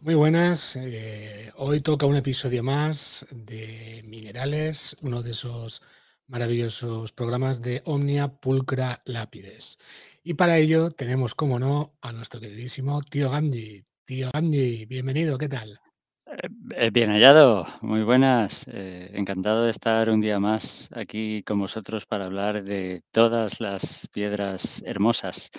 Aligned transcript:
Muy 0.00 0.14
buenas, 0.14 0.76
eh, 0.76 1.50
hoy 1.56 1.80
toca 1.80 2.06
un 2.06 2.14
episodio 2.14 2.62
más 2.62 3.26
de 3.32 4.04
Minerales, 4.06 4.96
uno 5.02 5.24
de 5.24 5.32
esos 5.32 5.82
maravillosos 6.28 7.10
programas 7.10 7.60
de 7.62 7.82
Omnia 7.84 8.28
Pulcra 8.28 9.02
Lápides. 9.06 9.76
Y 10.22 10.34
para 10.34 10.56
ello 10.56 10.92
tenemos, 10.92 11.34
como 11.34 11.58
no, 11.58 11.96
a 12.00 12.12
nuestro 12.12 12.40
queridísimo 12.40 13.02
tío 13.02 13.28
Gandhi. 13.28 13.84
Tío 14.04 14.30
Gandhi, 14.32 14.86
bienvenido, 14.86 15.36
¿qué 15.36 15.48
tal? 15.48 15.80
Eh, 16.26 16.48
eh, 16.76 16.90
bien 16.92 17.10
hallado, 17.10 17.66
muy 17.80 18.04
buenas. 18.04 18.66
encantado 18.68 19.64
de 19.64 19.70
estar 19.70 20.10
un 20.10 20.20
día 20.20 20.38
más 20.38 20.88
aquí 20.92 21.42
con 21.42 21.58
vosotros 21.58 22.06
para 22.06 22.26
hablar 22.26 22.62
de 22.62 23.02
todas 23.10 23.60
las 23.60 24.06
piedras 24.12 24.80
hermosas 24.86 25.50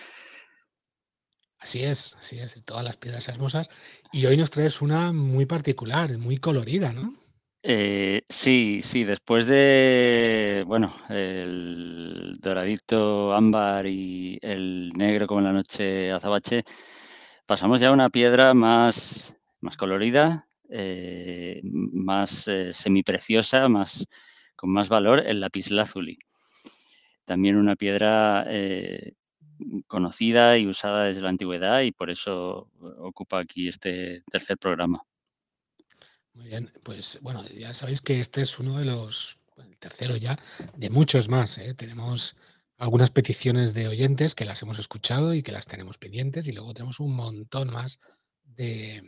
Así 1.60 1.84
es, 1.84 2.16
así 2.18 2.40
es, 2.40 2.60
todas 2.66 2.86
las 2.86 2.96
piedras 2.96 3.28
hermosas. 3.28 3.70
Y 4.14 4.26
hoy 4.26 4.38
nos 4.38 4.50
traes 4.50 4.82
una 4.82 5.12
muy 5.12 5.46
particular, 5.46 6.18
muy 6.18 6.38
colorida, 6.38 6.94
¿no? 6.94 7.14
Eh, 7.62 8.22
sí, 8.30 8.80
sí, 8.82 9.04
después 9.04 9.46
de, 9.46 10.64
bueno, 10.66 10.96
el 11.10 12.34
doradito 12.40 13.34
ámbar 13.34 13.86
y 13.88 14.40
el 14.42 14.94
negro 14.94 15.28
como 15.28 15.42
en 15.42 15.46
la 15.48 15.52
noche 15.52 16.12
azabache, 16.14 16.64
pasamos 17.46 17.82
ya 17.82 17.90
a 17.90 17.92
una 17.92 18.10
piedra 18.10 18.54
más, 18.54 19.36
más 19.60 19.76
colorida, 19.76 20.48
eh, 20.70 21.60
más 21.64 22.48
eh, 22.48 22.72
semipreciosa, 22.72 23.68
más, 23.68 24.08
con 24.56 24.72
más 24.72 24.88
valor, 24.88 25.20
el 25.20 25.42
lapislázuli. 25.42 26.18
También 27.26 27.58
una 27.58 27.76
piedra 27.76 28.46
conocida 29.88 30.58
y 30.58 30.68
usada 30.68 31.06
desde 31.06 31.22
la 31.22 31.30
antigüedad 31.30 31.82
y 31.82 31.92
por 31.92 32.10
eso 32.10 32.70
eh, 32.82 32.86
ocupa 33.00 33.40
aquí 33.40 33.68
este 33.68 34.24
tercer 34.32 34.58
programa. 34.58 35.04
Muy 36.34 36.48
bien, 36.48 36.72
pues 36.84 37.20
bueno, 37.22 37.46
ya 37.48 37.74
sabéis 37.74 38.02
que 38.02 38.20
este 38.20 38.42
es 38.42 38.60
uno 38.60 38.80
de 38.80 38.86
los, 38.86 39.40
el 39.58 39.78
tercero 39.78 40.16
ya, 40.16 40.38
de 40.76 40.90
muchos 40.90 41.28
más. 41.28 41.58
¿eh? 41.58 41.74
Tenemos 41.74 42.36
algunas 42.78 43.12
peticiones 43.12 43.74
de 43.74 43.88
oyentes 43.88 44.36
que 44.36 44.46
las 44.46 44.62
hemos 44.62 44.80
escuchado 44.80 45.34
y 45.34 45.44
que 45.44 45.52
las 45.52 45.66
tenemos 45.66 45.98
pendientes 45.98 46.48
y 46.48 46.54
luego 46.54 46.74
tenemos 46.74 47.00
un 47.00 47.14
montón 47.14 47.72
más 47.72 48.00
de, 48.44 49.04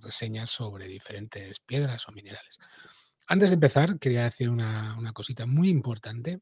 reseñas 0.00 0.48
sobre 0.48 0.88
diferentes 0.88 1.60
piedras 1.60 2.08
o 2.08 2.12
minerales. 2.12 2.58
Antes 3.26 3.50
de 3.50 3.54
empezar, 3.54 3.98
quería 3.98 4.24
decir 4.24 4.48
una, 4.48 4.96
una 4.96 5.12
cosita 5.12 5.44
muy 5.44 5.68
importante. 5.68 6.40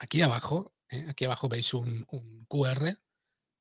Aquí 0.00 0.20
abajo 0.22 0.72
¿eh? 0.92 1.06
Aquí 1.08 1.24
abajo 1.24 1.48
veis 1.48 1.74
un, 1.74 2.06
QR, 2.48 2.84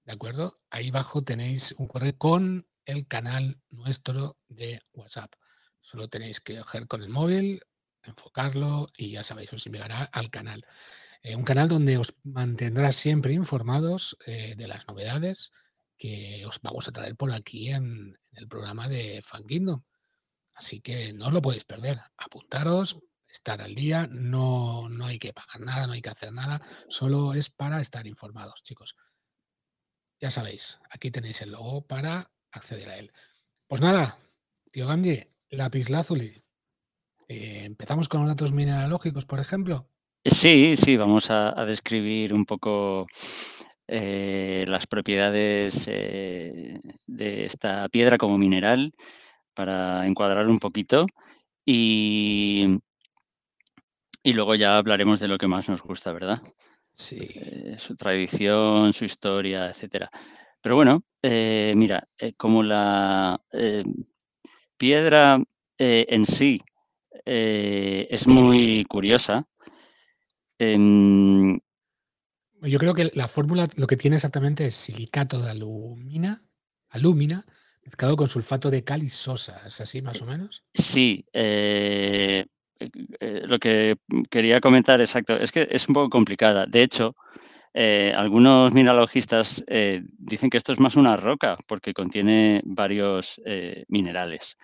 ¿de 0.03 0.11
acuerdo? 0.13 0.59
Ahí 0.69 0.89
abajo 0.89 1.23
tenéis 1.23 1.73
un 1.77 1.87
QR 1.87 2.15
con 2.17 2.67
el 2.85 3.07
canal 3.07 3.61
nuestro 3.69 4.37
de 4.47 4.81
WhatsApp. 4.93 5.33
Solo 5.79 6.07
tenéis 6.07 6.39
que 6.39 6.59
coger 6.59 6.87
con 6.87 7.01
el 7.01 7.09
móvil, 7.09 7.61
enfocarlo 8.03 8.89
y 8.97 9.11
ya 9.11 9.23
sabéis, 9.23 9.53
os 9.53 9.65
enviará 9.65 10.03
al 10.03 10.29
canal. 10.29 10.63
Eh, 11.23 11.35
un 11.35 11.43
canal 11.43 11.69
donde 11.69 11.97
os 11.97 12.15
mantendrá 12.23 12.91
siempre 12.91 13.33
informados 13.33 14.17
eh, 14.25 14.55
de 14.57 14.67
las 14.67 14.87
novedades 14.87 15.51
que 15.97 16.43
os 16.47 16.59
vamos 16.61 16.87
a 16.87 16.91
traer 16.91 17.15
por 17.15 17.31
aquí 17.31 17.69
en, 17.69 18.17
el 18.33 18.47
programa 18.47 18.89
de 18.89 19.21
Fan 19.21 19.43
Así 20.53 20.81
que 20.81 21.13
no 21.13 21.27
os 21.27 21.33
lo 21.33 21.41
podéis 21.41 21.63
perder. 21.63 21.99
Apuntaros, 22.17 22.97
estar 23.31 23.61
al 23.61 23.75
día, 23.75 24.07
no, 24.11 24.89
no 24.89 25.05
hay 25.05 25.19
que 25.19 25.33
pagar 25.33 25.61
nada, 25.61 25.87
no 25.87 25.93
hay 25.93 26.01
que 26.01 26.09
hacer 26.09 26.33
nada, 26.33 26.61
solo 26.89 27.33
es 27.33 27.49
para 27.49 27.81
estar 27.81 28.05
informados, 28.07 28.63
chicos. 28.63 28.95
Ya 30.19 30.29
sabéis, 30.29 30.79
aquí 30.91 31.09
tenéis 31.09 31.41
el 31.41 31.51
logo 31.51 31.85
para 31.87 32.31
acceder 32.51 32.89
a 32.89 32.97
él. 32.97 33.11
Pues 33.67 33.81
nada, 33.81 34.19
tío 34.71 34.87
Gandhi, 34.87 35.19
lápiz 35.49 35.89
lazuli. 35.89 36.43
Eh, 37.27 37.63
Empezamos 37.65 38.09
con 38.09 38.21
los 38.21 38.29
datos 38.29 38.51
mineralógicos, 38.51 39.25
por 39.25 39.39
ejemplo. 39.39 39.87
Sí, 40.23 40.75
sí, 40.75 40.97
vamos 40.97 41.31
a, 41.31 41.65
describir 41.65 42.33
un 42.33 42.45
poco 42.45 43.07
eh, 43.87 44.65
las 44.67 44.85
propiedades 44.85 45.85
eh, 45.87 46.79
de 47.07 47.45
esta 47.45 47.89
piedra 47.89 48.19
como 48.19 48.37
mineral 48.37 48.93
para 49.55 50.05
encuadrar 50.05 50.47
un 50.47 50.59
poquito. 50.59 51.07
Y, 51.65 52.79
y 54.23 54.33
luego 54.33 54.55
ya 54.55 54.77
hablaremos 54.77 55.19
de 55.19 55.27
lo 55.27 55.37
que 55.37 55.47
más 55.47 55.67
nos 55.69 55.81
gusta, 55.81 56.11
¿verdad? 56.11 56.41
Sí. 56.93 57.17
Eh, 57.35 57.75
su 57.77 57.95
tradición, 57.95 58.93
su 58.93 59.05
historia, 59.05 59.69
etcétera. 59.69 60.11
Pero 60.61 60.75
bueno, 60.75 61.03
eh, 61.21 61.73
mira, 61.75 62.07
eh, 62.17 62.33
como 62.33 62.61
la 62.63 63.41
piedra 64.77 65.41
en 65.77 66.25
sí 66.25 66.61
es 67.25 68.27
muy 68.27 68.85
curiosa. 68.85 69.47
Em, 70.59 71.59
Yo 72.61 72.77
creo 72.77 72.93
que 72.93 73.09
la 73.15 73.27
fórmula 73.27 73.67
lo 73.75 73.87
que 73.87 73.97
tiene 73.97 74.17
exactamente 74.17 74.65
es 74.65 74.75
silicato 74.75 75.41
de 75.41 75.49
alumina, 75.49 76.39
alúmina, 76.89 77.43
mezclado 77.83 78.15
con 78.15 78.27
sulfato 78.27 78.69
de 78.69 78.83
cal 78.83 79.01
y 79.01 79.09
sosa. 79.09 79.59
¿Es 79.65 79.81
así 79.81 80.03
más 80.03 80.21
o 80.21 80.25
menos? 80.27 80.61
Sí. 80.75 81.25
Eh, 81.33 82.45
lo 83.19 83.59
que 83.59 83.95
quería 84.29 84.61
comentar, 84.61 85.01
exacto, 85.01 85.35
es 85.37 85.51
que 85.51 85.67
es 85.69 85.87
un 85.87 85.93
poco 85.93 86.09
complicada. 86.09 86.65
De 86.65 86.83
hecho, 86.83 87.15
eh, 87.73 88.13
algunos 88.15 88.73
mineralogistas 88.73 89.63
eh, 89.67 90.01
dicen 90.17 90.49
que 90.49 90.57
esto 90.57 90.73
es 90.73 90.79
más 90.79 90.95
una 90.95 91.15
roca 91.15 91.57
porque 91.67 91.93
contiene 91.93 92.61
varios 92.65 93.41
minerales. 93.87 94.57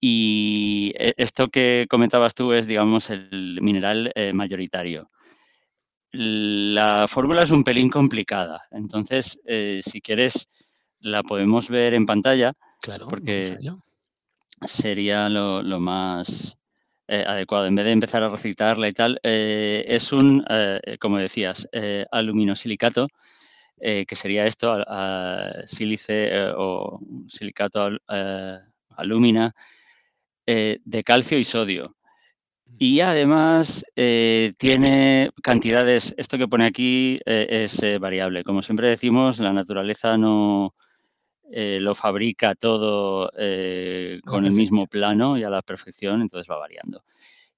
y 0.00 0.92
esto 0.96 1.48
que 1.48 1.86
comentabas 1.88 2.34
tú 2.34 2.52
es, 2.52 2.66
digamos, 2.66 3.08
el 3.10 3.60
mineral 3.62 4.12
mayoritario. 4.32 5.06
La 6.10 7.06
fórmula 7.06 7.44
es 7.44 7.52
un 7.52 7.62
pelín 7.62 7.88
complicada, 7.88 8.62
entonces, 8.72 9.38
si 9.82 10.00
quieres, 10.00 10.48
la 10.98 11.22
podemos 11.22 11.68
ver 11.68 11.94
en 11.94 12.04
pantalla. 12.04 12.52
Claro, 12.82 13.06
porque 13.06 13.58
sería 14.66 15.28
lo 15.28 15.80
más 15.80 16.56
eh, 17.12 17.24
adecuado. 17.26 17.66
En 17.66 17.74
vez 17.74 17.86
de 17.86 17.90
empezar 17.90 18.22
a 18.22 18.28
recitarla 18.28 18.86
y 18.86 18.92
tal, 18.92 19.18
eh, 19.24 19.84
es 19.88 20.12
un, 20.12 20.44
eh, 20.48 20.96
como 21.00 21.18
decías, 21.18 21.68
aluminosilicato, 22.12 23.08
que 23.80 24.14
sería 24.14 24.46
esto, 24.46 24.76
sílice 25.64 26.30
o 26.56 27.00
silicato 27.26 27.90
alúmina 28.96 29.52
de 30.46 31.02
calcio 31.04 31.38
y 31.38 31.44
sodio. 31.44 31.96
Y 32.78 33.00
además 33.00 33.82
tiene 33.94 35.30
cantidades, 35.42 36.14
esto 36.16 36.38
que 36.38 36.46
pone 36.46 36.66
aquí 36.66 37.18
es 37.24 37.80
variable. 37.98 38.44
Como 38.44 38.62
siempre 38.62 38.88
decimos, 38.88 39.40
la 39.40 39.52
naturaleza 39.52 40.16
no, 40.16 40.74
eh, 41.52 41.78
lo 41.80 41.96
fabrica 41.96 42.54
todo 42.54 43.32
eh, 43.36 44.20
con 44.24 44.44
el 44.44 44.52
mismo 44.52 44.86
plano 44.86 45.36
y 45.36 45.42
a 45.42 45.50
la 45.50 45.62
perfección, 45.62 46.20
entonces 46.20 46.48
va 46.48 46.58
variando. 46.58 47.02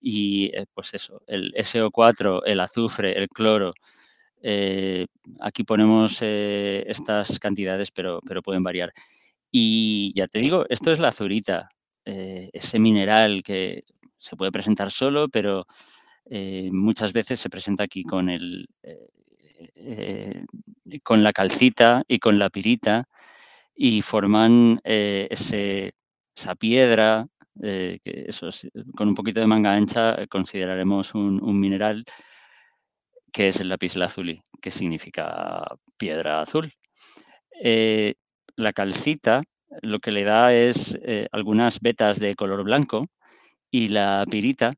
Y 0.00 0.46
eh, 0.54 0.64
pues 0.72 0.94
eso, 0.94 1.22
el 1.26 1.52
SO4, 1.52 2.40
el 2.46 2.60
azufre, 2.60 3.18
el 3.18 3.28
cloro, 3.28 3.74
aquí 5.40 5.62
ponemos 5.62 6.20
estas 6.22 7.38
cantidades, 7.38 7.90
pero, 7.92 8.20
pero 8.26 8.42
pueden 8.42 8.62
variar. 8.62 8.92
Y 9.50 10.12
ya 10.16 10.26
te 10.26 10.38
digo, 10.38 10.64
esto 10.68 10.90
es 10.90 10.98
la 10.98 11.08
azurita, 11.08 11.68
ese 12.04 12.78
mineral 12.78 13.44
que 13.44 13.84
se 14.18 14.34
puede 14.36 14.50
presentar 14.50 14.90
solo, 14.90 15.28
pero 15.28 15.66
muchas 16.72 17.12
veces 17.12 17.38
se 17.38 17.50
presenta 17.50 17.84
aquí 17.84 18.02
con, 18.02 18.30
el, 18.30 18.66
con 21.04 21.22
la 21.22 21.32
calcita 21.32 22.02
y 22.08 22.18
con 22.18 22.38
la 22.40 22.50
pirita 22.50 23.06
y 23.74 24.02
forman 24.02 24.80
eh, 24.84 25.28
esa 25.30 26.54
piedra, 26.54 27.26
eh, 27.62 27.98
que 28.02 28.28
con 28.96 29.08
un 29.08 29.14
poquito 29.14 29.40
de 29.40 29.46
manga 29.46 29.74
ancha 29.74 30.14
eh, 30.14 30.26
consideraremos 30.28 31.14
un, 31.14 31.60
mineral 31.60 32.04
que 33.32 33.48
es 33.48 33.60
el 33.60 33.69
lapislázuli, 33.69 34.42
que 34.60 34.70
significa 34.70 35.64
piedra 35.96 36.42
azul. 36.42 36.72
la 38.56 38.72
calcita 38.72 39.42
lo 39.82 40.00
que 40.00 40.12
le 40.12 40.24
da 40.24 40.52
es 40.52 40.98
algunas 41.32 41.80
vetas 41.80 42.20
de 42.20 42.36
color 42.36 42.62
blanco 42.64 43.06
Y 43.70 43.88
la 43.88 44.26
pirita, 44.30 44.74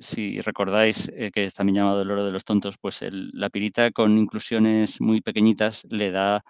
si 0.00 0.40
recordáis 0.40 1.10
que 1.32 1.44
es 1.44 1.54
también 1.54 1.76
llamado 1.76 2.02
el 2.02 2.10
oro 2.10 2.24
de 2.24 2.32
los 2.32 2.44
tontos, 2.44 2.76
pues 2.78 3.00
la 3.10 3.50
pirita 3.50 3.90
con 3.92 4.16
inclusiones 4.18 5.00
muy 5.00 5.20
pequeñitas 5.20 5.84
le 5.90 6.10
da 6.10 6.42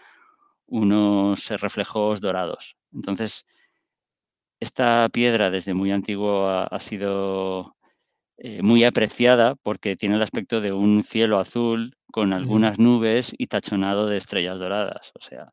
unos 0.66 1.48
reflejos 1.48 2.20
dorados. 2.20 2.76
Entonces, 2.92 3.46
esta 4.60 5.08
piedra 5.12 5.50
desde 5.50 5.74
muy 5.74 5.92
antiguo 5.92 6.48
ha, 6.48 6.80
sido 6.80 7.76
eh, 8.38 8.62
muy 8.62 8.84
apreciada 8.84 9.54
porque 9.54 9.96
tiene 9.96 10.16
el 10.16 10.22
aspecto 10.22 10.60
de 10.60 10.72
un 10.72 11.02
cielo 11.02 11.38
azul 11.38 11.96
con 12.10 12.32
algunas 12.32 12.78
nubes 12.78 13.34
y 13.36 13.48
tachonado 13.48 14.06
de 14.06 14.16
estrellas 14.16 14.58
doradas. 14.58 15.12
O 15.14 15.20
sea, 15.20 15.52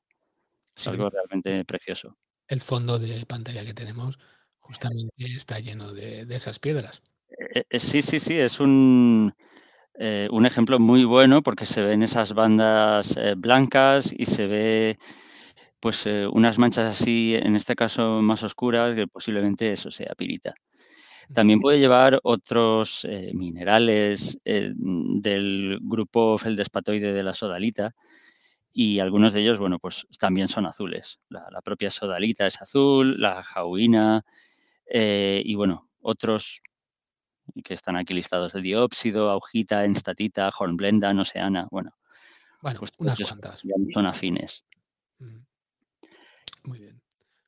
es 0.75 0.88
algo 0.88 1.10
realmente 1.10 1.65
precioso. 1.65 2.18
El 2.48 2.62
fondo 2.62 3.00
de 3.00 3.25
pantalla 3.25 3.65
que 3.65 3.74
tenemos 3.74 4.19
justamente 4.60 5.13
está 5.18 5.60
lleno 5.60 5.92
de, 5.94 6.21
esas 6.30 6.60
piedras. 6.60 7.01
Eh, 7.54 7.65
eh, 7.69 7.80
sí, 7.80 8.01
sí, 8.01 8.19
sí, 8.19 8.38
es 8.38 8.60
un, 8.60 9.33
un, 10.00 10.45
ejemplo 10.45 10.80
muy 10.80 11.04
bueno 11.04 11.44
porque 11.44 11.66
se 11.66 11.81
ven 11.81 12.04
esas 12.04 12.34
bandas 12.34 13.18
blancas 13.38 14.13
y 14.18 14.25
se 14.25 14.48
ve 14.48 14.98
pues 15.80 16.06
unas 16.06 16.57
manchas 16.57 17.00
así, 17.00 17.36
en 17.36 17.56
este 17.56 17.75
caso 17.75 18.22
más 18.22 18.42
oscuras, 18.44 18.95
que 18.95 19.07
posiblemente 19.07 19.72
eso 19.72 19.92
sea 19.92 20.16
pirita. 20.16 20.54
También 21.34 21.60
puede 21.60 21.80
llevar 21.80 22.19
otros 22.24 23.07
minerales 23.34 24.40
del 24.44 25.80
grupo 25.81 26.38
feldespatoide 26.38 27.13
de 27.13 27.24
la 27.24 27.34
sodalita 27.34 27.96
y 28.74 29.00
algunos 29.00 29.34
de 29.34 29.42
ellos, 29.42 29.60
bueno, 29.60 29.78
pues 29.78 30.07
también 30.19 30.48
son 30.48 30.66
azules. 30.66 31.19
La, 31.30 31.62
propia 31.63 31.92
sodalita 31.92 32.48
es 32.48 32.62
azul, 32.62 33.22
la 33.22 33.44
jauina 33.44 34.25
y 34.92 35.56
bueno, 35.56 35.89
otros 36.01 36.62
que 37.63 37.74
están 37.74 37.95
aquí 37.95 38.13
listados, 38.13 38.56
el 38.56 38.63
diópsido, 38.63 39.30
augita, 39.30 39.86
enstatita, 39.86 40.50
hornblenda, 40.57 41.12
oceana, 41.12 41.68
bueno. 41.72 41.92
Bueno, 42.62 42.80
pues 42.80 42.92
unas 42.98 43.19
cuantas. 43.19 43.62
Son 43.94 44.06
afines. 44.06 44.63
Muy 46.63 46.80
bien. 46.80 47.01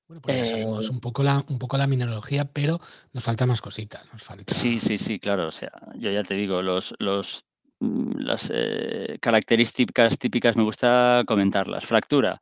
Bueno, 0.08 0.22
pues 0.22 0.38
ya 0.38 0.46
sabemos 0.46 0.86
eh 0.86 0.92
un 0.92 1.00
poco, 1.00 1.24
la, 1.24 1.44
un 1.48 1.58
poco 1.58 1.78
la 1.78 1.88
mineralogía, 1.88 2.46
pero 2.46 2.80
nos 3.14 3.24
falta 3.24 3.46
más 3.46 3.62
cositas. 3.62 4.06
Nos 4.12 4.22
falta... 4.22 4.54
Sí, 4.54 4.80
sí, 4.80 4.98
sí, 4.98 5.20
claro. 5.20 5.48
O 5.48 5.52
sea, 5.52 5.72
yo 5.96 6.12
ya 6.12 6.24
te 6.24 6.36
digo, 6.36 6.62
los, 6.62 6.94
los, 7.00 7.46
mm, 7.80 8.18
las 8.18 8.52
eh, 8.54 9.18
características 9.20 10.20
típicas 10.20 10.58
me 10.58 10.64
gusta 10.64 11.24
comentarlas. 11.26 11.86
Fractura, 11.86 12.40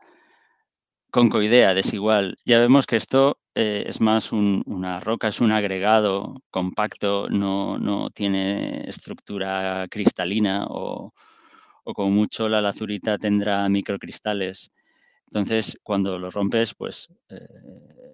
concoidea, 1.14 1.76
desigual. 1.76 2.38
Ya 2.44 2.58
vemos 2.58 2.88
que 2.88 2.96
esto 2.96 3.38
eh, 3.54 3.84
es 3.86 4.02
más 4.02 4.32
una 4.32 5.00
roca, 5.00 5.28
es 5.28 5.42
un 5.42 5.52
agregado 5.52 6.42
compacto, 6.50 7.30
no, 7.30 7.78
no 7.78 8.10
tiene 8.10 8.90
estructura 8.90 9.86
cristalina 9.92 10.66
o, 10.68 11.14
o 11.84 11.94
como 11.94 12.10
mucho 12.10 12.50
la 12.50 12.62
lazurita 12.62 13.20
tendrá 13.20 13.70
microcristales. 13.70 14.72
Entonces, 15.28 15.78
cuando 15.84 16.18
lo 16.18 16.32
rompes, 16.32 16.74
pues 16.76 17.10
eh, 17.30 17.48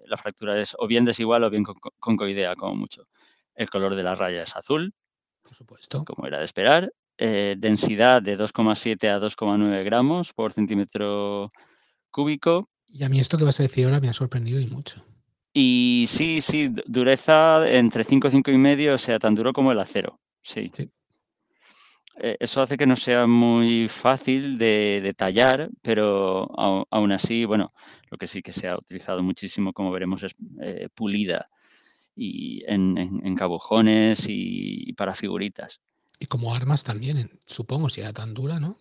la 0.04 0.18
fractura 0.18 0.60
es 0.60 0.76
o 0.78 0.86
bien 0.86 1.06
desigual 1.06 1.44
o 1.44 1.50
bien 1.50 1.64
concoidea, 2.00 2.54
como 2.54 2.74
mucho. 2.74 3.08
El 3.54 3.70
color 3.70 3.94
de 3.94 4.02
la 4.02 4.14
raya 4.14 4.42
es 4.42 4.54
azul, 4.56 4.92
por 5.42 5.54
supuesto. 5.54 6.04
Como 6.04 6.26
era 6.26 6.38
de 6.38 6.44
esperar. 6.44 6.92
Eh, 7.16 7.54
densidad 7.58 8.20
de 8.20 8.36
2,7 8.36 9.08
a 9.08 9.18
2,9 9.18 9.84
gramos 9.84 10.34
por 10.34 10.52
centímetro 10.52 11.48
cúbico. 12.10 12.69
Y 12.92 13.04
a 13.04 13.08
mí 13.08 13.20
esto 13.20 13.38
que 13.38 13.44
vas 13.44 13.60
a 13.60 13.64
decir 13.64 13.84
ahora 13.84 14.00
me 14.00 14.08
ha 14.08 14.14
sorprendido 14.14 14.60
y 14.60 14.66
mucho. 14.66 15.04
Y 15.52 16.06
sí, 16.08 16.40
sí, 16.40 16.72
dureza 16.86 17.68
entre 17.68 18.04
5 18.04 18.28
y 18.28 18.30
5 18.30 18.50
y 18.50 18.58
medio, 18.58 18.94
o 18.94 18.98
sea, 18.98 19.18
tan 19.18 19.34
duro 19.34 19.52
como 19.52 19.72
el 19.72 19.80
acero. 19.80 20.20
Sí. 20.42 20.70
sí. 20.72 20.90
Eh, 22.22 22.36
eso 22.38 22.60
hace 22.60 22.76
que 22.76 22.86
no 22.86 22.96
sea 22.96 23.26
muy 23.26 23.88
fácil 23.88 24.58
de, 24.58 25.00
detallar, 25.02 25.70
pero 25.80 26.48
aún 26.90 27.12
así, 27.12 27.44
bueno, 27.46 27.72
lo 28.10 28.18
que 28.18 28.26
sí 28.26 28.42
que 28.42 28.52
se 28.52 28.68
ha 28.68 28.76
utilizado 28.76 29.22
muchísimo, 29.22 29.72
como 29.72 29.90
veremos, 29.90 30.22
es 30.22 30.32
eh, 30.62 30.88
pulida 30.94 31.48
y 32.14 32.62
en, 32.66 32.98
en, 32.98 33.34
cabujones 33.36 34.26
y, 34.28 34.92
para 34.92 35.14
figuritas. 35.14 35.80
Y 36.18 36.26
como 36.26 36.54
armas 36.54 36.84
también, 36.84 37.30
supongo, 37.46 37.88
si 37.88 38.02
era 38.02 38.12
tan 38.12 38.34
dura, 38.34 38.60
¿no? 38.60 38.76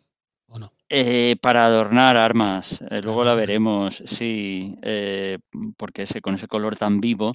¿O 0.49 0.59
no? 0.59 0.71
Eh, 0.89 1.35
para 1.41 1.65
adornar 1.65 2.17
armas, 2.17 2.83
luego 2.89 3.23
la 3.23 3.35
veremos, 3.35 4.03
sí, 4.05 4.75
porque 5.77 6.03
ese, 6.03 6.21
con 6.21 6.35
ese 6.35 6.47
color 6.47 6.75
tan 6.75 6.99
vivo, 6.99 7.31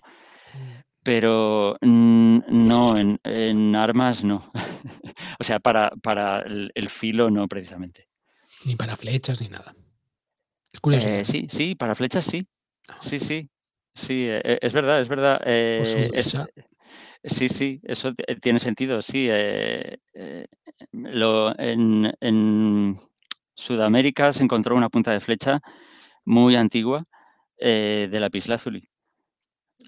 mm 0.55 0.85
pero 1.05 1.77
no, 1.83 2.99
en, 2.99 3.77
armas 3.77 4.25
no. 4.25 4.51
o 5.39 5.45
sea, 5.45 5.61
para, 5.61 5.91
para 6.03 6.41
el, 6.41 6.89
filo 6.89 7.31
no 7.31 7.47
precisamente. 7.47 8.09
Ni 8.65 8.75
para 8.75 8.97
flechas 8.97 9.41
ni 9.43 9.49
nada. 9.49 9.77
Es 10.73 10.81
curioso. 10.81 11.09
Eh, 11.09 11.25
sí, 11.25 11.47
sí, 11.51 11.75
para 11.75 11.95
flechas 11.95 12.25
sí. 12.25 12.49
Ah. 12.89 12.97
Sí, 13.03 13.19
sí. 13.19 13.49
Sí, 13.95 14.27
es 14.29 14.73
verdad, 14.73 15.01
es 15.01 15.09
verdad. 15.09 15.41
Eh, 15.45 16.11
sí, 17.25 17.49
sí, 17.49 17.81
eso 17.85 18.13
tiene 18.41 18.61
sentido, 18.61 19.03
sí. 19.03 19.29
Eh, 19.31 19.99
lo, 20.93 21.59
en, 21.59 22.13
en, 22.21 22.99
Sudamérica 23.57 24.33
se 24.33 24.43
encontró 24.43 24.75
una 24.75 24.89
punta 24.89 25.13
de 25.13 25.21
flecha 25.21 25.61
muy 26.25 26.57
antigua 26.57 27.07
de 27.59 28.09
la. 28.21 28.31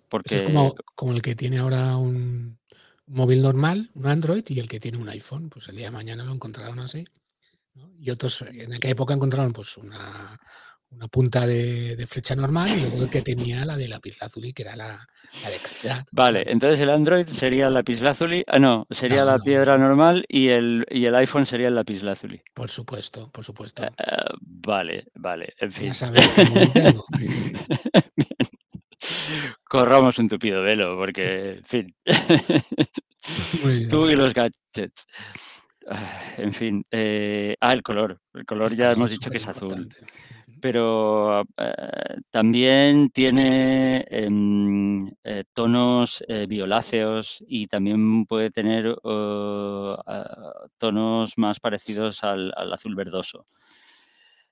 Porque... 0.09 0.37
es 0.37 0.43
como, 0.43 0.75
como, 0.95 1.13
el 1.13 1.23
que 1.23 1.35
tiene 1.35 1.59
ahora 1.59 1.97
un 1.97 2.59
móvil 3.07 3.43
normal, 3.43 3.91
un 3.95 4.07
Android, 4.07 4.45
y 4.49 4.61
el 4.61 4.69
que 4.69 4.81
tiene 4.81 4.99
un 4.99 5.09
iPhone. 5.09 5.51
Pues 5.51 5.69
el 5.69 5.77
día 5.77 5.87
de 5.87 5.93
mañana 5.93 6.25
lo 6.25 6.33
encontraron 6.33 6.79
así. 6.79 7.05
Y 7.99 8.11
otros 8.11 8.43
en 8.43 8.73
aquella 8.73 8.93
época 8.93 9.15
encontraron 9.15 9.53
pues 9.53 9.77
una, 9.77 10.39
una 10.97 11.09
punta 11.09 11.47
de, 11.47 12.05
flecha 12.09 12.35
normal 12.35 12.71
y 12.77 12.81
luego 12.81 13.03
el 13.03 13.11
que 13.11 13.21
tenía 13.23 13.65
la 13.65 13.77
de 13.77 13.87
lapislázuli, 13.89 14.53
que 14.53 14.63
era 14.63 14.77
la, 14.77 15.07
de 15.45 15.59
calidad. 15.59 16.07
Vale, 16.11 16.45
entonces 16.47 16.81
el 16.81 16.91
Android 16.91 17.27
sería 17.27 17.67
el 17.67 17.75
lapislázuli, 17.75 18.45
ah, 18.47 18.59
no, 18.59 18.87
sería 18.91 19.25
la 19.25 19.39
piedra 19.39 19.77
normal 19.77 20.25
y 20.29 20.49
el, 20.49 20.87
y 20.91 21.05
el 21.05 21.15
iPhone 21.15 21.45
sería 21.45 21.69
el 21.69 21.75
lapislázuli. 21.75 22.41
Por 22.55 22.71
supuesto, 22.71 23.31
por 23.31 23.45
supuesto. 23.45 23.85
Eh, 23.85 23.91
eh, 23.99 24.17
vale, 24.41 25.07
vale, 25.15 25.55
en 25.61 25.73
fin. 25.73 25.87
Ya 25.87 25.95
sabes 25.95 26.33
tengo. 26.33 27.05
Corramos 29.65 30.19
un 30.19 30.29
tupido 30.29 30.63
velo, 30.63 30.97
porque, 30.97 31.59
en 31.59 31.65
fin. 31.65 31.95
Tú 33.91 34.09
y 34.09 34.17
los 34.17 34.33
gadgets. 34.33 35.07
Ah, 35.89 36.21
en 36.39 36.53
fin. 36.53 36.83
Eh, 36.91 37.55
ah, 37.61 37.73
el 37.73 37.83
color. 37.83 38.21
El 38.35 38.45
color 38.45 38.75
ya 38.75 38.93
hemos 38.93 39.13
dicho 39.13 39.31
que 39.31 39.37
es 39.37 39.47
azul. 39.47 39.89
Pero 40.67 41.43
eh, 41.43 42.17
también 42.31 43.11
tiene 43.11 44.05
em, 44.11 44.99
eh, 45.23 45.45
tonos 45.53 46.25
violáceos 46.49 47.45
y 47.47 47.69
también 47.69 48.27
puede 48.27 48.51
tener 48.51 48.97
oh, 49.05 49.97
ah, 50.07 50.67
tonos 50.77 51.39
más 51.39 51.61
parecidos 51.61 52.25
al 52.25 52.53
azul 52.73 52.97
verdoso. 52.97 53.47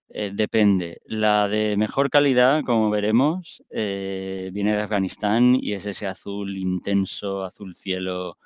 Eh, 0.08 0.30
depende. 0.32 1.00
La 1.06 1.48
de 1.48 1.76
mejor 1.76 2.08
calidad, 2.08 2.62
como 2.64 2.88
veremos, 2.88 3.64
eh, 3.70 4.50
viene 4.52 4.72
de 4.76 4.82
Afganistán 4.82 5.56
y 5.60 5.72
es 5.72 5.86
ese 5.86 6.06
azul 6.06 6.56
intenso, 6.56 7.42
azul 7.42 7.74
cielo 7.74 8.38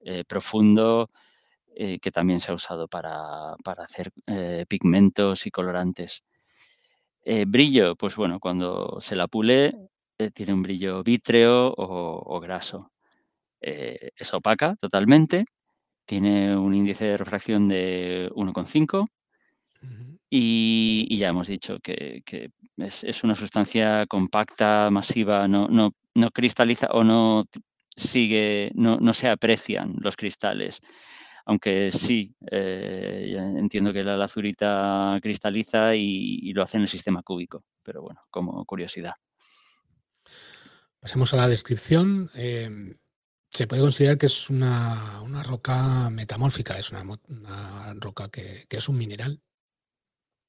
eh, 0.00 0.24
profundo, 0.26 1.10
que 1.76 2.10
también 2.12 2.40
se 2.40 2.52
ha 2.52 2.54
usado 2.54 2.86
para, 2.88 3.54
hacer 3.78 4.12
pigmentos 4.68 5.46
y 5.46 5.50
colorantes. 5.50 6.22
Brillo, 7.46 7.96
pues 7.96 8.16
bueno, 8.16 8.38
cuando 8.40 8.98
se 9.00 9.16
la 9.16 9.28
pule, 9.28 9.74
tiene 10.34 10.52
un 10.52 10.62
brillo 10.62 11.02
vítreo 11.02 11.74
o, 11.76 12.40
graso. 12.40 12.90
es 13.60 14.34
opaca 14.34 14.76
totalmente, 14.76 15.44
tiene 16.06 16.56
un 16.56 16.74
índice 16.74 17.06
de 17.06 17.16
refracción 17.16 17.68
de 17.68 18.30
1,5 18.34 19.06
y, 20.30 21.16
ya 21.16 21.28
hemos 21.28 21.48
dicho 21.48 21.78
que, 21.80 22.22
es, 22.76 23.24
una 23.24 23.34
sustancia 23.36 24.04
compacta, 24.06 24.90
masiva, 24.90 25.46
no, 25.46 25.68
no, 25.68 25.92
no 26.14 26.30
cristaliza 26.30 26.88
o 26.88 27.04
no 27.04 27.44
sigue, 27.96 28.72
no, 28.74 28.98
no, 29.00 29.12
se 29.12 29.28
aprecian 29.28 29.94
los 30.00 30.16
cristales. 30.16 30.80
Aunque 31.46 31.90
sí, 31.90 32.34
eh, 32.50 33.36
entiendo 33.56 33.92
que 33.92 34.02
la 34.02 34.16
lazurita 34.16 35.18
cristaliza 35.20 35.94
y, 35.94 36.52
lo 36.52 36.62
hace 36.62 36.78
en 36.78 36.84
el 36.84 36.88
sistema 36.88 37.22
cúbico, 37.22 37.64
pero 37.82 38.02
bueno, 38.02 38.20
como 38.30 38.64
curiosidad. 38.64 39.14
Pasemos 41.00 41.34
a 41.34 41.36
la 41.36 41.48
descripción. 41.48 42.30
Em, 42.34 42.94
se 43.50 43.66
puede 43.66 43.82
considerar 43.82 44.16
que 44.16 44.26
es 44.26 44.48
una, 44.48 45.20
roca 45.46 46.08
metamórfica, 46.10 46.78
es 46.78 46.90
una, 46.90 47.04
roca 48.00 48.28
que, 48.30 48.64
que, 48.68 48.78
es 48.78 48.88
un 48.88 48.96
mineral, 48.96 49.42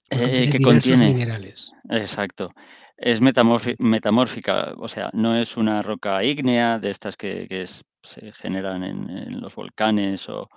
pues 0.09 0.21
eh, 0.21 0.49
que 0.51 0.59
contiene 0.59 1.07
minerales. 1.07 1.71
Exacto. 1.89 2.51
Es 2.97 3.19
metamórfica, 3.19 4.73
o 4.77 4.87
sea, 4.87 5.09
no 5.13 5.35
es 5.35 5.57
una 5.57 5.81
roca 5.81 6.23
ígnea 6.23 6.79
de 6.79 6.89
estas 6.89 7.17
que, 7.17 7.65
se 8.01 8.31
generan 8.33 8.83
en, 8.83 9.41
los 9.41 9.55
volcanes 9.55 10.29
o, 10.29 10.47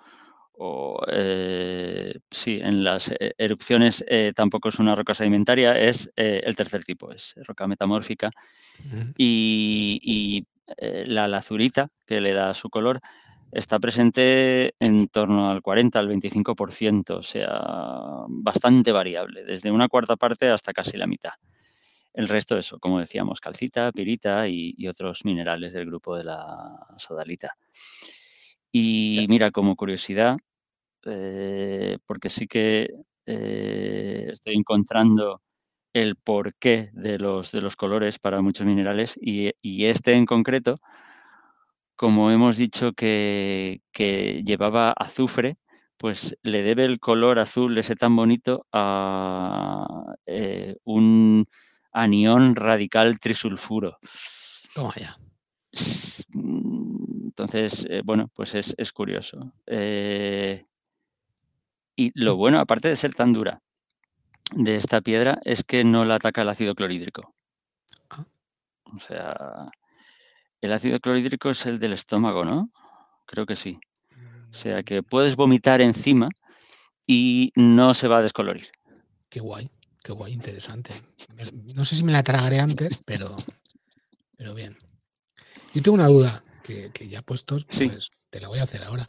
eh, 1.13 2.15
sí, 2.31 2.59
en 2.63 2.83
las 2.85 3.11
e, 3.11 3.35
erupciones 3.39 4.05
eh, 4.09 4.33
tampoco 4.35 4.69
es 4.69 4.79
una 4.79 4.95
roca 4.95 5.15
sedimentaria, 5.15 5.79
es 5.79 6.11
eh, 6.17 6.43
el 6.45 6.57
tercer 6.57 6.85
tipo, 6.85 7.13
es 7.13 7.35
roca 7.47 7.67
metamórfica. 7.67 8.31
Y, 9.17 10.47
la 11.07 11.27
lazurita, 11.29 11.89
que 12.07 12.21
le 12.21 12.35
da 12.35 12.53
su 12.53 12.69
color, 12.69 13.01
está 13.51 13.79
presente 13.79 14.75
en 14.79 15.09
torno 15.09 15.51
al 15.51 15.63
40 15.63 15.99
al 15.99 16.09
25%, 16.09 17.11
o 17.17 17.23
sea, 17.23 18.27
bastante 18.29 18.93
variable, 18.93 19.45
desde 19.45 19.71
una 19.71 19.89
cuarta 19.89 20.17
parte 20.17 20.51
hasta 20.51 20.75
casi 20.75 20.99
la 20.99 21.07
mitad. 21.07 21.33
El 22.13 22.29
resto, 22.29 22.59
eso, 22.59 22.79
como 22.79 22.99
decíamos, 22.99 23.41
calcita, 23.41 23.93
pirita 23.93 24.47
y, 24.49 24.87
otros 24.89 25.25
minerales 25.25 25.73
del 25.73 25.87
grupo 25.87 26.17
de 26.17 26.25
la 26.25 26.87
sodalita. 26.99 27.57
Y 28.71 29.25
mira, 29.29 29.51
como 29.51 29.77
curiosidad, 29.77 30.37
eh, 31.09 31.99
porque 32.07 32.29
sí 32.29 32.47
que 32.47 32.89
eh, 33.27 34.29
estoy 34.33 34.55
encontrando 34.55 35.43
el 35.93 36.17
porqué 36.17 36.91
de 36.93 37.19
los, 37.19 37.53
de 37.53 37.61
los 37.61 37.77
colores 37.77 38.19
para 38.19 38.41
muchos 38.43 38.67
minerales 38.67 39.15
y, 39.21 39.53
este 39.85 40.13
en 40.13 40.27
concreto, 40.27 40.77
como 41.97 42.31
hemos 42.31 42.57
dicho 42.57 42.93
que, 42.93 43.81
que 43.93 44.43
llevaba 44.45 44.93
azufre, 44.93 45.57
pues 45.99 46.37
le 46.43 46.63
debe 46.63 46.85
el 46.85 47.01
color 47.01 47.39
azul 47.41 47.77
ese 47.77 47.97
tan 47.97 48.15
bonito 48.15 48.67
a 48.73 50.15
eh, 50.27 50.77
un 50.85 51.47
anión 51.93 52.55
radical 52.55 53.19
trisulfuro. 53.19 53.99
Toma 54.75 54.95
ya. 54.97 55.17
Mm, 56.33 57.27
entonces, 57.27 57.87
eh, 57.91 58.03
bueno, 58.05 58.31
pues 58.35 58.55
es, 58.55 58.93
curioso. 58.93 59.53
Eh, 59.67 60.65
y 61.99 62.13
lo 62.15 62.37
bueno, 62.37 62.61
aparte 62.61 62.89
de 62.89 62.95
ser 62.95 63.13
tan 63.13 63.33
dura 63.33 63.61
de 64.55 64.77
esta 64.77 65.01
piedra, 65.01 65.41
es 65.45 65.65
que 65.65 65.83
no 65.83 66.05
la 66.05 66.15
ataca 66.15 66.43
el 66.43 66.49
ácido 66.49 66.77
clorhídrico. 66.77 67.35
Ah. 68.11 68.25
O 68.85 69.01
sea, 69.01 69.67
el 70.61 70.73
ácido 70.73 71.01
clorhídrico 71.01 71.51
es 71.51 71.67
el 71.67 71.81
del 71.81 71.93
estómago, 71.93 72.45
¿no? 72.45 72.71
Creo 73.27 73.47
que 73.47 73.57
sí. 73.57 73.81
O 74.49 74.55
sea, 74.55 74.85
que 74.85 75.03
puedes 75.03 75.35
vomitar 75.35 75.81
encima 75.81 76.29
y 77.05 77.53
no 77.57 77.95
se 77.95 78.07
va 78.07 78.19
a 78.19 78.23
descolorir. 78.23 78.69
Qué 79.29 79.41
guay, 79.41 79.69
qué 80.03 80.13
guay, 80.13 80.33
interesante. 80.33 80.93
No 81.75 81.85
sé 81.85 81.97
si 81.97 82.05
me 82.05 82.13
la 82.13 82.23
tragaré 82.23 82.61
antes, 82.61 83.01
pero, 83.05 83.37
pero 84.37 84.55
bien. 84.55 84.79
Yo 85.75 85.83
tengo 85.83 85.97
una 85.97 86.07
duda 86.07 86.45
que, 86.63 87.09
ya 87.09 87.23
puestos, 87.23 87.67
pues 87.67 88.11
te 88.31 88.41
la 88.41 88.47
voy 88.47 88.61
a 88.61 88.63
hacer 88.63 88.85
ahora. 88.85 89.07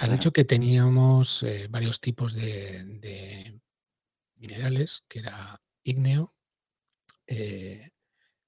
Has 0.00 0.10
dicho 0.10 0.32
que 0.32 0.44
teníamos 0.44 1.42
eh, 1.42 1.66
varios 1.68 2.00
tipos 2.00 2.32
de, 2.32 3.60
minerales, 4.36 5.04
que 5.06 5.18
era 5.18 5.60
ígneo. 5.84 6.34
Eh, 7.26 7.90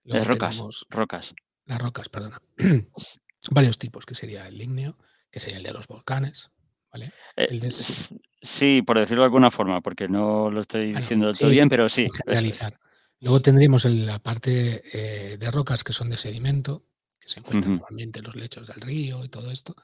rocas, 0.05 0.59
rocas. 0.89 1.35
Las 1.67 1.81
rocas, 1.81 2.09
perdona. 2.09 2.41
varios 3.51 3.79
tipos, 3.79 4.07
que 4.07 4.15
sería 4.15 4.49
el 4.49 4.61
ígneo, 4.61 4.97
que 5.31 5.41
sería 5.41 5.59
el 5.59 5.63
de 5.63 5.73
los 5.73 5.87
volcanes, 5.87 6.51
¿vale? 6.91 7.13
Eh, 7.37 7.71
sí, 7.71 8.83
por 8.83 8.99
decirlo 8.99 9.23
de 9.23 9.27
alguna 9.27 9.51
forma, 9.51 9.83
porque 9.83 10.09
no 10.09 10.51
lo 10.51 10.61
estoy 10.61 10.95
diciendo 10.95 11.33
todo 11.33 11.51
bien, 11.51 11.69
pero 11.69 11.91
sí. 11.91 12.07
Realizar. 12.25 12.79
Luego 13.21 13.43
tendríamos 13.43 13.85
la 13.85 14.19
parte 14.19 14.83
eh, 14.95 15.37
de 15.37 15.51
rocas 15.51 15.85
que 15.85 15.93
son 15.93 16.09
de 16.09 16.17
sedimento, 16.17 16.87
que 17.21 17.29
se 17.29 17.41
encuentran 17.41 17.75
normalmente 17.75 18.21
en 18.21 18.25
los 18.25 18.37
lechos 18.37 18.67
del 18.69 18.81
río 18.81 19.23
y 19.23 19.29
todo 19.29 19.51
esto. 19.51 19.77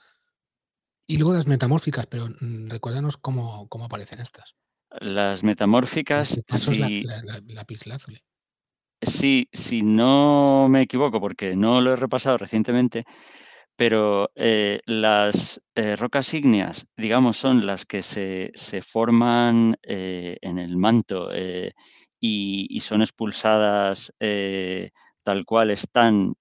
Y 1.11 1.17
luego 1.17 1.33
las 1.33 1.47
metamórficas, 1.47 2.07
pero 2.07 2.29
mm, 2.29 2.69
recuérdanos 2.69 3.17
cómo, 3.17 3.67
cómo, 3.69 3.87
aparecen 3.87 4.21
estas. 4.21 4.57
Las 5.01 5.43
metamórficas. 5.43 6.39
Este 6.47 6.79
la, 6.79 7.41
la, 7.47 7.67
Sí, 9.01 9.49
si 9.53 9.81
no 9.81 10.69
me 10.69 10.83
equivoco, 10.83 11.19
porque 11.19 11.57
no 11.57 11.81
lo 11.81 11.95
he 11.95 11.97
repasado 11.97 12.37
recientemente, 12.37 13.07
pero 13.75 14.31
eh, 14.35 14.81
las 14.85 15.63
eh, 15.75 15.97
rocas 15.97 16.35
ígneas, 16.35 16.87
digamos, 16.97 17.39
son 17.39 17.65
las 17.65 17.87
que 17.87 18.03
se, 18.03 18.53
forman 18.83 19.79
en 19.83 20.59
el 20.59 20.77
manto 20.77 21.31
y, 22.21 22.81
son 22.81 23.01
expulsadas 23.01 24.13
eh, 24.21 24.91
tal 25.23 25.47
cual 25.47 25.71
están 25.71 26.35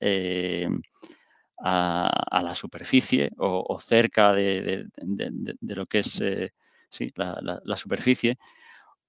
eh, 1.60 2.10
a, 2.32 2.42
la 2.44 2.54
superficie 2.54 3.32
o, 3.38 3.80
cerca 3.80 4.34
de, 4.34 4.86
lo 5.62 5.86
que 5.86 6.00
es 6.00 6.22
eh, 6.22 6.52
la, 7.16 7.76
superficie 7.76 8.38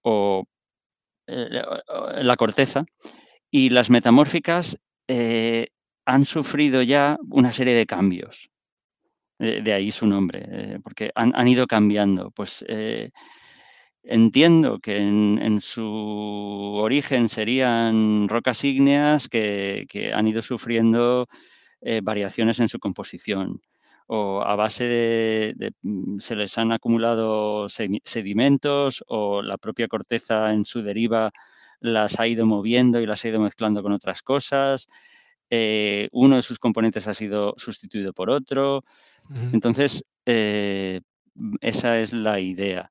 o 0.02 0.45
la 1.37 2.37
corteza. 2.37 2.85
Y 3.50 3.71
las 3.71 3.90
metamórficas 3.90 4.78
han 6.05 6.25
sufrido 6.25 6.83
ya 6.83 7.19
una 7.31 7.50
serie 7.50 7.75
de 7.75 7.87
cambios. 7.87 8.50
De, 9.38 9.73
ahí 9.73 9.93
su 9.93 10.05
nombre, 10.07 10.81
porque 10.83 11.12
han, 11.14 11.33
han, 11.37 11.47
ido 11.47 11.69
cambiando. 11.69 12.33
Pues 12.33 12.64
Entiendo 14.11 14.78
que 14.78 14.97
en, 14.97 15.61
su 15.61 15.85
origen 15.85 17.28
serían 17.28 18.26
rocas 18.26 18.64
ígneas 18.64 19.28
que, 19.28 19.87
han 20.14 20.26
ido 20.26 20.40
sufriendo 20.40 21.28
eh, 21.81 22.01
variaciones 22.03 22.61
en 22.61 22.69
su 22.69 22.79
composición 22.79 23.61
o 24.07 24.43
a 24.43 24.57
base 24.57 24.85
de, 24.85 25.73
mm, 25.83 26.19
se 26.19 26.35
les 26.35 26.57
han 26.57 26.73
acumulado 26.73 27.69
sedimentos 27.69 29.05
o 29.07 29.43
la 29.43 29.59
propia 29.59 29.87
corteza 29.87 30.53
en 30.53 30.65
su 30.65 30.83
deriva 30.83 31.31
las 31.81 32.19
ha 32.19 32.27
ido 32.27 32.47
moviendo 32.47 33.01
y 33.01 33.07
las 33.07 33.25
ha 33.25 33.29
ido 33.29 33.41
mezclando 33.41 33.83
con 33.83 33.93
otras 33.93 34.23
cosas. 34.23 34.89
Eh, 35.51 36.09
uno 36.13 36.37
de 36.37 36.43
sus 36.43 36.59
componentes 36.59 37.07
ha 37.09 37.15
sido 37.15 37.55
sustituido 37.57 38.13
por 38.13 38.31
otro. 38.31 38.85
Entonces, 39.53 40.05
eh, 40.27 41.01
esa 41.61 41.99
es 42.01 42.13
la 42.13 42.41
idea. 42.41 42.91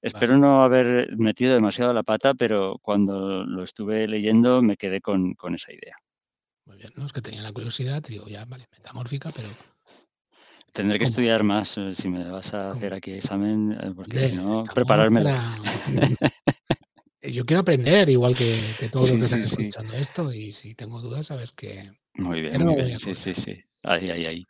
Espero 0.00 0.36
no 0.36 0.64
haber 0.64 1.16
metido 1.16 1.54
demasiado 1.54 1.92
la 1.92 2.02
pata, 2.02 2.34
pero 2.34 2.78
cuando 2.82 3.44
lo 3.44 3.62
estuve 3.62 4.08
leyendo 4.08 4.62
me 4.62 4.76
quedé 4.76 5.00
con, 5.00 5.36
esa 5.54 5.72
idea. 5.72 5.96
Muy 6.64 6.76
bien, 6.76 6.92
¿no? 6.96 7.06
Es 7.06 7.12
que 7.12 7.22
tenía 7.22 7.42
la 7.42 7.52
curiosidad, 7.52 8.02
digo, 8.02 8.28
ya, 8.28 8.44
vale, 8.44 8.66
metamórfica, 8.72 9.32
pero... 9.32 9.48
Tendré 10.72 10.98
que 10.98 11.04
estudiar 11.04 11.42
más 11.42 11.76
eh, 11.76 11.94
si 11.94 12.08
me 12.08 12.24
vas 12.30 12.54
a 12.54 12.70
hacer 12.70 12.94
aquí 12.94 13.12
examen, 13.12 13.72
eh, 13.72 13.92
porque 13.94 14.30
si 14.30 14.36
no, 14.36 14.62
prepararme. 14.64 15.22
Yo 17.22 17.44
quiero 17.44 17.60
aprender, 17.60 18.08
igual 18.08 18.34
que, 18.34 18.58
todos 18.90 19.10
los 19.10 19.18
que 19.18 19.24
están 19.24 19.42
escuchando 19.42 19.94
esto, 19.94 20.32
y 20.32 20.52
si 20.52 20.74
tengo 20.74 21.00
dudas, 21.00 21.26
sabes 21.26 21.52
que... 21.52 21.92
Muy 22.14 22.40
bien, 22.40 22.64
muy 22.64 22.82
bien. 22.82 22.98
Sí, 23.00 23.14
sí, 23.14 23.34
sí. 23.34 23.62
Ahí, 23.82 24.10
ahí, 24.10 24.26
ahí. 24.26 24.46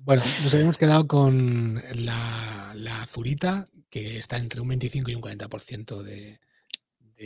Bueno, 0.00 0.22
nos 0.42 0.52
habíamos 0.52 0.76
quedado 0.76 1.06
con 1.06 1.80
la, 1.94 2.72
la 2.74 3.02
azurita, 3.02 3.66
que 3.88 4.18
está 4.18 4.38
entre 4.38 4.60
un 4.60 4.68
25 4.68 5.10
y 5.10 5.14
un 5.14 5.22
40% 5.22 6.02
de, 6.02 6.38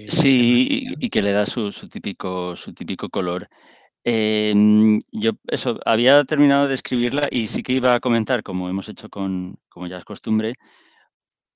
de 0.05 0.11
Sí, 0.11 0.85
y, 1.01 1.11
que 1.11 1.23
le 1.23 1.33
da 1.33 1.47
su, 1.47 1.71
típico, 1.91 2.57
su 2.57 2.73
típico 2.73 3.09
color. 3.09 3.49
Em, 4.05 4.99
yo 5.13 5.33
eso, 5.49 5.79
había 5.85 6.25
terminado 6.25 6.69
de 6.69 6.75
escribirla 6.75 7.29
y 7.31 7.49
sí 7.49 7.63
que 7.63 7.73
iba 7.73 7.95
a 7.95 8.01
comentar, 8.01 8.43
como 8.43 8.69
hemos 8.69 8.89
hecho 8.89 9.09
con, 9.09 9.59
como 9.69 9.87
ya 9.89 9.99
es 9.99 10.05
costumbre, 10.05 10.55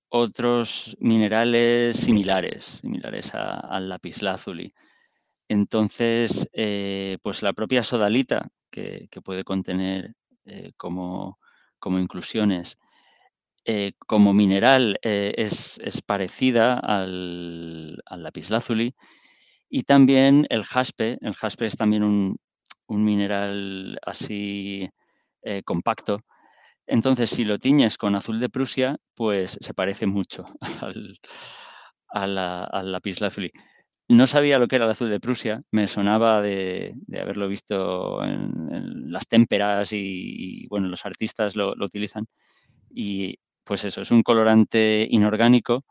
otros 0.09 0.97
minerales 1.01 1.97
similares, 1.97 2.81
similares 2.83 3.33
al 3.35 3.89
lapislázuli. 3.89 4.73
Entonces, 5.49 6.49
eh, 6.53 7.19
pues 7.23 7.43
la 7.43 7.53
propia 7.53 7.83
sodalita, 7.83 8.49
que, 8.71 9.09
puede 9.25 9.45
contener 9.45 10.15
eh, 10.45 10.73
como, 10.77 11.39
como, 11.79 11.99
inclusiones. 11.99 12.79
Eh, 13.65 13.93
como 14.07 14.33
mineral 14.33 14.99
eh, 15.03 15.35
es, 15.37 15.79
parecida 16.07 16.79
al, 16.79 18.03
al, 18.07 18.23
lapislázuli 18.23 18.95
y 19.69 19.83
también 19.85 20.47
el 20.51 20.65
jaspe. 20.65 21.19
El 21.21 21.35
jaspe 21.35 21.67
es 21.67 21.77
también 21.77 22.03
un, 22.05 22.39
mineral 22.89 23.99
así 24.05 24.89
compacto. 25.65 26.19
Entonces, 26.87 27.31
si 27.31 27.45
lo 27.45 27.59
tiñes 27.59 27.97
con 27.97 28.17
azul 28.17 28.41
de 28.41 28.49
Prusia, 28.49 28.99
pues 29.15 29.59
se 29.61 29.75
parece 29.75 30.07
mucho 30.07 30.45
al, 30.81 31.19
al 32.09 32.93
lapislázuli. 32.93 33.51
No 34.11 34.27
sabía 34.27 34.59
lo 34.59 34.67
que 34.67 34.75
era 34.75 34.87
el 34.87 34.91
azul 34.91 35.09
de 35.09 35.21
Prusia, 35.21 35.63
me 35.71 35.87
sonaba 35.87 36.43
de, 36.43 36.97
haberlo 37.17 37.47
visto 37.47 38.25
en, 38.25 39.13
las 39.13 39.29
témperas 39.29 39.93
y, 39.93 40.67
bueno, 40.67 40.89
los 40.89 41.07
artistas 41.07 41.55
lo, 41.55 41.75
utilizan. 41.81 42.27
Y 42.93 43.39
pues 43.71 43.85
eso, 43.85 44.03
es 44.03 44.11
un 44.11 44.25
colorante 44.25 45.07
inorgánico 45.09 45.85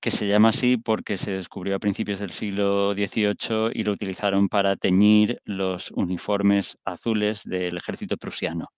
que 0.00 0.10
se 0.10 0.26
llama 0.26 0.48
así 0.48 0.78
porque 0.78 1.18
se 1.18 1.32
descubrió 1.32 1.76
a 1.76 1.78
principios 1.78 2.18
del 2.18 2.30
siglo 2.30 2.94
XVIII 2.94 3.72
y 3.74 3.82
lo 3.82 3.92
utilizaron 3.92 4.48
para 4.48 4.74
teñir 4.74 5.38
los 5.44 5.90
uniformes 5.90 6.78
azules 6.82 7.42
del 7.44 7.76
ejército 7.76 8.16
prusiano. 8.16 8.68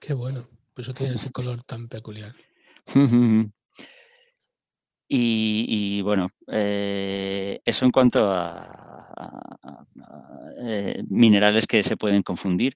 Qué 0.00 0.12
bueno, 0.12 0.44
por 0.74 0.82
eso 0.82 0.92
tiene 0.92 1.14
ese 1.14 1.30
color 1.30 1.62
tan 1.62 1.86
peculiar. 1.86 2.34
Y, 5.08 6.02
bueno, 6.02 6.30
eh, 6.48 7.60
eso 7.64 7.84
en 7.84 7.92
cuanto 7.92 8.28
a, 8.28 9.86
eh, 10.64 11.04
minerales 11.08 11.68
que 11.68 11.84
se 11.84 11.96
pueden 11.96 12.24
confundir. 12.24 12.74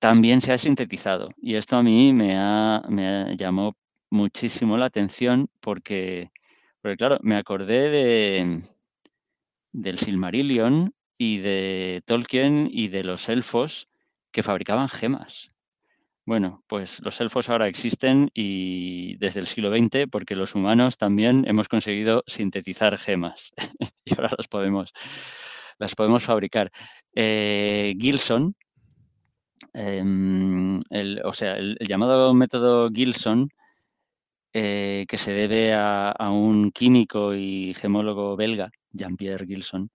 También 0.00 0.40
se 0.40 0.52
ha 0.52 0.58
sintetizado 0.58 1.30
y 1.40 1.54
esto 1.54 1.76
a 1.76 1.82
mí 1.82 2.12
me, 2.12 2.34
me 2.88 3.36
llamó 3.36 3.76
muchísimo 4.10 4.76
la 4.76 4.86
atención 4.86 5.48
porque 5.60 6.30
porque 6.82 6.96
claro, 6.96 7.18
me 7.22 7.36
acordé 7.36 7.90
de 7.90 8.62
del 9.72 9.98
Silmarillion 9.98 10.94
y 11.18 11.38
de 11.38 12.02
Tolkien 12.06 12.68
y 12.72 12.88
de 12.88 13.04
los 13.04 13.28
elfos 13.28 13.88
que 14.32 14.42
fabricaban 14.42 14.88
gemas. 14.88 15.50
Bueno, 16.26 16.62
pues 16.66 17.00
los 17.00 17.20
elfos 17.20 17.48
ahora 17.48 17.68
existen 17.68 18.30
y 18.34 19.16
desde 19.16 19.40
el 19.40 19.46
siglo 19.46 19.70
XX, 19.70 20.06
porque 20.10 20.36
los 20.36 20.54
humanos 20.54 20.96
también 20.96 21.44
hemos 21.46 21.68
conseguido 21.68 22.22
sintetizar 22.26 22.96
gemas 22.98 23.52
y 24.04 24.14
ahora 24.14 24.30
las 24.36 24.48
podemos, 24.48 24.92
las 25.78 25.94
podemos 25.94 26.24
fabricar. 26.24 26.70
Eh, 27.14 27.94
Gilson, 27.98 28.54
em, 29.74 30.78
o 31.24 31.32
sea, 31.32 31.54
el, 31.56 31.76
llamado 31.80 32.32
método 32.34 32.90
Gilson 32.90 33.48
eh, 34.52 35.06
que 35.08 35.16
se 35.16 35.32
debe 35.32 35.74
a, 35.74 36.14
un 36.30 36.72
químico 36.72 37.34
y 37.34 37.74
gemólogo 37.74 38.36
belga, 38.36 38.70
Jean-Pierre 38.92 39.46
Gilson. 39.46 39.90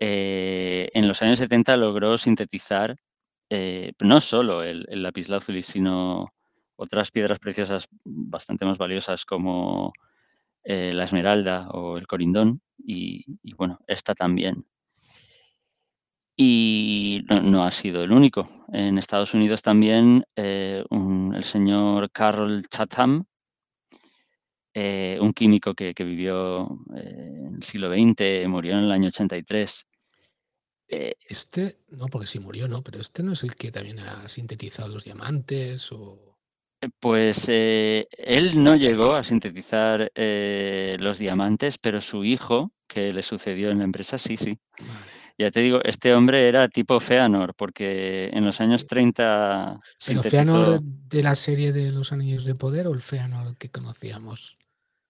Eh, 0.00 0.90
en 0.92 1.08
los 1.08 1.22
años 1.22 1.38
70 1.38 1.76
logró 1.76 2.18
sintetizar 2.18 2.96
eh, 3.48 3.92
no 4.00 4.20
solo 4.20 4.62
el, 4.62 4.84
el 4.88 5.02
lapislázuli, 5.02 5.62
sino 5.62 6.26
otras 6.76 7.10
piedras 7.10 7.38
preciosas 7.38 7.88
bastante 8.04 8.64
más 8.64 8.78
valiosas 8.78 9.24
como 9.24 9.92
la 10.64 11.04
esmeralda 11.04 11.68
o 11.68 11.96
el 11.96 12.08
corindón, 12.08 12.60
y, 12.86 13.24
bueno, 13.54 13.80
esta 13.86 14.14
también. 14.14 14.64
Y 16.36 17.24
no, 17.28 17.64
ha 17.64 17.70
sido 17.70 18.02
el 18.02 18.12
único. 18.12 18.46
En 18.72 18.98
Estados 18.98 19.32
Unidos 19.32 19.62
también 19.62 20.26
el 20.36 21.42
señor 21.42 22.10
Carl 22.10 22.62
Chatham 22.68 23.24
eh, 24.78 25.16
un 25.22 25.32
químico 25.32 25.72
que, 25.72 25.94
vivió 26.00 26.68
eh, 26.94 27.44
en 27.46 27.54
el 27.54 27.62
siglo 27.62 27.88
XX, 27.88 28.46
murió 28.46 28.74
en 28.74 28.84
el 28.84 28.92
año 28.92 29.08
83. 29.08 29.86
Eh, 30.88 31.14
este, 31.30 31.78
no, 31.92 32.08
porque 32.08 32.26
si 32.26 32.40
murió, 32.40 32.68
no, 32.68 32.82
pero 32.82 33.00
este 33.00 33.22
no 33.22 33.32
es 33.32 33.42
el 33.42 33.56
que 33.56 33.72
también 33.72 34.00
ha 34.00 34.28
sintetizado 34.28 34.92
los 34.92 35.04
diamantes 35.04 35.90
o... 35.92 36.36
Pues 37.00 37.48
él 37.48 38.62
no 38.62 38.76
llegó 38.76 39.14
a 39.14 39.22
sintetizar 39.22 40.12
los 40.14 41.18
diamantes, 41.18 41.78
pero 41.78 42.02
su 42.02 42.22
hijo, 42.22 42.70
que 42.86 43.10
le 43.12 43.22
sucedió 43.22 43.70
en 43.70 43.78
la 43.78 43.84
empresa, 43.84 44.18
sí, 44.18 44.36
sí. 44.36 44.58
Ya 45.38 45.50
te 45.50 45.60
digo, 45.60 45.80
este 45.84 46.14
hombre 46.14 46.48
era 46.48 46.68
tipo 46.68 46.98
Feanor, 46.98 47.54
porque 47.54 48.30
en 48.32 48.44
los 48.44 48.60
años 48.60 48.86
30... 48.86 49.80
¿Pero 50.06 50.22
Feanor 50.22 50.80
de 50.80 51.22
la 51.22 51.34
serie 51.34 51.72
de 51.72 51.92
los 51.92 52.12
Anillos 52.12 52.44
de 52.46 52.54
Poder 52.54 52.86
o 52.86 52.92
el 52.94 53.00
Feanor 53.00 53.56
que 53.58 53.68
conocíamos? 53.68 54.56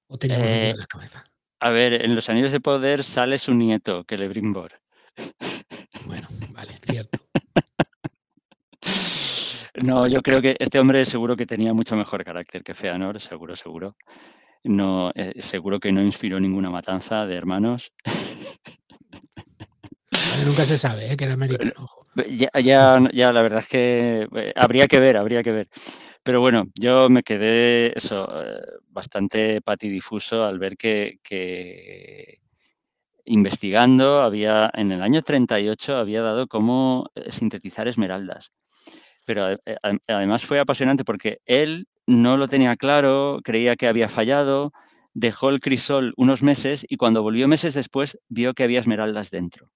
¿O 0.09 0.19
teníamos 0.19 0.49
eh, 0.49 0.71
en 0.71 0.79
la 0.79 0.87
cabeza? 0.87 1.25
A 1.61 1.71
ver, 1.71 2.05
en 2.05 2.15
Los 2.15 2.29
Anillos 2.29 2.53
de 2.53 2.61
Poder 2.61 3.03
sale 3.03 3.39
su 3.39 3.55
nieto, 3.55 4.05
Celebrimbor. 4.09 4.81
Bueno, 6.05 6.29
vale, 6.51 6.73
cierto. 6.83 7.19
no, 9.83 10.07
yo 10.07 10.23
creo 10.23 10.43
que 10.43 10.57
este 10.59 10.79
hombre 10.79 11.05
seguro 11.05 11.37
que 11.37 11.47
tenía 11.47 11.73
mucho 11.73 11.97
mejor 11.97 12.25
carácter 12.25 12.62
que 12.62 12.75
Feanor, 12.75 13.21
seguro, 13.21 13.57
seguro. 13.57 13.97
No, 14.62 15.11
eh, 15.15 15.41
seguro 15.41 15.81
que 15.81 15.93
no 15.93 16.03
inspiró 16.03 16.39
ninguna 16.39 16.71
matanza 16.71 17.25
de 17.27 17.37
hermanos. 17.37 17.93
Nunca 20.44 20.64
se 20.64 20.79
sabe, 20.79 21.12
¿eh? 21.12 21.16
que 21.16 21.25
era 21.25 21.35
americano. 21.35 21.88
Ya, 22.29 22.49
ya, 22.61 22.99
ya, 23.12 23.33
la 23.33 23.42
verdad 23.42 23.61
es 23.61 23.66
que 23.66 24.29
eh, 24.35 24.53
habría 24.57 24.88
que 24.88 25.01
ver, 25.01 25.16
habría 25.16 25.42
que 25.42 25.53
ver. 25.53 25.68
Pero 26.22 26.40
bueno, 26.40 26.64
yo 26.75 27.09
me 27.09 27.22
quedé 27.22 27.96
eso, 27.96 28.27
eh, 28.42 28.61
bastante 28.88 29.61
patidifuso 29.61 30.44
al 30.44 30.59
ver 30.59 30.77
que, 30.77 32.40
investigando 33.25 34.22
había, 34.22 34.70
en 34.75 34.92
el 34.92 35.03
año 35.03 35.22
38 35.22 35.96
había 35.96 36.22
dado 36.22 36.46
cómo 36.46 37.11
sintetizar 37.29 37.88
esmeraldas. 37.88 38.53
Pero 39.27 39.57
además 40.07 40.44
fue 40.44 40.61
apasionante 40.61 41.05
porque 41.05 41.38
él 41.46 41.88
no 42.07 42.37
lo 42.37 42.49
tenía 42.49 42.77
claro, 42.77 43.40
creía 43.42 43.77
que 43.77 43.88
había 43.88 44.09
fallado, 44.09 44.72
dejó 45.16 45.49
el 45.49 45.61
crisol 45.61 46.12
unos 46.16 46.42
meses 46.42 46.85
y 46.88 46.96
cuando 46.96 47.22
volvió 47.22 47.49
meses 47.49 47.75
después 47.75 48.18
vio 48.29 48.55
que 48.55 48.64
había 48.64 48.81
esmeraldas 48.81 49.31
dentro. 49.31 49.70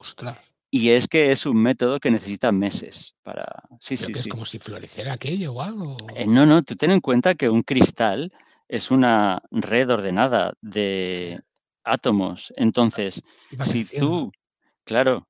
Ostras. 0.00 0.38
Y 0.70 0.90
es 0.90 1.08
que 1.08 1.30
es 1.30 1.46
un 1.46 1.60
método 1.62 2.00
que 2.00 2.10
necesita 2.10 2.52
meses 2.52 3.14
para... 3.22 3.44
Sí, 3.80 3.96
sí, 3.96 4.12
Es 4.14 4.28
como 4.28 4.46
si 4.46 4.58
floreciera 4.58 5.12
aquello 5.12 5.52
o 5.52 5.60
algo. 5.60 5.96
Eh, 6.14 6.26
no, 6.26 6.46
no, 6.46 6.62
tú 6.62 6.74
ten 6.76 6.90
en 6.92 7.00
cuenta 7.00 7.34
que 7.34 7.50
un 7.50 7.62
cristal 7.62 8.32
es 8.68 8.90
una 8.90 9.42
red 9.50 9.90
ordenada 9.90 10.54
de 10.60 11.42
átomos. 11.82 12.52
Entonces, 12.56 13.22
si 13.64 13.84
tú, 13.84 14.32
claro, 14.84 15.28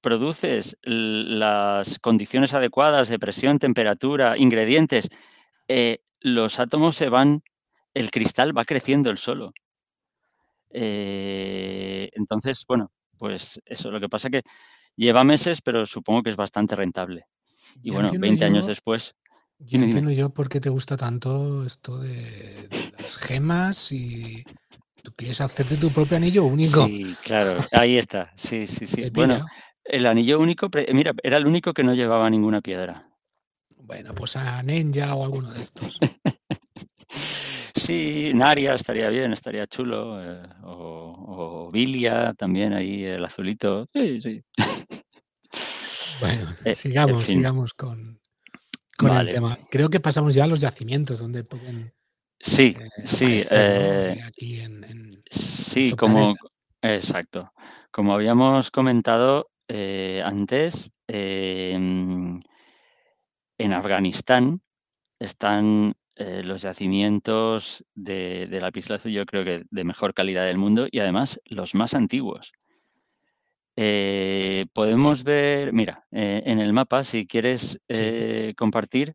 produces 0.00 0.76
las 0.82 1.98
condiciones 1.98 2.54
adecuadas 2.54 3.08
de 3.08 3.18
presión, 3.18 3.58
temperatura, 3.58 4.38
ingredientes, 4.38 5.08
eh, 5.68 5.98
los 6.20 6.60
átomos 6.60 6.96
se 6.96 7.08
van, 7.08 7.42
el 7.92 8.12
cristal 8.12 8.56
va 8.56 8.64
creciendo 8.64 9.10
el 9.10 9.18
solo. 9.18 9.52
Eh, 10.70 12.08
entonces, 12.12 12.64
bueno, 12.68 12.92
pues 13.18 13.60
eso, 13.64 13.90
lo 13.90 14.00
que 14.00 14.08
pasa 14.08 14.30
que 14.30 14.42
Lleva 14.96 15.24
meses, 15.24 15.60
pero 15.60 15.84
supongo 15.84 16.22
que 16.22 16.30
es 16.30 16.36
bastante 16.36 16.74
rentable. 16.74 17.26
Y 17.82 17.90
bueno, 17.90 18.10
20 18.18 18.44
años 18.46 18.66
después. 18.66 19.14
Ya 19.58 19.78
entiendo 19.78 20.10
yo 20.10 20.30
por 20.30 20.48
qué 20.48 20.60
te 20.60 20.70
gusta 20.70 20.96
tanto 20.96 21.64
esto 21.64 21.98
de, 21.98 22.68
las 22.98 23.18
gemas 23.18 23.92
y 23.92 24.42
tú 25.02 25.12
quieres 25.14 25.40
hacerte 25.40 25.76
tu 25.76 25.92
propio 25.92 26.16
anillo 26.16 26.44
único. 26.44 26.86
Sí, 26.86 27.14
claro, 27.22 27.58
ahí 27.72 27.98
está. 27.98 28.32
Sí, 28.36 28.66
sí, 28.66 28.86
sí. 28.86 29.10
Bueno, 29.10 29.40
el 29.84 30.06
anillo 30.06 30.40
único, 30.40 30.70
mira, 30.92 31.12
era 31.22 31.36
el 31.36 31.46
único 31.46 31.74
que 31.74 31.82
no 31.82 31.94
llevaba 31.94 32.30
ninguna 32.30 32.62
piedra. 32.62 33.10
Bueno, 33.78 34.14
pues 34.14 34.36
a 34.36 34.62
Ninja 34.62 35.14
o 35.14 35.24
alguno 35.24 35.52
de 35.52 35.60
estos. 35.60 36.00
sí, 37.76 38.32
Naria 38.34 38.74
estaría 38.74 39.08
bien, 39.08 39.32
estaría 39.32 39.66
chulo. 39.66 40.22
Eh, 40.22 40.42
o, 40.64 41.66
o 41.66 41.70
Vilia 41.70 42.34
también 42.34 42.72
ahí, 42.72 43.04
el 43.04 43.24
azulito. 43.24 43.88
Sí, 43.92 44.20
sí. 44.20 44.42
Bueno, 46.20 46.46
eh, 46.64 46.74
sigamos, 46.74 47.28
sigamos 47.28 47.74
con, 47.74 48.20
el 49.00 49.28
tema. 49.28 49.58
Creo 49.70 49.88
que 49.88 50.00
pasamos 50.00 50.34
ya 50.34 50.44
a 50.44 50.48
los 50.48 50.60
yacimientos 50.60 51.18
donde 51.18 51.44
pueden. 51.44 51.92
Sí, 52.38 52.76
eh, 52.78 52.88
sí. 53.06 53.42
Eh, 53.50 54.16
aquí 54.26 54.60
en, 54.60 55.22
sí, 55.30 55.92
como. 55.92 56.34
Exacto. 56.82 57.52
Como 57.90 58.14
habíamos 58.14 58.70
comentado 58.70 59.50
antes, 59.68 60.90
em, 61.08 62.38
en 63.58 63.72
Afganistán 63.72 64.60
están 65.18 65.94
los 66.16 66.62
yacimientos 66.62 67.84
de, 67.94 68.46
de 68.50 68.60
lapislázuli, 68.60 69.14
yo 69.14 69.26
creo 69.26 69.44
que 69.44 69.64
de 69.70 69.84
mejor 69.84 70.14
calidad 70.14 70.46
del 70.46 70.56
mundo 70.56 70.86
y 70.90 71.00
además 71.00 71.40
los 71.44 71.74
más 71.74 71.92
antiguos. 71.94 72.52
Eh, 73.78 74.66
podemos 74.72 75.22
ver, 75.22 75.74
mira, 75.74 76.06
eh, 76.10 76.42
en 76.46 76.60
el 76.60 76.72
mapa, 76.72 77.04
si 77.04 77.26
quieres 77.26 77.78
eh, 77.88 78.54
compartir 78.56 79.14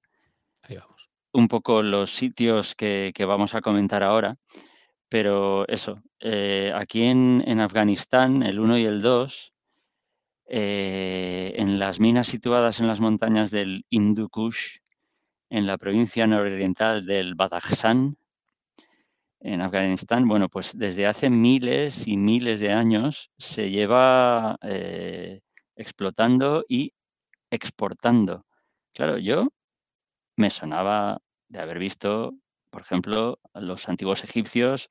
un 1.33 1.47
poco 1.47 1.81
los 1.81 2.11
sitios 2.11 2.75
que, 2.75 3.13
vamos 3.27 3.55
a 3.55 3.61
comentar 3.61 4.03
ahora, 4.03 4.35
pero 5.09 5.67
eso, 5.67 6.01
aquí 6.75 7.03
en, 7.03 7.59
Afganistán, 7.59 8.43
el 8.43 8.59
1 8.59 8.77
y 8.77 8.85
el 8.85 9.01
2, 9.01 9.53
en 10.45 11.79
las 11.79 11.99
minas 12.01 12.27
situadas 12.27 12.81
en 12.81 12.87
las 12.87 12.99
montañas 12.99 13.49
del 13.49 13.85
Hindu 13.89 14.27
Kush, 14.29 14.77
en 15.51 15.67
la 15.67 15.77
provincia 15.77 16.25
nororiental 16.25 17.05
del 17.05 17.35
Badakhshan, 17.35 18.15
en 19.41 19.61
Afganistán, 19.61 20.27
bueno, 20.27 20.47
pues 20.47 20.71
desde 20.77 21.07
hace 21.07 21.29
miles 21.29 22.07
y 22.07 22.15
miles 22.15 22.59
de 22.61 22.71
años 22.71 23.31
se 23.37 23.69
lleva 23.69 24.57
eh, 24.61 25.41
explotando 25.75 26.63
y 26.69 26.93
exportando. 27.49 28.45
Claro, 28.93 29.17
yo 29.17 29.49
me 30.37 30.49
sonaba 30.49 31.19
de 31.49 31.59
haber 31.59 31.79
visto, 31.79 32.33
por 32.69 32.83
ejemplo, 32.83 33.39
los 33.53 33.89
antiguos 33.89 34.23
egipcios 34.23 34.87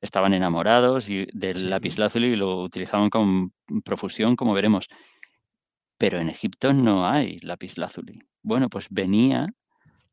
estaban 0.00 0.34
enamorados 0.34 1.08
y 1.10 1.26
del 1.32 1.56
Sí. 1.56 1.68
lapislázuli 1.68 2.28
y 2.28 2.36
lo 2.36 2.62
utilizaban 2.62 3.08
con 3.08 3.52
profusión, 3.84 4.34
como 4.34 4.52
veremos. 4.52 4.88
Pero 5.98 6.18
en 6.18 6.28
Egipto 6.28 6.72
no 6.72 7.06
hay 7.06 7.38
lapislázuli. 7.40 8.18
Bueno, 8.42 8.68
pues 8.68 8.88
venía 8.90 9.48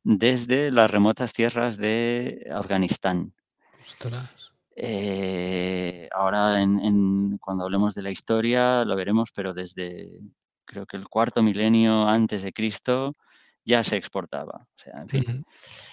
desde 0.04 0.72
las 0.72 0.92
remotas 0.92 1.34
tierras 1.34 1.78
de 1.78 2.48
Afganistán. 2.54 3.34
Ostras. 3.82 4.54
Eh, 4.76 6.10
ahora 6.12 6.62
en 6.62 6.80
en 6.80 7.38
cuando 7.38 7.64
hablemos 7.64 7.94
de 7.94 8.02
la 8.02 8.10
historia 8.10 8.84
lo 8.86 8.96
veremos, 8.96 9.32
pero 9.34 9.54
desde 9.54 10.20
creo 10.66 10.86
que 10.86 10.98
el 10.98 11.08
cuarto 11.08 11.44
milenio 11.44 12.08
antes 12.08 12.42
de 12.42 12.54
Cristo 12.54 13.16
ya 13.66 13.84
se 13.84 13.96
exportaba, 13.96 14.68
o 14.68 14.78
sea, 14.78 15.02
en 15.02 15.10
fin. 15.10 15.46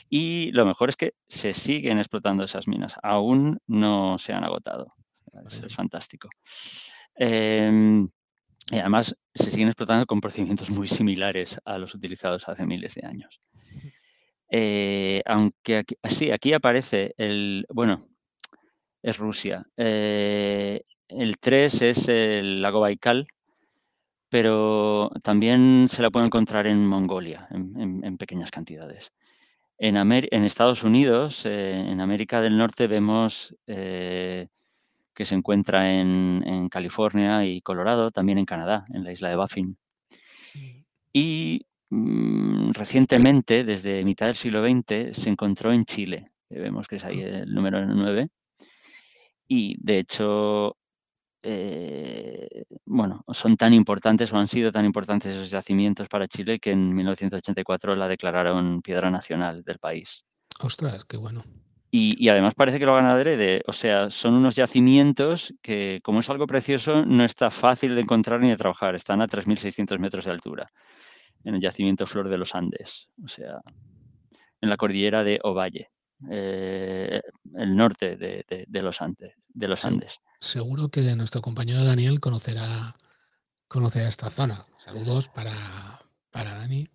Y 0.09 0.51
lo 0.53 0.67
mejor 0.67 0.89
es 0.89 0.97
que 0.97 1.15
se 1.29 1.53
siguen 1.53 1.99
explotando 1.99 2.43
esas 2.43 2.67
minas, 2.67 2.95
aún 3.03 3.61
no 3.67 4.19
se 4.19 4.33
han 4.33 4.45
agotado. 4.45 4.95
Es 5.47 5.75
fantástico. 5.75 6.29
Em, 7.15 8.09
y 8.71 8.79
además 8.79 9.15
se 9.35 9.51
siguen 9.51 9.69
explotando 9.69 10.07
con 10.07 10.21
procedimientos 10.21 10.71
muy 10.71 10.89
similares 10.89 11.61
a 11.65 11.79
los 11.79 11.95
utilizados 11.95 12.49
hace 12.49 12.67
miles 12.67 12.95
de 12.95 13.07
años. 13.07 13.41
Eh, 14.51 15.23
aunque 15.27 15.79
aquí 15.79 15.97
sí, 16.09 16.31
aquí 16.31 16.53
aparece 16.53 17.15
el 17.17 17.67
bueno, 17.71 18.07
es 19.03 19.19
Rusia. 19.19 19.65
Eh, 19.77 20.83
el 21.09 21.39
3 21.39 21.83
es 21.83 22.09
el 22.09 22.63
lago 22.63 22.81
Baikal 22.81 23.27
pero 24.31 25.11
también 25.23 25.89
se 25.91 26.03
la 26.03 26.11
puede 26.11 26.27
encontrar 26.27 26.67
en 26.67 26.87
Mongolia, 26.87 27.49
en 27.51 27.79
en 27.81 28.05
en 28.05 28.17
pequeñas 28.17 28.51
cantidades. 28.51 29.13
En 29.79 29.97
Amer 29.97 30.29
en 30.31 30.45
Estados 30.45 30.85
Unidos, 30.85 31.45
eh, 31.47 31.73
en 31.89 32.01
América 32.01 32.41
del 32.41 32.57
Norte, 32.57 32.87
vemos, 32.87 33.57
eh, 33.67 34.49
que 35.15 35.25
se 35.25 35.35
encuentra 35.35 35.91
en 35.93 36.69
California 36.71 37.45
y 37.45 37.61
Colorado, 37.63 38.11
también 38.11 38.39
en 38.39 38.47
Canadá, 38.47 38.87
en 38.95 39.05
la 39.05 39.13
isla 39.13 39.31
de 39.31 39.37
Baffin. 39.37 39.79
Mm. 40.55 40.85
Y, 41.13 41.67
recientemente, 41.91 43.65
desde 43.65 44.05
mitad 44.05 44.27
del 44.27 44.35
siglo 44.37 44.63
XX, 44.63 45.13
se 45.17 45.29
encontró 45.31 45.73
en 45.73 45.85
Chile, 45.85 46.31
que 46.49 46.59
vemos 46.61 46.87
que 46.89 46.97
es 46.97 47.05
ahí 47.05 47.23
Ah. 47.23 47.43
el 47.43 47.53
número 47.55 47.85
9. 47.87 48.29
Y 49.49 49.77
de 49.83 49.99
hecho, 49.99 50.77
eh, 51.43 52.65
bueno, 52.87 53.25
son 53.33 53.57
tan 53.57 53.73
importantes 53.75 54.33
o 54.33 54.37
han 54.37 54.47
sido 54.49 54.71
tan 54.71 54.85
importantes 54.85 55.33
esos 55.35 55.51
yacimientos 55.51 56.09
para 56.09 56.29
Chile 56.29 56.59
que 56.61 56.71
en 56.73 56.95
1984 56.95 57.97
la 57.97 58.09
declararon 58.09 58.83
piedra 58.83 59.11
nacional 59.11 59.63
del 59.65 59.79
país. 59.79 60.25
Ostras, 60.61 61.05
qué 61.07 61.17
bueno. 61.17 61.43
Y 61.93 62.15
y 62.25 62.29
además 62.29 62.55
parece 62.55 62.79
que 62.79 62.87
lo 62.87 62.93
hagan 62.95 63.07
adrede, 63.07 63.63
o 63.67 63.73
sea, 63.73 64.11
son 64.11 64.35
unos 64.35 64.55
yacimientos 64.55 65.53
que, 65.63 66.01
como 66.05 66.21
es 66.21 66.31
algo 66.31 66.47
precioso, 66.47 67.05
no 67.05 67.25
está 67.25 67.51
fácil 67.51 67.97
de 67.97 68.03
encontrar 68.03 68.41
ni 68.41 68.49
de 68.51 68.57
trabajar. 68.57 68.95
Están 68.95 69.21
a 69.23 69.27
3600 69.27 69.99
metros 69.99 70.25
de 70.27 70.31
altura, 70.31 70.69
en 71.45 71.55
el 71.55 71.61
yacimiento 71.61 72.07
Flor 72.07 72.29
de 72.29 72.39
los 72.39 72.55
Andes, 72.55 73.09
o 73.25 73.29
sea, 73.29 73.61
en 74.61 74.69
la 74.69 74.77
cordillera 74.77 75.25
de 75.25 75.41
Ovalle, 75.43 75.91
eh, 76.31 77.21
el 77.55 77.77
norte 77.77 78.17
de 78.17 78.45
de 78.49 78.65
de 78.69 78.83
los 78.83 79.01
Andes 79.01 79.35
de 79.49 79.69
los 79.69 79.85
Andes. 79.85 80.21
seguro 80.41 80.89
que 80.89 81.01
nuestro 81.17 81.41
compañero 81.43 81.85
Daniel 81.85 82.21
conocerá 82.21 82.95
conocerá 83.69 84.09
esta 84.09 84.31
zona. 84.31 84.67
Saludos 84.79 85.29
para 85.29 85.53
para 86.31 86.55
Dani. 86.55 86.89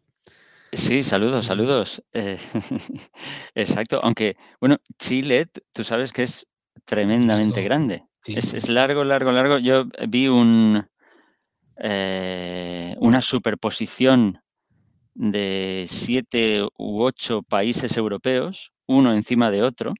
Sí, 0.73 1.03
saludos, 1.03 1.45
saludos. 1.45 2.03
Eh, 2.13 2.37
exacto, 3.55 3.99
aunque, 4.03 4.35
bueno, 4.59 4.77
Chile, 4.99 5.47
tú 5.73 5.83
sabes 5.83 6.11
que 6.11 6.23
es 6.23 6.45
tremendamente 6.85 7.61
largo. 7.61 7.63
grande. 7.63 8.03
Sí, 8.21 8.33
Es 8.33 8.45
sí, 8.45 8.57
es 8.57 8.65
sí. 8.65 8.73
largo, 8.73 9.03
largo, 9.03 9.31
largo. 9.31 9.57
Yo 9.59 9.85
vi 10.09 10.27
un 10.27 10.85
eh, 11.77 12.95
una 12.99 13.21
superposición 13.21 14.41
de 15.13 15.85
7 15.87 16.63
u 16.77 17.01
8 17.01 17.41
países 17.43 17.97
europeos, 17.97 18.71
uno 18.87 19.13
encima 19.13 19.49
de 19.49 19.63
otro 19.63 19.93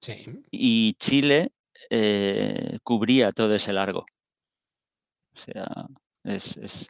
Sí. 0.00 0.14
y 0.50 0.94
Chile, 0.94 1.52
eh, 1.90 2.78
cubría 2.82 3.32
todo 3.32 3.54
ese 3.54 3.72
largo. 3.72 4.06
O 5.34 5.38
sea, 5.38 5.66
es 6.24 6.56
es 6.56 6.88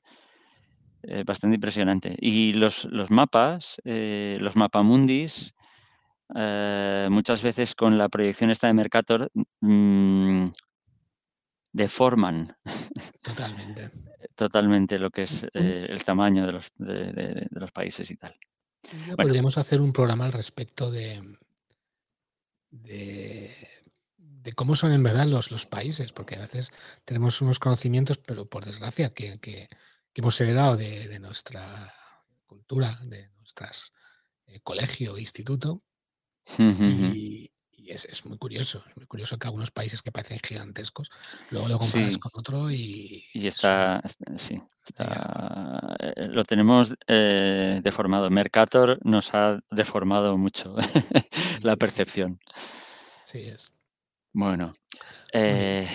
eh, 1.02 1.24
bastante 1.24 1.56
impresionante. 1.56 2.14
Y 2.20 2.52
los 2.52 2.84
los 2.84 3.10
mapas, 3.10 3.80
eh, 3.84 4.38
los 4.40 4.56
mapamundis, 4.56 5.54
muchas 7.10 7.42
veces 7.42 7.74
con 7.74 7.98
la 7.98 8.08
proyección 8.08 8.50
esta 8.50 8.68
de 8.68 8.74
Mercator, 8.74 9.30
mm 9.60 10.50
deforman 11.72 12.56
Totalmente. 13.22 13.90
Totalmente 14.40 14.98
lo 14.98 15.10
que 15.10 15.22
es, 15.22 15.44
eh, 15.54 15.86
el 15.88 16.02
tamaño 16.02 16.46
de 16.46 16.52
los 16.52 16.72
de 16.76 17.12
de 17.12 17.46
de 17.50 17.60
los 17.60 17.70
países 17.72 18.10
y 18.10 18.16
tal. 18.16 18.34
Bueno. 18.92 19.16
podríamos 19.16 19.58
hacer 19.58 19.80
un 19.80 19.92
programa 19.92 20.24
al 20.24 20.32
respecto 20.32 20.90
de 20.90 21.36
de 24.46 24.52
cómo 24.54 24.74
son 24.74 24.92
en 24.92 25.02
verdad 25.02 25.26
los 25.26 25.50
los 25.50 25.66
países, 25.66 26.12
porque 26.12 26.36
a 26.36 26.40
veces 26.40 26.72
tenemos 27.04 27.42
unos 27.42 27.58
conocimientos, 27.58 28.18
pero 28.18 28.46
por 28.46 28.64
desgracia 28.64 29.12
que 29.12 29.38
que 29.38 29.68
que 30.12 30.20
hemos 30.22 30.40
heredado 30.40 30.76
de 30.76 31.18
nuestra 31.20 31.92
cultura, 32.46 32.98
de 33.04 33.30
nuestras 33.36 33.92
eh, 34.46 34.60
colegio, 34.62 35.18
instituto. 35.18 35.82
Y 36.58 37.52
y 37.82 37.90
es 37.90 38.04
es 38.06 38.24
muy 38.26 38.38
curioso, 38.38 38.82
es 38.88 38.96
muy 38.96 39.06
curioso 39.06 39.38
que 39.38 39.46
algunos 39.48 39.70
países 39.70 40.02
que 40.02 40.12
parecen 40.12 40.38
gigantescos, 40.44 41.10
luego 41.50 41.68
lo 41.68 41.78
comparas 41.78 42.14
Sí. 42.14 42.18
con 42.18 42.30
otro 42.34 42.70
y 42.70 43.24
Y 43.34 43.46
está, 43.46 44.00
est 44.04 44.18
sí, 44.38 44.60
está 44.84 45.96
eh, 46.00 46.26
lo 46.28 46.44
tenemos, 46.44 46.94
eh, 47.06 47.80
deformado. 47.82 48.28
Mercator 48.30 48.98
nos 49.04 49.32
ha 49.34 49.60
deformado 49.70 50.36
mucho 50.36 50.74
Sí, 51.42 51.56
la 51.62 51.76
sí, 51.76 51.86
sí. 51.86 52.02
percepción. 52.06 52.40
Así 53.22 53.40
es. 53.48 53.72
Bueno, 54.34 54.72
eh, 55.32 55.86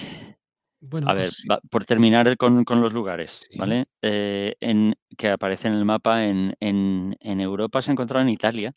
Bueno, 0.81 1.09
a 1.09 1.13
ver, 1.13 1.33
pues 1.33 1.41
sí. 1.41 1.49
va 1.51 1.59
por 1.71 1.85
terminar 1.85 2.37
con 2.37 2.65
con 2.65 2.81
los 2.81 2.93
lugares, 2.93 3.43
Sí. 3.49 3.57
¿vale? 3.57 3.87
Eh, 4.01 4.55
en 4.61 4.95
que 5.17 5.29
aparece 5.29 5.67
en 5.69 5.75
el 5.75 5.85
mapa 5.85 6.25
en 6.25 6.55
en 6.61 7.15
en 7.21 7.41
Europa 7.41 7.81
se 7.81 7.91
ha 7.91 7.93
encontrado 7.93 8.23
en 8.23 8.29
Italia, 8.29 8.73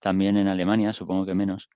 también 0.00 0.36
en 0.38 0.48
Alemania, 0.48 0.92
supongo 0.94 1.26
que 1.26 1.34
menos. 1.34 1.68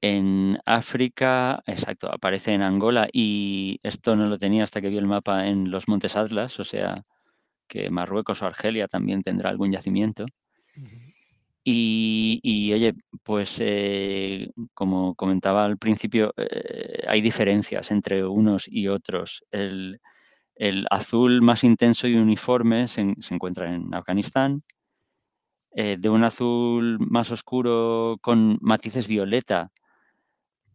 En 0.00 0.58
África, 0.64 1.62
exacto, 1.66 2.12
aparece 2.12 2.52
en 2.52 2.62
Angola 2.62 3.08
y 3.12 3.80
esto 3.82 4.14
no 4.16 4.26
lo 4.28 4.38
tenía 4.38 4.62
hasta 4.64 4.80
que 4.80 4.90
vi 4.90 4.96
el 4.96 5.06
mapa 5.06 5.48
en 5.48 5.70
los 5.70 5.88
Montes 5.88 6.14
Atlas, 6.16 6.60
o 6.60 6.64
sea, 6.64 7.02
que 7.68 7.90
Marruecos 7.90 8.42
o 8.42 8.46
Argelia 8.46 8.88
también 8.88 9.22
tendrá 9.22 9.50
algún 9.50 9.72
yacimiento. 9.72 10.26
Y 11.64 12.40
y 12.42 12.72
oye, 12.72 12.94
pues, 13.24 13.58
eh, 13.60 14.48
como 14.74 15.14
comentaba 15.14 15.64
al 15.64 15.78
principio, 15.78 16.32
eh, 16.36 17.04
hay 17.08 17.20
diferencias 17.20 17.90
entre 17.90 18.24
unos 18.26 18.66
y 18.68 18.88
otros. 18.88 19.44
El 19.50 20.00
el 20.56 20.86
azul 20.90 21.42
más 21.42 21.64
intenso 21.64 22.08
y 22.08 22.16
uniforme 22.16 22.88
se 22.88 23.02
encuentra 23.30 23.74
en 23.74 23.94
Afganistán. 23.94 24.62
Eh, 25.72 25.96
de 25.98 26.08
un 26.08 26.24
azul 26.24 26.98
más 26.98 27.30
oscuro 27.30 28.16
con 28.22 28.58
matices 28.62 29.06
violeta 29.06 29.70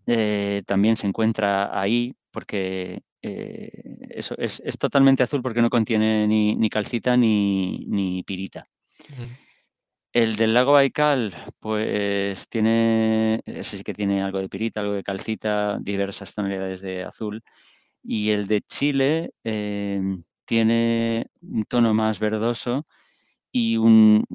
eh, 0.08 0.64
también 0.66 0.98
se 0.98 1.08
encuentra 1.08 1.80
ahí, 1.80 2.14
porque, 2.32 3.02
eh, 3.22 3.70
eso 4.10 4.36
es 4.38 4.62
es 4.66 4.78
totalmente 4.78 5.24
azul 5.24 5.42
porque 5.42 5.62
no 5.62 5.70
contiene 5.70 6.28
ni 6.28 6.56
ni 6.56 6.70
calcita 6.70 7.16
ni 7.18 7.86
ni 7.88 8.24
pirita. 8.24 8.66
El 10.14 10.36
del 10.36 10.54
lago 10.54 10.74
Baikal, 10.74 11.34
pues 11.60 12.48
tiene 12.48 13.42
ese 13.46 13.78
sí 13.80 13.84
que 13.84 13.94
tiene 13.96 14.22
algo 14.22 14.38
de 14.40 14.48
pirita, 14.50 14.82
algo 14.82 14.94
de 14.94 15.02
calcita, 15.04 15.80
diversas 15.82 16.36
tonalidades 16.36 16.82
de 16.82 17.04
azul. 17.04 17.42
Y 18.04 18.32
el 18.32 18.48
de 18.48 18.62
Chile, 18.62 19.32
em, 19.44 20.24
tiene 20.46 21.28
un 21.42 21.64
tono 21.64 21.94
más 21.96 22.20
verdoso 22.20 22.86
y 23.52 23.78
un 23.78 24.26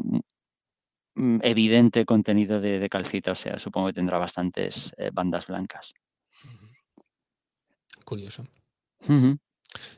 evidente 1.43 2.05
contenido 2.05 2.61
de 2.61 2.79
de 2.79 2.89
calcita, 2.89 3.33
o 3.33 3.35
sea, 3.35 3.59
supongo 3.59 3.89
que 3.89 3.95
tendrá 3.95 4.19
bastantes, 4.19 4.93
eh, 4.97 5.11
bandas 5.13 5.47
blancas. 5.47 5.93
Curioso. 8.05 8.45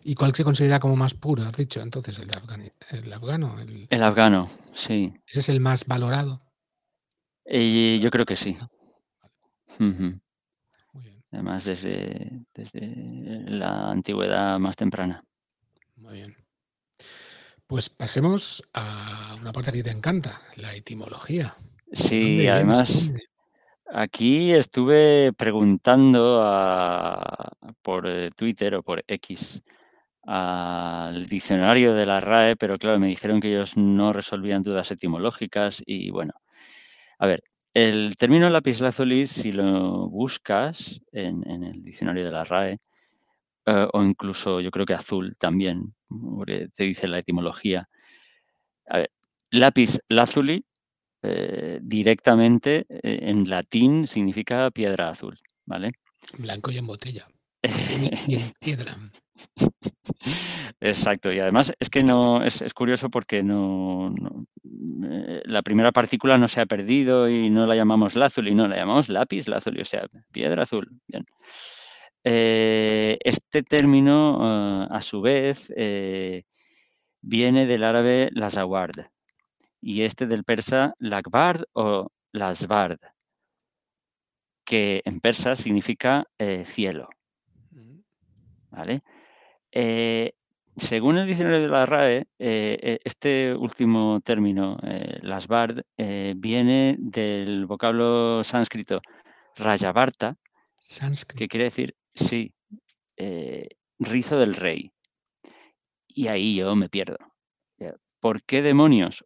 ¿Y 0.04 0.14
cuál 0.14 0.34
se 0.34 0.44
considera 0.44 0.80
como 0.80 0.96
más 0.96 1.14
puro, 1.14 1.42
has 1.44 1.56
dicho 1.56 1.80
entonces, 1.80 2.18
el 2.18 2.30
Afgani 2.36 2.68
el 2.90 3.12
afgano? 3.12 3.58
El 3.60 3.86
El 3.88 4.02
afgano, 4.02 4.50
sí. 4.74 5.14
¿ese 5.26 5.40
es 5.40 5.48
el 5.48 5.60
más 5.60 5.86
valorado? 5.86 6.40
Eh, 7.44 7.98
yo 8.02 8.10
creo 8.10 8.26
que 8.26 8.36
sí. 8.36 8.56
Muy 9.78 9.92
bien. 11.04 11.24
Además, 11.30 11.64
desde 11.64 12.42
desde 12.54 12.80
la 13.46 13.90
antigüedad 13.90 14.58
más 14.58 14.76
temprana. 14.76 15.24
Muy 15.96 16.14
bien. 16.14 16.36
Pues 17.70 17.88
pasemos 17.88 18.64
a 18.74 19.36
una 19.40 19.52
parte 19.52 19.70
que 19.70 19.84
te 19.84 19.92
encanta, 19.92 20.40
la 20.56 20.74
etimología. 20.74 21.54
¿De 21.86 21.96
Sí, 21.96 22.48
además? 22.48 23.08
Aquí 23.92 24.50
estuve 24.50 25.32
preguntando 25.34 26.42
a, 26.42 27.52
por 27.80 28.08
eh, 28.08 28.30
Twitter 28.36 28.74
o 28.74 28.82
por 28.82 29.04
X 29.06 29.62
al 30.24 31.26
diccionario 31.26 31.94
de 31.94 32.06
la 32.06 32.18
RAE, 32.18 32.56
pero 32.56 32.76
claro, 32.76 32.98
me 32.98 33.06
dijeron 33.06 33.40
que 33.40 33.52
ellos 33.52 33.76
no 33.76 34.12
resolvían 34.12 34.64
dudas 34.64 34.90
etimológicas 34.90 35.80
y 35.86 36.10
bueno, 36.10 36.32
a 37.20 37.26
ver, 37.28 37.44
el 37.72 38.16
término 38.16 38.50
lapislázuli, 38.50 39.26
si 39.26 39.52
lo 39.52 40.08
buscas 40.08 41.02
en, 41.12 41.48
en 41.48 41.62
el 41.62 41.84
diccionario 41.84 42.24
de 42.24 42.32
la 42.32 42.42
RAE, 42.42 42.80
eh, 43.66 43.86
o 43.92 44.02
incluso 44.02 44.60
yo 44.60 44.70
creo 44.70 44.86
que 44.86 44.94
azul 44.94 45.36
también, 45.38 45.94
porque 46.08 46.68
te 46.74 46.84
dice 46.84 47.06
la 47.08 47.18
etimología. 47.18 47.88
A 48.86 48.98
ver, 48.98 49.10
lápiz 49.50 49.98
lazuli 50.08 50.64
eh, 51.22 51.78
directamente 51.82 52.86
eh, 52.88 53.18
en 53.22 53.48
latín 53.48 54.06
significa 54.06 54.70
piedra 54.70 55.10
azul, 55.10 55.38
¿vale? 55.66 55.92
Blanco 56.38 56.70
y 56.70 56.78
en 56.78 56.86
botella. 56.86 57.28
Y 58.26 58.36
en 58.36 58.52
piedra. 58.58 58.96
Exacto, 60.80 61.32
y 61.32 61.38
además 61.40 61.72
es 61.78 61.90
que 61.90 62.02
no 62.02 62.42
es, 62.42 62.62
es 62.62 62.72
curioso 62.72 63.10
porque 63.10 63.42
no, 63.42 64.10
no, 64.10 64.46
eh, 65.04 65.42
la 65.44 65.62
primera 65.62 65.92
partícula 65.92 66.38
no 66.38 66.48
se 66.48 66.60
ha 66.60 66.66
perdido 66.66 67.28
y 67.28 67.50
no 67.50 67.66
la 67.66 67.74
llamamos 67.74 68.16
lazuli, 68.16 68.54
no, 68.54 68.66
la 68.66 68.76
llamamos 68.76 69.08
lápiz 69.08 69.46
lazuli, 69.48 69.80
o 69.82 69.84
sea, 69.84 70.06
piedra 70.32 70.62
azul. 70.62 70.88
Bien. 71.06 71.26
Eh, 72.24 73.18
este 73.24 73.62
término, 73.62 74.38
uh, 74.38 74.92
a 74.92 75.00
su 75.00 75.20
vez, 75.20 75.72
eh, 75.76 76.44
viene 77.22 77.66
del 77.66 77.84
árabe 77.84 78.30
lazaward 78.32 79.10
y 79.80 80.02
este 80.02 80.26
del 80.26 80.44
persa 80.44 80.94
lakbard 80.98 81.64
o 81.72 82.10
lasbard, 82.32 82.98
que 84.64 85.02
en 85.04 85.20
persa 85.20 85.56
significa 85.56 86.24
eh, 86.38 86.64
cielo. 86.64 87.08
¿Vale? 88.70 89.02
Eh, 89.72 90.32
según 90.76 91.18
el 91.18 91.26
diccionario 91.26 91.60
de 91.60 91.68
la 91.68 91.86
RAE, 91.86 92.26
eh, 92.38 93.00
este 93.04 93.54
último 93.54 94.20
término, 94.20 94.78
lasbard, 95.22 95.82
viene 96.36 96.96
del 96.98 97.66
vocablo 97.66 98.44
sánscrito 98.44 99.02
rayavarta, 99.56 100.36
que 101.36 101.48
quiere 101.48 101.64
decir, 101.64 101.96
sí, 102.14 102.52
rizo 103.98 104.38
del 104.38 104.54
rey. 104.54 104.92
Y 106.08 106.28
ahí 106.28 106.56
yo 106.56 106.74
me 106.76 106.88
pierdo. 106.88 107.18
¿Por 108.20 108.42
qué 108.42 108.62
demonios 108.62 109.24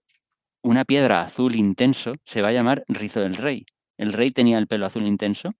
una 0.62 0.84
piedra 0.84 1.22
azul 1.22 1.56
intenso 1.56 2.12
se 2.24 2.42
va 2.42 2.48
a 2.48 2.52
llamar 2.52 2.84
rizo 2.88 3.20
del 3.20 3.34
rey? 3.34 3.66
El 3.98 4.12
rey 4.12 4.30
tenía 4.30 4.58
el 4.58 4.66
pelo 4.66 4.86
azul 4.86 5.06
intenso. 5.06 5.50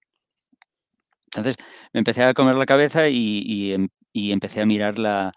Entonces 1.27 1.57
me 1.93 1.99
empecé 1.99 2.23
a 2.23 2.35
comer 2.35 2.55
la 2.57 2.67
cabeza 2.67 3.09
y, 3.09 3.73
em, 3.73 3.89
empecé 4.15 4.61
a 4.61 4.67
mirar 4.67 4.99
la, 4.99 5.33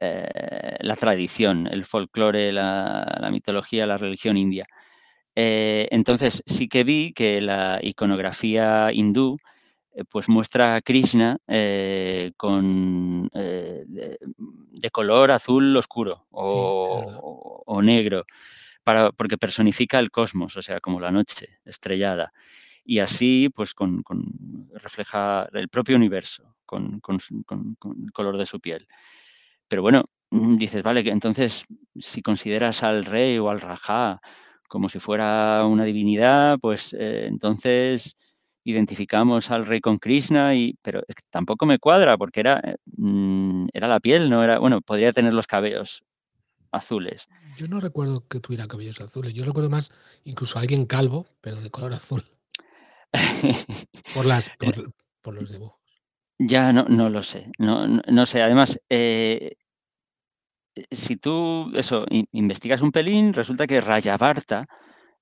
eh, 0.00 0.76
la 0.80 0.96
tradición, 0.96 1.66
el 1.66 1.84
folclore, 1.84 2.52
la, 2.52 3.28
mitología, 3.30 3.86
la 3.86 3.96
religión 3.98 4.36
india. 4.36 4.66
Eh, 5.36 5.88
entonces 5.90 6.42
sí 6.46 6.68
que 6.68 6.84
vi 6.84 7.12
que 7.12 7.40
la 7.40 7.80
iconografía 7.82 8.92
hindú 8.92 9.36
eh, 9.38 9.42
pues 10.10 10.28
muestra 10.28 10.74
a 10.74 10.80
Krishna 10.80 11.38
eh, 11.46 12.32
con, 12.36 13.30
eh, 13.34 13.84
de, 13.86 14.18
de, 14.20 14.90
color 14.90 15.30
azul 15.30 15.76
oscuro 15.76 16.26
o, 16.30 17.00
sí, 17.00 17.06
claro. 17.06 17.20
o, 17.22 17.62
o 17.66 17.82
negro, 17.82 18.24
para, 18.84 19.12
porque 19.12 19.38
personifica 19.38 19.98
el 19.98 20.10
cosmos, 20.10 20.56
o 20.56 20.62
sea, 20.62 20.80
como 20.80 21.00
la 21.00 21.10
noche 21.10 21.58
estrellada. 21.64 22.32
Y 22.84 23.00
así, 23.00 23.50
pues, 23.54 23.74
con, 23.74 24.02
con 24.02 24.70
refleja 24.74 25.48
el 25.52 25.68
propio 25.68 25.96
universo 25.96 26.54
con, 26.68 27.00
con, 27.00 27.18
con, 27.46 27.76
el 28.04 28.12
color 28.12 28.36
de 28.36 28.46
su 28.46 28.60
piel. 28.60 28.86
Pero 29.68 29.82
bueno, 29.82 30.04
mm, 30.30 30.56
dices, 30.56 30.82
vale, 30.82 31.02
que 31.02 31.10
entonces, 31.10 31.64
si 31.98 32.22
consideras 32.22 32.82
al 32.82 33.04
rey 33.04 33.38
o 33.38 33.48
al 33.50 33.60
rajá 33.60 34.20
como 34.68 34.90
si 34.90 34.98
fuera 35.00 35.64
una 35.66 35.84
divinidad, 35.84 36.58
pues 36.60 36.92
eh, 36.92 37.26
entonces 37.26 38.16
identificamos 38.70 39.50
al 39.50 39.64
rey 39.66 39.80
con 39.80 39.98
Krishna, 39.98 40.54
y, 40.54 40.76
pero 40.82 41.02
tampoco 41.30 41.66
me 41.66 41.78
cuadra 41.78 42.16
porque 42.18 42.40
era, 42.40 42.60
mm, 42.96 43.68
era 43.72 43.88
la 43.88 44.00
piel, 44.00 44.28
no 44.28 44.44
era, 44.44 44.58
bueno, 44.58 44.80
podría 44.80 45.12
tener 45.12 45.32
los 45.32 45.46
cabellos 45.46 46.04
azules. 46.70 47.28
Yo 47.56 47.66
no 47.68 47.80
recuerdo 47.80 48.26
que 48.28 48.40
tuviera 48.40 48.68
cabellos 48.68 49.00
azules, 49.00 49.32
yo 49.32 49.44
recuerdo 49.44 49.70
más 49.70 49.90
incluso 50.24 50.58
a 50.58 50.62
alguien 50.62 50.86
calvo, 50.86 51.26
pero 51.40 51.56
de 51.56 51.70
color 51.70 51.94
azul. 51.94 52.24
por, 54.14 54.26
las, 54.26 54.50
por, 54.58 54.92
por, 55.22 55.34
los 55.34 55.50
dibujos. 55.50 55.78
Ya, 56.38 56.72
no, 56.72 56.84
no 56.84 57.08
lo 57.08 57.22
sé, 57.22 57.50
no, 57.58 57.88
no, 57.88 58.02
no 58.06 58.26
sé, 58.26 58.42
además, 58.42 58.78
eh, 58.90 59.56
si 60.90 61.16
tú, 61.16 61.72
eso, 61.74 62.04
investigas 62.32 62.82
un 62.82 62.92
pelín, 62.92 63.32
resulta 63.32 63.66
que 63.66 63.80
Rayavarta, 63.80 64.68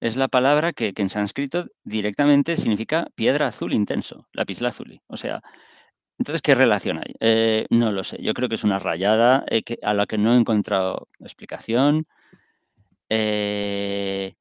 es 0.01 0.17
la 0.17 0.29
palabra 0.29 0.73
que, 0.73 0.93
en 0.97 1.09
sánscrito 1.11 1.67
directamente 1.85 2.57
significa 2.57 3.07
piedra 3.15 3.49
azul 3.49 3.73
intenso, 3.73 4.27
lapislázuli. 4.33 5.01
O 5.07 5.17
sea, 5.17 5.43
entonces, 6.19 6.43
¿qué 6.43 6.55
relación 6.55 6.99
hay? 6.99 7.15
Eh, 7.21 7.67
no 7.71 7.93
lo 7.93 8.05
sé. 8.05 8.19
Yo 8.23 8.35
creo 8.35 8.49
que 8.49 8.57
es 8.57 8.65
una 8.65 8.79
rayada 8.79 9.45
eh, 9.51 9.63
a 9.83 9.95
la 9.95 10.07
que 10.07 10.19
no 10.19 10.35
he 10.35 10.37
encontrado 10.37 11.09
explicación. 11.21 12.07
Eh, 13.09 14.35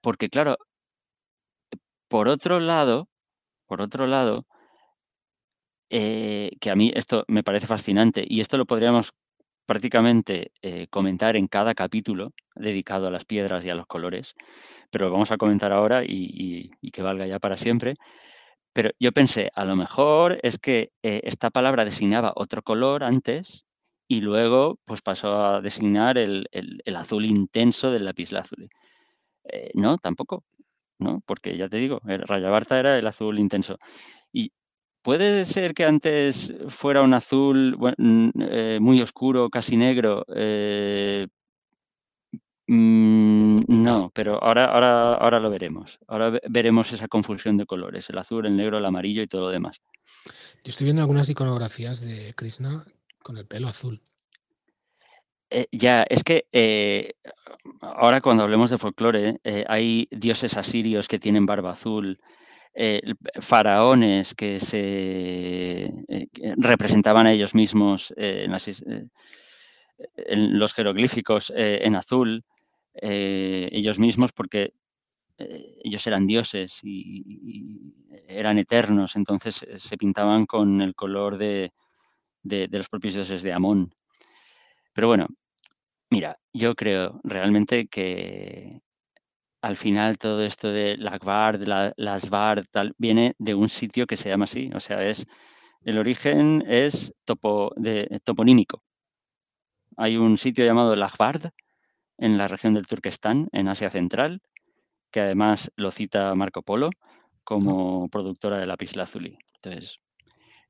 porque, 0.00 0.28
claro, 0.28 0.56
por 2.08 2.28
otro 2.28 2.60
lado, 2.60 3.08
por 3.66 3.80
otro 3.80 4.06
lado, 4.06 4.46
que 5.88 6.70
a 6.70 6.74
mí 6.74 6.90
esto 6.94 7.24
me 7.28 7.44
parece 7.44 7.66
fascinante 7.68 8.24
y 8.26 8.40
esto 8.40 8.58
lo 8.58 8.66
podríamos 8.66 9.12
prácticamente 9.66 10.52
eh, 10.62 10.86
comentar 10.88 11.36
en 11.36 11.48
cada 11.48 11.74
capítulo 11.74 12.32
dedicado 12.54 13.08
a 13.08 13.10
las 13.10 13.24
piedras 13.24 13.64
y 13.64 13.70
a 13.70 13.74
los 13.74 13.86
colores, 13.86 14.34
pero 14.90 15.06
lo 15.06 15.12
vamos 15.12 15.32
a 15.32 15.36
comentar 15.38 15.72
ahora 15.72 16.04
y, 16.04 16.08
y, 16.08 16.70
y, 16.80 16.90
que 16.90 17.02
valga 17.02 17.26
ya 17.26 17.38
para 17.38 17.56
siempre. 17.56 17.94
Pero 18.72 18.90
yo 19.00 19.12
pensé, 19.12 19.50
a 19.54 19.64
lo 19.64 19.76
mejor 19.76 20.40
es 20.42 20.58
que 20.58 20.92
eh, 21.02 21.20
esta 21.24 21.50
palabra 21.50 21.84
designaba 21.84 22.32
otro 22.36 22.62
color 22.62 23.04
antes 23.04 23.64
y 24.08 24.20
luego 24.20 24.78
pues 24.84 25.02
pasó 25.02 25.44
a 25.44 25.60
designar 25.60 26.18
el, 26.18 26.46
el, 26.52 26.82
el 26.84 26.96
azul 26.96 27.24
intenso 27.24 27.90
del 27.90 28.04
lapislázuli. 28.04 28.68
Eh, 29.44 29.70
no, 29.74 29.98
tampoco, 29.98 30.44
¿no? 30.98 31.22
Porque 31.26 31.56
ya 31.56 31.68
te 31.68 31.78
digo, 31.78 32.00
el 32.08 32.22
Rayabarta 32.22 32.78
era 32.78 32.98
el 32.98 33.06
azul 33.06 33.38
intenso. 33.38 33.78
Y 34.32 34.52
¿Puede 35.04 35.44
ser 35.44 35.74
que 35.74 35.84
antes 35.84 36.50
fuera 36.68 37.02
un 37.02 37.12
azul 37.12 37.76
bueno, 37.76 38.32
eh, 38.40 38.78
muy 38.80 39.02
oscuro, 39.02 39.50
casi 39.50 39.76
negro? 39.76 40.24
Eh, 40.34 41.26
mmm, 42.66 43.60
no, 43.68 44.10
pero 44.14 44.42
ahora, 44.42 44.64
ahora, 44.64 45.12
ahora 45.12 45.40
lo 45.40 45.50
veremos. 45.50 45.98
Ahora 46.08 46.40
veremos 46.48 46.90
esa 46.94 47.06
confusión 47.06 47.58
de 47.58 47.66
colores, 47.66 48.08
el 48.08 48.16
azul, 48.16 48.46
el 48.46 48.56
negro, 48.56 48.78
el 48.78 48.86
amarillo 48.86 49.20
y 49.20 49.26
todo 49.26 49.42
lo 49.42 49.50
demás. 49.50 49.82
Yo 50.64 50.70
estoy 50.70 50.86
viendo 50.86 51.02
algunas 51.02 51.28
iconografías 51.28 52.00
de 52.00 52.32
Krishna 52.32 52.82
con 53.22 53.36
el 53.36 53.46
pelo 53.46 53.68
azul. 53.68 54.00
Eh, 55.50 55.66
ya, 55.70 56.06
es 56.08 56.24
que 56.24 56.46
eh, 56.50 57.12
ahora 57.82 58.22
cuando 58.22 58.42
hablemos 58.42 58.70
de 58.70 58.78
folclore, 58.78 59.38
eh, 59.44 59.66
hay 59.68 60.08
dioses 60.10 60.56
asirios 60.56 61.08
que 61.08 61.18
tienen 61.18 61.44
barba 61.44 61.72
azul, 61.72 62.18
eh, 62.76 63.00
faraones 63.40 64.34
que 64.34 64.58
se 64.58 65.84
eh, 66.08 66.28
representaban 66.56 67.26
a 67.26 67.32
ellos 67.32 67.54
mismos 67.54 68.12
eh, 68.16 68.48
en, 70.16 70.58
los 70.58 70.74
jeroglíficos 70.74 71.52
en 71.54 71.94
azul, 71.94 72.44
ellos 72.94 73.98
mismos 74.00 74.32
porque 74.32 74.72
ellos 75.38 76.04
eran 76.06 76.26
dioses 76.26 76.80
y, 76.82 77.22
y, 77.26 77.94
eran 78.26 78.58
eternos, 78.58 79.14
entonces 79.14 79.64
se 79.76 79.96
pintaban 79.96 80.46
con 80.46 80.80
el 80.80 80.96
color 80.96 81.38
de, 81.38 81.72
de, 82.42 82.66
de 82.66 82.78
los 82.78 82.88
propios 82.88 83.14
dioses 83.14 83.42
de 83.42 83.52
Amón. 83.52 83.94
Pero 84.92 85.08
bueno, 85.08 85.28
mira, 86.10 86.38
yo 86.52 86.74
creo 86.74 87.20
realmente 87.22 87.86
que, 87.86 88.80
al 89.64 89.76
final 89.76 90.18
todo 90.18 90.44
esto 90.44 90.72
de 90.72 90.98
de 90.98 91.66
la, 91.66 91.94
las 91.96 92.30
tal, 92.70 92.94
viene 92.98 93.34
de 93.38 93.54
un 93.54 93.70
sitio 93.70 94.06
que 94.06 94.16
se 94.16 94.28
llama 94.28 94.44
así. 94.44 94.70
O 94.74 94.80
sea, 94.80 95.02
es 95.02 95.26
el 95.80 95.96
origen 95.96 96.62
es 96.68 97.14
topo, 97.24 97.72
de, 97.76 98.20
toponímico. 98.24 98.82
Hay 99.96 100.18
un 100.18 100.36
sitio 100.36 100.66
llamado 100.66 100.94
Lakbard 100.96 101.52
en 102.18 102.36
la 102.36 102.46
región 102.46 102.74
del 102.74 102.86
Turquestán, 102.86 103.48
en 103.52 103.68
Asia 103.68 103.88
Central, 103.88 104.42
que 105.10 105.20
además 105.20 105.72
lo 105.76 105.90
cita 105.90 106.34
Marco 106.34 106.60
Polo 106.60 106.90
como 107.42 108.08
productora 108.10 108.58
de 108.58 108.66
lapislázuli. 108.66 109.38
Entonces, 109.54 109.96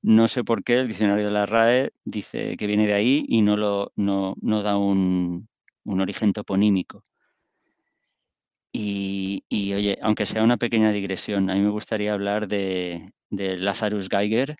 no 0.02 0.28
sé 0.28 0.44
por 0.44 0.62
qué 0.62 0.78
el 0.78 0.88
diccionario 0.88 1.26
de 1.26 1.32
la 1.32 1.46
RAE 1.46 1.90
dice 2.04 2.56
que 2.56 2.68
viene 2.68 2.86
de 2.86 2.94
ahí 2.94 3.24
y 3.26 3.42
no, 3.42 3.56
lo, 3.56 3.90
no, 3.96 4.36
no 4.40 4.62
da 4.62 4.76
un, 4.76 5.48
un 5.82 6.00
origen 6.00 6.32
toponímico. 6.32 7.02
Y, 8.76 9.72
oye, 9.72 9.96
aunque 10.02 10.26
sea 10.26 10.42
una 10.42 10.56
pequeña 10.56 10.90
digresión, 10.90 11.48
a 11.48 11.54
mí 11.54 11.60
me 11.60 11.70
gustaría 11.70 12.12
hablar 12.12 12.48
de, 12.48 13.12
de 13.30 13.56
Lazarus 13.56 14.08
Geiger 14.08 14.56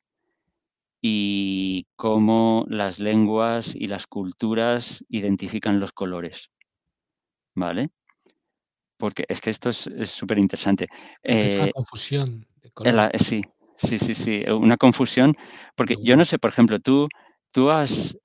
y 1.03 1.87
cómo 1.97 2.65
las 2.69 3.01
lenguas 3.01 3.75
y 3.75 3.89
las 3.89 4.07
culturas 4.07 5.05
identifican 5.09 5.81
los 5.81 5.93
colores. 5.93 6.49
¿Vale? 7.57 7.91
Porque 8.99 9.25
es 9.29 9.41
que 9.41 9.51
esto 9.51 9.71
es 9.71 10.11
súper 10.11 10.39
interesante. 10.39 10.87
Es 11.21 11.57
una 11.57 11.73
confusión 11.73 12.47
de 12.63 12.71
sí, 13.19 13.43
sí, 13.77 13.99
sí, 13.99 14.15
sí, 14.15 14.45
una 14.49 14.77
confusión, 14.77 15.35
porque 15.75 15.97
yo 16.01 16.17
no 16.17 16.25
sé, 16.25 16.39
por 16.39 16.53
ejemplo, 16.53 16.79
tú, 16.79 17.09
tú 17.53 17.69
has 17.71 18.17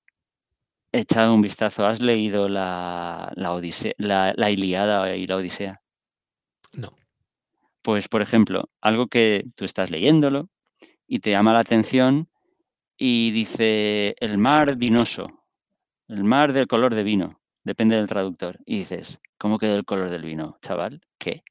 echado 0.92 1.34
un 1.34 1.42
vistazo, 1.42 1.86
has 1.86 2.02
leído 2.02 2.50
la, 2.50 3.32
la, 3.36 3.54
Odisea, 3.54 3.94
la, 3.98 4.34
la 4.36 4.52
Iliada 4.52 5.16
y 5.16 5.28
la 5.28 5.38
Odisea. 5.38 5.82
No. 6.74 6.90
Pues, 7.82 8.08
por 8.08 8.22
ejemplo, 8.22 8.70
algo 8.82 9.08
que 9.08 9.46
tú 9.56 9.66
estás 9.66 9.90
leyéndolo 9.90 10.50
y 11.08 11.20
te 11.20 11.32
llama 11.32 11.54
la 11.54 11.60
atención 11.60 12.30
y 12.98 13.32
dice 13.32 14.16
el 14.20 14.38
mar 14.38 14.76
vinoso, 14.76 15.28
el 16.08 16.24
mar 16.24 16.54
del 16.54 16.68
color 16.68 16.94
de 16.94 17.04
vino, 17.04 17.40
depende 17.64 17.96
del 17.96 18.08
traductor. 18.08 18.60
Y 18.66 18.80
dices, 18.80 19.20
¿cómo 19.38 19.58
quedó 19.58 19.76
el 19.76 19.86
color 19.86 20.10
del 20.10 20.24
vino, 20.24 20.58
chaval? 20.62 21.02
¿Qué? 21.18 21.44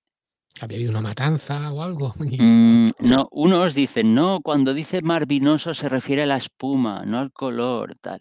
¿Había 0.61 0.77
habido 0.79 0.91
una 0.91 1.01
matanza 1.01 1.73
o 1.73 1.83
algo? 1.83 2.15
Mm, 2.39 2.89
no, 3.01 3.29
unos 3.33 3.75
dicen, 3.75 4.15
no, 4.15 4.41
cuando 4.43 4.75
dice 4.75 5.03
mar 5.03 5.27
vinoso 5.27 5.75
se 5.75 5.89
refiere 5.89 6.23
a 6.23 6.27
la 6.27 6.37
espuma, 6.37 7.05
no 7.05 7.19
al 7.19 7.33
color, 7.33 7.97
tal. 8.01 8.21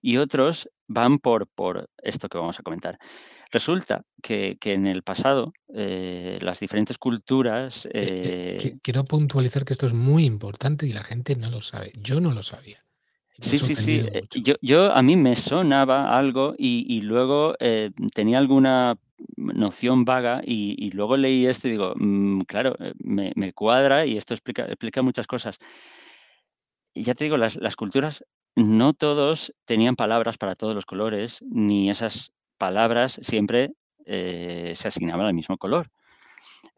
Y 0.00 0.16
otros 0.16 0.68
van 0.86 1.18
por, 1.18 1.46
por 1.46 1.88
esto 2.02 2.28
que 2.28 2.38
vamos 2.38 2.58
a 2.58 2.62
comentar. 2.62 2.98
Resulta 3.50 4.02
que, 4.22 4.58
en 4.62 4.86
el 4.86 5.02
pasado 5.02 5.52
eh, 5.74 6.38
las 6.42 6.60
diferentes 6.60 6.98
culturas... 6.98 7.86
Eh, 7.86 8.58
eh, 8.60 8.78
quiero 8.82 9.04
puntualizar 9.04 9.64
que 9.64 9.72
esto 9.72 9.86
es 9.86 9.94
muy 9.94 10.24
importante 10.24 10.86
y 10.86 10.92
la 10.92 11.02
gente 11.02 11.34
no 11.36 11.50
lo 11.50 11.62
sabe. 11.62 11.92
Yo 11.98 12.20
no 12.20 12.32
lo 12.32 12.42
sabía. 12.42 12.84
Sí, 13.40 13.58
sí, 13.58 13.74
sí. 13.74 14.02
Yo, 14.42 14.54
yo, 14.60 14.92
a 14.92 15.00
mí 15.02 15.16
me 15.16 15.36
sonaba 15.36 16.16
algo 16.18 16.54
y, 16.58 17.00
luego 17.02 17.54
tenía 18.14 18.38
alguna 18.38 18.98
noción 19.36 20.04
vaga 20.04 20.40
y, 20.44 20.90
luego 20.92 21.16
leí 21.16 21.46
esto 21.46 21.68
y 21.68 21.72
digo, 21.72 21.94
mm, 21.96 22.42
claro, 22.42 22.76
me, 22.98 23.52
cuadra 23.52 24.06
y 24.06 24.16
esto 24.16 24.34
explica, 24.34 25.02
muchas 25.02 25.26
cosas. 25.26 25.58
Y 26.94 27.02
ya 27.02 27.14
te 27.14 27.24
digo, 27.24 27.36
las, 27.36 27.76
culturas, 27.76 28.24
no 28.56 28.92
todos 28.92 29.54
tenían 29.64 29.96
palabras 29.96 30.38
para 30.38 30.56
todos 30.56 30.74
los 30.74 30.86
colores, 30.86 31.38
ni 31.42 31.90
esas 31.90 32.32
palabras 32.58 33.20
siempre 33.22 33.72
eh, 34.04 34.72
se 34.74 34.88
asignaban 34.88 35.26
al 35.26 35.34
mismo 35.34 35.58
color. 35.58 35.90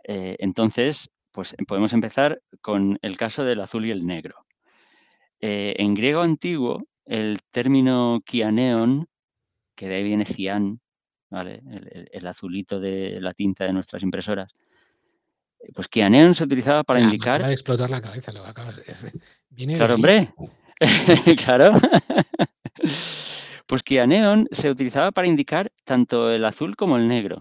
Eh, 0.04 0.36
entonces, 0.40 1.10
pues 1.32 1.54
podemos 1.66 1.92
empezar 1.92 2.42
con 2.60 2.98
el 3.02 3.16
caso 3.16 3.44
del 3.44 3.60
azul 3.60 3.86
y 3.86 3.90
el 3.90 4.06
negro. 4.06 4.44
Eh, 5.40 5.74
en 5.78 5.94
griego 5.94 6.20
antiguo, 6.20 6.82
el 7.06 7.38
término 7.50 8.20
kianeon, 8.24 9.08
que 9.74 9.88
de 9.88 9.96
ahí 9.96 10.04
viene 10.04 10.26
cian, 10.26 10.80
¿vale? 11.30 11.62
el, 12.12 12.26
azulito 12.26 12.80
de 12.80 13.20
la 13.20 13.32
tinta 13.32 13.64
de 13.64 13.72
nuestras 13.72 14.02
impresoras, 14.02 14.54
pues 15.74 15.88
kianeon 15.88 16.34
se 16.34 16.44
utilizaba 16.44 16.84
para 16.84 17.00
indicar... 17.00 17.36
acaba 17.36 17.48
de 17.48 17.54
explotar 17.54 17.90
la 17.90 18.00
cabeza 18.00 18.32
lo 18.32 18.42
que 18.42 18.50
acabas 18.50 18.76
de 18.76 18.82
decir. 18.82 19.76
claro, 19.76 19.94
hombre. 19.94 20.32
claro. 21.44 21.72
Pues 23.66 23.84
que 23.84 24.04
neón 24.04 24.48
se 24.50 24.68
utilizaba 24.68 25.12
para 25.12 25.28
indicar 25.28 25.70
tanto 25.84 26.32
el 26.32 26.44
azul 26.44 26.74
como 26.74 26.96
el 26.96 27.06
negro. 27.06 27.38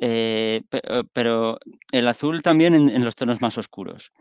Eh, 0.00 0.62
eh, 0.72 1.02
pero 1.12 1.58
el 1.92 2.08
azul 2.08 2.40
también 2.42 2.74
en, 2.74 3.04
los 3.04 3.14
tonos 3.14 3.42
más 3.42 3.58
oscuros. 3.58 4.12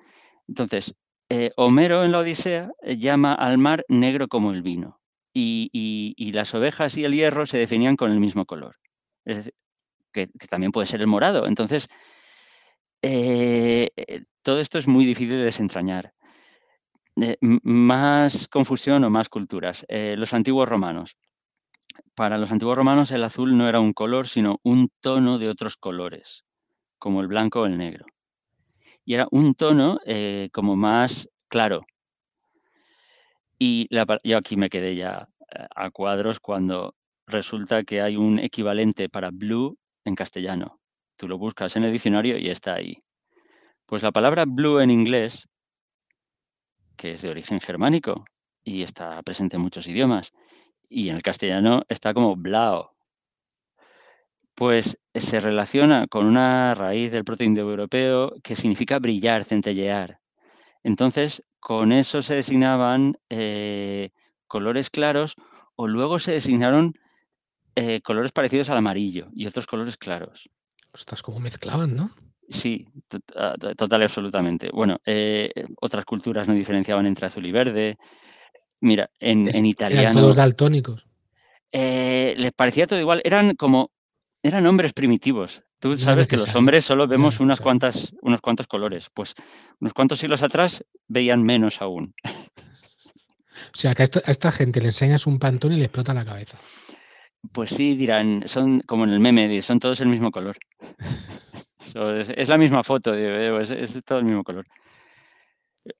Entonces, 0.49 0.93
eh, 1.29 1.51
Homero 1.55 2.03
en 2.03 2.11
la 2.11 2.19
Odisea 2.19 2.71
llama 2.83 3.33
al 3.33 3.57
mar 3.57 3.85
negro 3.87 4.27
como 4.27 4.51
el 4.51 4.61
vino. 4.61 4.99
Y, 5.33 6.31
las 6.33 6.53
ovejas 6.53 6.97
y 6.97 7.05
el 7.05 7.13
hierro 7.13 7.45
se 7.45 7.57
definían 7.57 7.95
con 7.95 8.11
el 8.11 8.19
mismo 8.19 8.45
color. 8.45 8.77
Es 9.25 9.37
decir, 9.37 9.53
que, 10.11 10.27
también 10.49 10.71
puede 10.71 10.87
ser 10.87 11.01
el 11.01 11.07
morado. 11.07 11.47
Entonces, 11.47 11.87
todo 14.41 14.59
esto 14.59 14.77
es 14.77 14.87
muy 14.87 15.05
difícil 15.05 15.37
de 15.37 15.43
desentrañar. 15.43 16.13
Eh, 17.19 17.37
más 17.41 18.47
confusión 18.47 19.03
o 19.03 19.09
más 19.09 19.29
culturas. 19.29 19.85
Eh, 19.89 20.15
los 20.17 20.33
antiguos 20.33 20.67
romanos. 20.67 21.17
Para 22.15 22.37
los 22.37 22.51
antiguos 22.51 22.77
romanos 22.77 23.11
el 23.11 23.23
azul 23.23 23.57
no 23.57 23.67
era 23.67 23.79
un 23.79 23.93
color, 23.93 24.27
sino 24.27 24.59
un 24.63 24.89
tono 25.01 25.37
de 25.37 25.49
otros 25.49 25.75
colores, 25.77 26.45
como 26.97 27.21
el 27.21 27.27
blanco 27.27 27.61
o 27.61 27.65
el 27.65 27.77
negro. 27.77 28.05
Y 29.03 29.15
era 29.15 29.27
un 29.31 29.55
tono 29.55 29.99
eh, 30.05 30.49
como 30.53 30.75
más 30.75 31.29
claro. 31.49 31.81
Y 33.63 33.87
yo 34.23 34.37
aquí 34.39 34.57
me 34.57 34.71
quedé 34.71 34.95
ya 34.95 35.29
a 35.75 35.91
cuadros 35.91 36.39
cuando 36.39 36.95
resulta 37.27 37.83
que 37.83 38.01
hay 38.01 38.17
un 38.17 38.39
equivalente 38.39 39.07
para 39.07 39.29
blue 39.29 39.77
en 40.03 40.15
castellano. 40.15 40.79
Tú 41.15 41.27
lo 41.27 41.37
buscas 41.37 41.75
en 41.75 41.83
el 41.83 41.91
diccionario 41.91 42.39
y 42.39 42.49
está 42.49 42.73
ahí. 42.73 43.03
Pues 43.85 44.01
la 44.01 44.11
palabra 44.11 44.45
blue 44.47 44.79
en 44.79 44.89
inglés 44.89 45.47
que 46.97 47.11
es 47.11 47.21
de 47.21 47.29
origen 47.29 47.59
germánico 47.59 48.25
y 48.63 48.81
está 48.81 49.21
presente 49.21 49.57
en 49.57 49.61
muchos 49.61 49.87
idiomas. 49.87 50.31
Y 50.89 51.09
en 51.09 51.17
el 51.17 51.21
castellano 51.21 51.83
está 51.87 52.15
como 52.15 52.35
blau. 52.35 52.89
Pues 54.55 54.97
se 55.13 55.39
relaciona 55.39 56.07
con 56.07 56.25
una 56.25 56.73
raíz 56.73 57.11
del 57.11 57.23
protoindoeuropeo 57.23 58.33
que 58.41 58.55
significa 58.55 58.97
brillar, 58.97 59.43
centellear. 59.43 60.19
Entonces, 60.81 61.43
con 61.61 61.91
eso 61.93 62.21
se 62.21 62.35
designaban 62.35 63.17
eh, 63.29 64.09
colores 64.47 64.89
claros 64.89 65.35
o 65.75 65.87
luego 65.87 66.19
se 66.19 66.33
designaron 66.33 66.93
eh, 67.75 68.01
colores 68.01 68.31
parecidos 68.31 68.69
al 68.69 68.77
amarillo 68.77 69.29
y 69.33 69.45
otros 69.45 69.67
colores 69.67 69.95
claros. 69.95 70.49
Ostras, 70.91 71.21
como 71.21 71.39
mezclaban, 71.39 71.95
¿no? 71.95 72.09
Sí, 72.49 72.85
total 73.07 74.01
y 74.01 74.03
absolutamente. 74.03 74.69
Bueno, 74.73 74.99
eh, 75.05 75.51
otras 75.79 76.03
culturas 76.03 76.47
no 76.47 76.53
diferenciaban 76.53 77.05
entre 77.05 77.27
azul 77.27 77.45
y 77.45 77.51
verde. 77.51 77.97
Mira, 78.81 79.09
en, 79.19 79.47
en 79.55 79.65
italiano. 79.65 80.01
Eran 80.01 80.13
todos 80.13 80.35
daltónicos. 80.35 81.07
Eh, 81.71 82.35
les 82.37 82.51
parecía 82.51 82.87
todo 82.87 82.99
igual. 82.99 83.21
Eran 83.23 83.55
como. 83.55 83.91
Eran 84.43 84.65
hombres 84.65 84.91
primitivos. 84.91 85.63
Tú 85.81 85.97
sabes 85.97 86.27
que 86.27 86.37
los 86.37 86.55
hombres 86.55 86.85
solo 86.85 87.07
vemos 87.07 87.39
unas 87.39 87.59
cuantas, 87.59 88.13
unos 88.21 88.39
cuantos 88.39 88.67
colores. 88.67 89.07
Pues 89.11 89.33
unos 89.79 89.93
cuantos 89.93 90.19
siglos 90.19 90.43
atrás 90.43 90.85
veían 91.07 91.41
menos 91.41 91.81
aún. 91.81 92.13
O 92.23 93.77
sea, 93.77 93.95
que 93.95 94.03
a 94.03 94.05
esta, 94.05 94.51
gente 94.51 94.79
le 94.79 94.87
enseñas 94.87 95.25
un 95.25 95.39
pantón 95.39 95.73
y 95.73 95.77
le 95.77 95.85
explota 95.85 96.13
la 96.13 96.23
cabeza. 96.23 96.59
Pues 97.51 97.71
sí, 97.71 97.95
dirán, 97.95 98.43
son 98.45 98.81
como 98.81 99.05
en 99.05 99.09
el 99.09 99.19
meme, 99.19 99.59
son 99.63 99.79
todos 99.79 99.99
el 100.01 100.07
mismo 100.07 100.29
color. 100.29 100.55
es, 102.35 102.47
la 102.47 102.57
misma 102.59 102.83
foto, 102.83 103.15
es, 103.15 103.99
todo 104.05 104.19
el 104.19 104.25
mismo 104.25 104.43
color. 104.43 104.67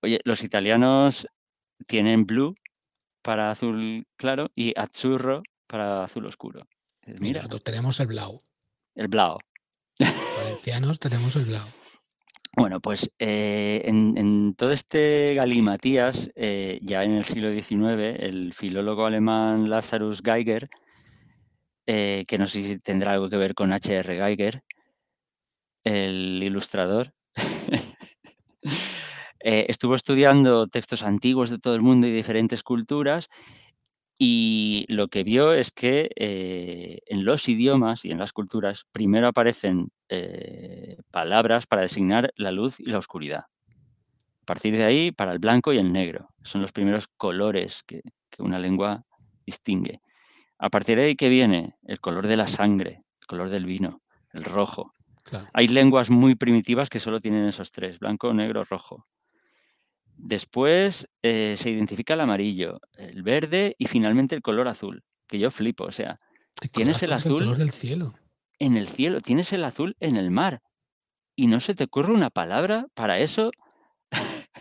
Oye, 0.02 0.20
los 0.26 0.44
italianos 0.44 1.28
tienen 1.88 2.28
blue 2.28 2.54
para 3.24 3.50
azul 3.50 4.06
claro 4.16 4.52
y 4.56 4.80
azzurro 4.80 5.42
para 5.66 6.04
azul 6.04 6.28
oscuro. 6.28 6.68
Eh, 7.08 7.16
mira, 7.20 7.40
nosotros 7.40 7.64
tenemos 7.64 8.00
el 8.00 8.08
blau. 8.08 8.40
El 8.94 9.08
blau. 9.08 9.40
Valencianos 10.38 11.00
tenemos 11.00 11.36
el 11.36 11.46
blau. 11.46 11.68
Bueno, 12.58 12.82
pues 12.82 13.10
eh, 13.18 13.82
en, 13.86 14.54
todo 14.56 14.72
este 14.72 15.34
galimatías, 15.36 16.30
eh, 16.36 16.80
ya 16.84 17.04
en 17.04 17.12
el 17.12 17.24
siglo 17.24 17.50
XIX, 17.52 18.18
el 18.20 18.54
filólogo 18.54 19.06
alemán 19.06 19.70
Lazarus 19.70 20.22
Geiger, 20.22 20.70
que 21.86 22.38
no 22.38 22.48
sé 22.48 22.64
si 22.64 22.80
tendrá 22.80 23.14
algo 23.14 23.30
que 23.30 23.36
ver 23.36 23.54
con 23.54 23.74
H.R. 23.74 24.16
Geiger, 24.16 24.64
el 25.84 26.42
ilustrador, 26.44 27.14
eh, 29.40 29.66
estuvo 29.68 29.96
estudiando 29.96 30.68
textos 30.68 31.04
antiguos 31.04 31.50
de 31.50 31.58
todo 31.58 31.76
el 31.76 31.82
mundo 31.82 32.08
y 32.08 32.12
diferentes 32.12 32.64
culturas 32.64 33.30
y 34.24 34.86
lo 34.88 35.08
que 35.08 35.24
vio 35.24 35.52
es 35.52 35.72
que 35.72 36.12
eh, 36.16 37.00
en 37.08 37.26
los 37.26 37.50
idiomas 37.50 38.06
y 38.06 38.12
en 38.12 38.20
las 38.20 38.34
culturas 38.34 38.86
primero 38.92 39.28
aparecen 39.28 39.90
eh, 40.10 40.98
palabras 41.10 41.66
para 41.66 41.82
designar 41.82 42.32
la 42.36 42.52
luz 42.52 42.80
y 42.80 42.86
la 42.86 43.00
oscuridad. 43.00 43.46
A 43.46 44.46
partir 44.46 44.78
de 44.78 44.84
ahí, 44.84 45.12
para 45.12 45.32
el 45.32 45.40
blanco 45.40 45.74
y 45.74 45.80
el 45.80 45.92
negro. 45.92 46.30
Son 46.44 46.62
los 46.62 46.72
primeros 46.72 47.08
colores 47.18 47.82
que, 47.82 48.04
que 48.30 48.44
una 48.44 48.60
lengua 48.60 49.04
distingue. 49.44 50.04
A 50.60 50.70
partir 50.70 51.00
de 51.00 51.06
ahí, 51.06 51.16
¿qué 51.16 51.28
viene? 51.28 51.74
El 51.82 52.00
color 52.00 52.28
de 52.28 52.36
la 52.36 52.46
sangre, 52.46 53.04
el 53.22 53.26
color 53.26 53.50
del 53.50 53.66
vino, 53.66 54.04
el 54.34 54.44
rojo. 54.44 54.94
Hay 55.52 55.68
lenguas 55.68 56.12
muy 56.12 56.36
primitivas 56.36 56.92
que 56.92 57.00
solo 57.00 57.22
tienen 57.22 57.48
esos 57.48 57.72
tres, 57.72 57.98
blanco, 57.98 58.32
negro, 58.36 58.66
rojo. 58.66 59.08
Después 60.24 61.08
eh, 61.24 61.56
se 61.58 61.72
identifica 61.72 62.14
el 62.14 62.22
amarillo, 62.22 62.80
el 62.94 63.24
verde 63.24 63.76
y 63.80 63.88
finalmente 63.88 64.36
el 64.36 64.42
color 64.44 64.68
azul, 64.68 65.04
que 65.28 65.40
yo 65.40 65.50
flipo. 65.52 65.86
O 65.86 65.92
sea, 65.92 66.20
tienes 66.72 67.02
el 67.02 67.12
azul. 67.14 67.34
el 67.34 67.38
color 67.40 67.58
del 67.58 67.72
cielo. 67.72 68.14
en 68.60 68.78
el 68.78 68.88
cielo, 68.88 69.20
tienes 69.20 69.52
el 69.52 69.64
azul 69.64 69.96
en 70.00 70.18
el 70.18 70.30
mar. 70.30 70.62
¿Y 71.36 71.48
no 71.48 71.60
se 71.60 71.74
te 71.74 71.86
ocurre 71.86 72.14
una 72.14 72.30
palabra 72.30 72.86
para 72.94 73.18
eso? 73.20 73.50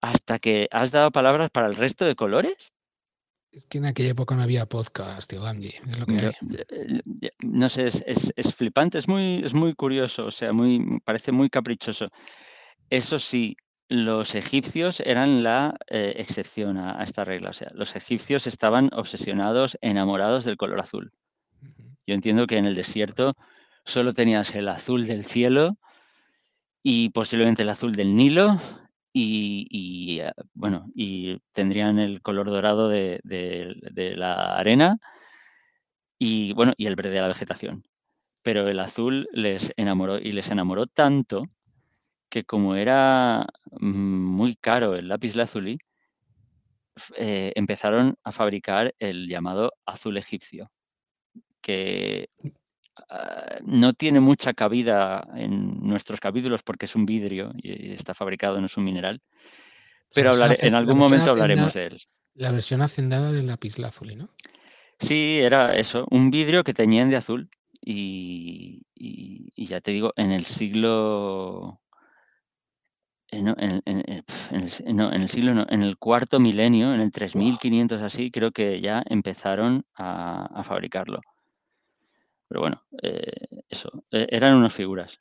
¿Hasta 0.00 0.38
que 0.38 0.68
has 0.70 0.90
dado 0.90 1.10
palabras 1.10 1.50
para 1.50 1.66
el 1.66 1.74
resto 1.74 2.04
de 2.04 2.14
colores? 2.16 2.72
Es 3.52 3.66
que 3.66 3.78
en 3.78 3.84
aquella 3.86 4.10
época 4.10 4.34
no 4.34 4.42
había 4.42 4.66
podcast, 4.66 5.28
tío 5.30 5.42
Gandhi, 5.42 5.68
es 5.68 5.98
lo 5.98 6.06
que 6.06 6.16
Yo, 6.16 6.28
hay. 6.28 6.56
eh, 6.70 7.30
no 7.42 7.68
sé, 7.68 7.86
es, 7.88 8.02
es- 8.06 8.32
es 8.34 8.54
flipante, 8.54 8.98
es 8.98 9.08
muy, 9.08 9.42
es 9.44 9.52
muy 9.52 9.74
curioso, 9.74 10.26
o 10.26 10.30
sea, 10.30 10.52
muy, 10.52 11.00
parece 11.04 11.32
muy 11.32 11.50
caprichoso. 11.50 12.08
Eso 12.88 13.18
sí, 13.18 13.56
los 13.92 14.34
egipcios 14.34 15.00
eran 15.00 15.42
la 15.42 15.76
eh, 15.88 16.14
excepción 16.16 16.78
a, 16.78 17.00
a 17.00 17.04
esta 17.04 17.24
regla. 17.24 17.50
O 17.50 17.52
sea, 17.52 17.70
los 17.74 17.94
egipcios 17.96 18.46
estaban 18.46 18.90
obsesionados, 18.92 19.78
enamorados 19.82 20.44
del 20.44 20.56
color 20.56 20.80
azul. 20.80 21.12
Yo 22.06 22.14
entiendo 22.14 22.46
que 22.46 22.56
en 22.58 22.66
el 22.66 22.74
desierto 22.74 23.34
solo 23.84 24.12
tenías 24.12 24.54
el 24.54 24.68
azul 24.68 25.06
del 25.06 25.24
cielo 25.24 25.76
y 26.82 27.10
posiblemente 27.10 27.62
el 27.62 27.68
azul 27.68 27.92
del 27.92 28.12
Nilo 28.12 28.56
y, 29.12 29.66
y, 29.70 30.20
eh, 30.20 30.32
bueno, 30.54 30.86
y 30.94 31.38
tendrían 31.52 31.98
el 31.98 32.22
color 32.22 32.46
dorado 32.50 32.88
de, 32.88 33.20
de- 33.24 33.76
de 33.92 34.16
la 34.16 34.56
arena 34.56 34.98
y 36.18 36.52
bueno, 36.54 36.72
y 36.76 36.86
el 36.86 36.96
verde 36.96 37.10
de 37.10 37.20
la 37.20 37.28
vegetación. 37.28 37.84
Pero 38.42 38.68
el 38.68 38.80
azul 38.80 39.28
les 39.32 39.72
enamoró 39.76 40.18
y 40.18 40.32
les 40.32 40.50
enamoró 40.50 40.86
tanto 40.86 41.44
que 42.32 42.44
como 42.44 42.76
era 42.76 43.44
mm, 43.78 43.86
muy 44.38 44.56
caro 44.56 44.94
el 44.94 45.06
lápiz 45.06 45.36
lazuli, 45.36 45.76
eh, 47.16 47.52
empezaron 47.54 48.16
a 48.24 48.32
fabricar 48.32 48.94
el 48.98 49.28
llamado 49.28 49.74
azul 49.84 50.16
egipcio, 50.16 50.70
que 51.60 52.30
ah, 53.10 53.56
no 53.66 53.92
tiene 53.92 54.20
mucha 54.20 54.54
cabida 54.54 55.28
en 55.34 55.80
nuestros 55.86 56.20
capítulos 56.20 56.62
porque 56.62 56.86
es 56.86 56.96
un 56.96 57.04
vidrio 57.04 57.52
y 57.56 57.92
está 57.92 58.14
fabricado, 58.14 58.58
no 58.60 58.66
es 58.66 58.76
un 58.78 58.84
mineral, 58.84 59.20
pero 60.14 60.30
hablaré- 60.32 60.56
en 60.68 60.74
algún 60.74 60.96
momento 60.98 61.30
hablaremos 61.32 61.74
de 61.74 61.86
él. 61.86 62.02
La 62.34 62.50
versión 62.50 62.80
hacendada 62.80 63.30
del 63.30 63.46
lapislázuli, 63.46 64.16
¿no? 64.16 64.30
Sí, 64.98 65.38
era 65.42 65.76
eso, 65.76 66.06
un 66.10 66.30
vidrio 66.30 66.64
que 66.64 66.72
teñían 66.72 67.10
de 67.10 67.16
azul 67.16 67.50
y, 67.82 68.80
y- 68.94 69.48
y 69.54 69.66
ya 69.66 69.82
te 69.82 69.90
digo, 69.90 70.14
en 70.16 70.30
el 70.32 70.44
siglo... 70.46 71.78
en, 73.32 73.82
en- 73.86 74.22
pf, 74.24 74.54
en 74.54 74.60
el, 74.62 74.70
si- 74.70 74.84
no, 74.92 75.12
en 75.12 75.22
el 75.22 75.28
siglo 75.28 75.54
no, 75.54 75.66
en 75.68 75.82
el 75.82 75.96
cuarto 75.98 76.38
milenio, 76.40 76.94
en 76.94 77.00
el 77.00 77.10
3500 77.12 78.00
así, 78.02 78.30
creo 78.30 78.52
que 78.52 78.80
ya 78.80 79.02
empezaron 79.06 79.84
a, 79.94 80.46
a 80.46 80.62
fabricarlo. 80.64 81.20
Pero 82.48 82.60
bueno, 82.60 82.82
eh, 83.02 83.32
eso, 83.68 83.90
eh, 84.10 84.26
eran 84.30 84.54
unas 84.56 84.74
figuras. 84.74 85.16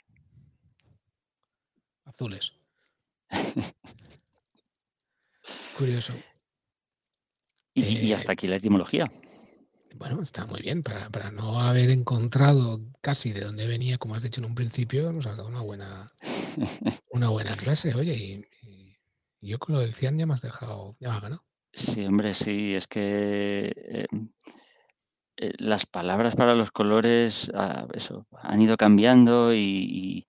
Azules. 2.06 2.54
Curioso. 5.78 6.14
Y, 7.74 7.84
y 7.84 8.12
Eh, 8.12 8.16
hasta 8.16 8.34
aquí 8.34 8.48
la 8.48 8.58
etimología. 8.58 9.06
Bueno, 9.96 10.22
está 10.22 10.46
muy 10.46 10.62
bien. 10.62 10.84
Para, 10.84 11.10
para 11.10 11.32
no 11.32 11.62
haber 11.62 11.90
encontrado 11.90 12.82
casi 13.02 13.32
de 13.34 13.42
dónde 13.42 13.68
venía, 13.68 13.98
como 13.98 14.16
has 14.16 14.24
dicho 14.24 14.42
en 14.42 14.46
un 14.46 14.56
principio, 14.56 15.12
nos 15.12 15.26
has 15.26 15.38
dado 15.38 15.50
una 15.50 15.62
buena, 15.62 16.12
una 17.10 17.30
buena 17.30 17.56
clase. 17.56 17.94
Oye, 17.96 18.46
y, 18.62 18.98
yo 19.40 19.58
con 19.58 19.76
lo 19.76 19.82
del 19.82 19.94
cian 19.94 20.18
ya 20.18 20.26
me 20.26 20.34
has 20.34 20.42
dejado, 20.42 20.96
ya 21.00 21.12
me 21.12 21.20
ganado. 21.20 21.44
Sí, 21.74 22.06
hombre, 22.06 22.34
sí, 22.34 22.76
es 22.76 22.88
que 22.88 23.74
eh, 23.76 24.08
eh, 25.38 25.54
las 25.58 25.86
palabras 25.86 26.36
para 26.36 26.54
los 26.54 26.72
colores, 26.72 27.50
ah, 27.56 27.88
eso, 27.94 28.28
han 28.32 28.62
ido 28.62 28.78
cambiando 28.78 29.54
y, 29.54 30.28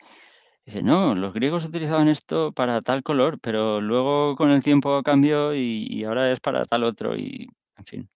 dice, 0.65 0.83
no, 0.83 1.15
los 1.15 1.35
griegos 1.35 1.65
utilizaban 1.65 2.09
esto 2.09 2.53
para 2.53 2.81
tal 2.81 3.03
color, 3.03 3.39
pero 3.41 3.81
luego 3.81 4.37
con 4.37 4.51
el 4.51 4.63
tiempo 4.63 5.03
cambió 5.03 5.55
y, 5.55 6.05
ahora 6.05 6.33
es 6.33 6.41
para 6.41 6.65
tal 6.65 6.85
otro 6.85 7.17
y, 7.17 7.49
en 7.77 7.85
fin. 7.85 8.11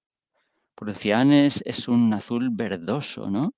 Prucian 0.74 1.32
es, 1.32 1.62
es 1.66 1.88
un 1.88 2.12
azul 2.14 2.50
verdoso, 2.52 3.30
¿no? 3.30 3.52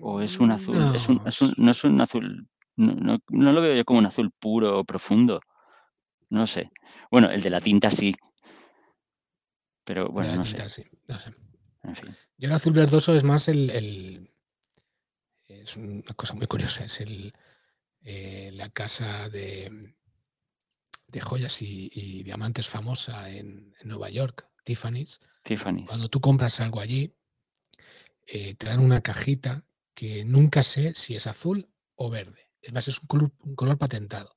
O 0.00 0.20
es 0.20 0.40
un 0.40 0.50
azul, 0.50 0.90
es 0.94 1.08
un, 1.08 1.16
No, 1.22 1.28
es 1.28 1.40
un- 1.40 1.50
es- 1.50 1.58
no 1.58 1.72
es 1.72 1.84
un 1.84 2.00
azul, 2.00 2.48
no, 2.76 2.94
no- 2.94 3.18
no 3.28 3.52
lo 3.52 3.60
veo 3.60 3.74
yo 3.74 3.84
como 3.84 3.98
un 3.98 4.06
azul 4.06 4.30
puro 4.32 4.78
o 4.80 4.84
profundo, 4.84 5.40
no 6.30 6.46
sé. 6.46 6.70
Bueno, 7.10 7.30
el 7.30 7.42
de 7.42 7.50
la 7.50 7.60
tinta 7.60 7.90
sí, 7.90 8.14
pero 9.84 10.06
de 10.06 10.10
bueno, 10.12 10.30
la 10.30 10.36
no 10.36 10.44
sé, 10.44 10.54
tinta, 10.54 10.68
sí, 10.68 10.84
no 11.08 11.18
sé. 11.20 11.34
en 11.82 11.96
fin. 11.96 12.16
Yo 12.38 12.48
el 12.48 12.54
azul 12.54 12.72
verdoso 12.72 13.14
es 13.14 13.22
más 13.24 13.48
el, 13.48 13.70
el- 13.70 14.28
es 15.48 15.76
una 15.76 16.02
cosa 16.16 16.34
muy 16.34 16.46
curiosa, 16.46 16.84
es 16.84 17.00
el 17.00 17.32
eh, 18.04 18.50
la 18.54 18.68
casa 18.70 19.28
de, 19.28 19.94
de 21.08 21.20
joyas 21.20 21.60
y, 21.62 21.90
y 21.94 22.22
diamantes 22.24 22.68
famosa 22.68 23.28
en, 23.30 23.74
en 23.80 23.88
Nueva 23.88 24.08
York, 24.10 24.48
Tiffany's. 24.64 25.20
Tiffany's. 25.44 25.86
Cuando 25.86 26.08
tú 26.08 26.20
compras 26.20 26.58
algo 26.60 26.80
allí, 26.80 27.14
eh, 28.26 28.54
te 28.54 28.66
dan 28.66 28.80
una 28.80 29.02
cajita 29.02 29.64
que 29.94 30.24
nunca 30.24 30.62
sé 30.62 30.94
si 30.94 31.16
es 31.16 31.26
azul 31.26 31.68
o 31.94 32.10
verde. 32.10 32.48
Es 32.60 32.72
más, 32.72 32.88
es 32.88 32.98
un 33.00 33.06
color, 33.06 33.32
un 33.40 33.54
color 33.54 33.76
patentado. 33.78 34.30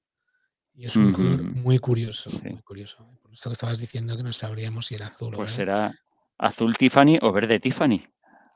Y 0.74 0.86
es 0.86 0.95
un 0.97 1.14
color 1.14 1.41
muy 1.43 1.80
curioso, 1.80 2.30
sí. 2.30 2.49
muy 2.49 2.62
curioso. 2.62 3.08
Por 3.22 3.32
esto 3.34 3.49
que 3.49 3.53
estabas 3.53 3.80
diciendo 3.80 4.18
que 4.18 4.24
no 4.24 4.34
sabríamos 4.34 4.88
si 4.88 4.95
era 4.95 5.08
azul 5.08 5.34
o 5.34 5.38
Pues 5.38 5.51
verde. 5.51 5.56
será 5.56 5.93
azul 6.38 6.76
Tiffany 6.76 7.18
o 7.22 7.32
verde 7.32 7.60
Tiffany, 7.62 8.06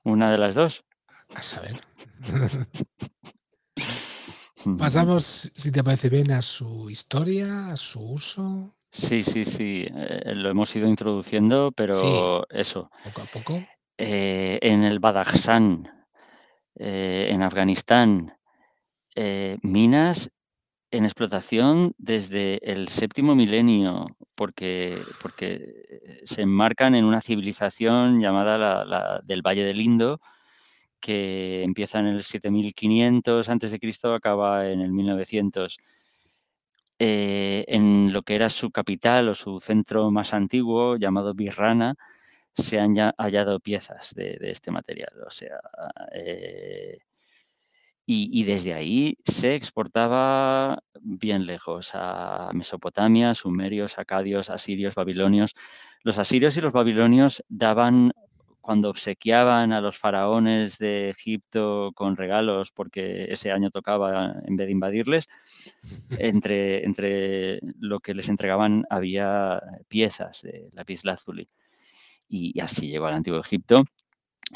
una 0.04 0.30
de 0.32 0.38
las 0.38 0.54
dos. 0.56 0.84
A 1.34 1.42
saber. 1.42 1.80
Pasamos, 4.78 5.52
si 5.56 5.72
te 5.72 5.84
parece 5.84 6.10
bien, 6.10 6.32
a 6.32 6.42
su 6.42 6.90
historia, 6.90 7.70
a 7.72 7.78
su 7.78 8.02
uso, 8.02 8.76
Sí, 8.92 9.22
sí, 9.24 9.46
sí, 9.46 9.86
eh, 9.88 10.34
lo 10.36 10.50
hemos 10.50 10.76
ido 10.76 10.88
introduciendo, 10.88 11.72
pero 11.72 12.46
eso, 12.50 12.90
poco 13.04 13.22
a 13.22 13.26
poco. 13.26 13.64
eh, 14.00 14.58
en 14.64 14.84
el 14.84 14.98
Badakhshan, 15.00 15.88
eh, 16.80 17.28
en 17.30 17.44
Afganistán, 17.44 18.34
eh, 19.16 19.58
minas 19.62 20.32
en 20.92 21.06
explotación 21.06 21.94
desde 21.98 22.60
el 22.64 22.88
séptimo 22.88 23.36
milenio, 23.36 24.08
porque, 24.36 24.98
porque 25.22 25.60
eh, 25.90 26.22
se 26.24 26.42
enmarcan 26.42 26.96
en 26.96 27.06
una 27.06 27.22
civilización 27.22 28.22
llamada 28.22 28.58
la, 28.58 29.22
del 29.24 29.42
Valle 29.42 29.64
del 29.64 29.82
Indo, 29.82 30.20
que 31.00 31.64
empieza 31.64 32.00
en 32.00 32.08
el 32.08 32.24
7500 32.24 33.50
a.C., 33.50 33.80
acaba 34.14 34.70
en 34.70 34.82
el 34.82 34.92
1900. 34.92 35.78
Eh, 37.02 37.64
en 37.68 38.12
lo 38.12 38.24
que 38.24 38.36
era 38.36 38.50
su 38.50 38.72
capital 38.72 39.30
o 39.30 39.36
su 39.36 39.60
centro 39.62 40.12
más 40.12 40.34
antiguo, 40.34 40.98
llamado 40.98 41.34
Birrana, 41.34 41.96
se 42.62 42.80
han 42.80 42.96
ya 42.96 43.14
hallado 43.18 43.60
piezas 43.60 44.14
de, 44.16 44.38
este 44.42 44.72
material. 44.72 45.14
O 45.26 45.30
sea, 45.30 45.60
eh, 46.14 46.98
y, 48.06 48.30
y, 48.32 48.44
desde 48.44 48.74
ahí 48.74 49.18
se 49.24 49.56
exportaba 49.56 50.80
bien 51.02 51.46
lejos, 51.46 51.92
a 51.94 52.50
Mesopotamia, 52.54 53.34
sumerios, 53.36 54.00
acadios, 54.00 54.50
asirios, 54.50 54.96
babilonios. 54.96 55.56
Los 56.04 56.18
asirios 56.18 56.58
y 56.58 56.62
los 56.62 56.74
babilonios 56.74 57.44
daban, 57.50 58.14
cuando 58.62 58.90
obsequiaban 58.90 59.74
a 59.74 59.82
los 59.82 59.98
faraones 59.98 60.78
de 60.78 61.10
Egipto 61.10 61.92
con 61.96 62.18
regalos, 62.18 62.72
porque 62.72 63.26
ese 63.32 63.52
año 63.52 63.70
tocaba 63.70 64.34
en 64.46 64.56
vez 64.56 64.68
de 64.68 64.74
invadirles, 64.74 65.28
entre, 66.12 66.86
entre 66.86 67.60
lo 67.80 68.00
que 68.00 68.14
les 68.14 68.30
entregaban 68.30 68.86
había 68.90 69.62
piezas 69.88 70.42
de 70.42 70.70
lapislázuli. 70.74 71.50
Y, 72.30 72.60
así 72.62 72.88
llegó 72.88 73.08
al 73.08 73.16
Antiguo 73.16 73.40
Egipto 73.40 73.84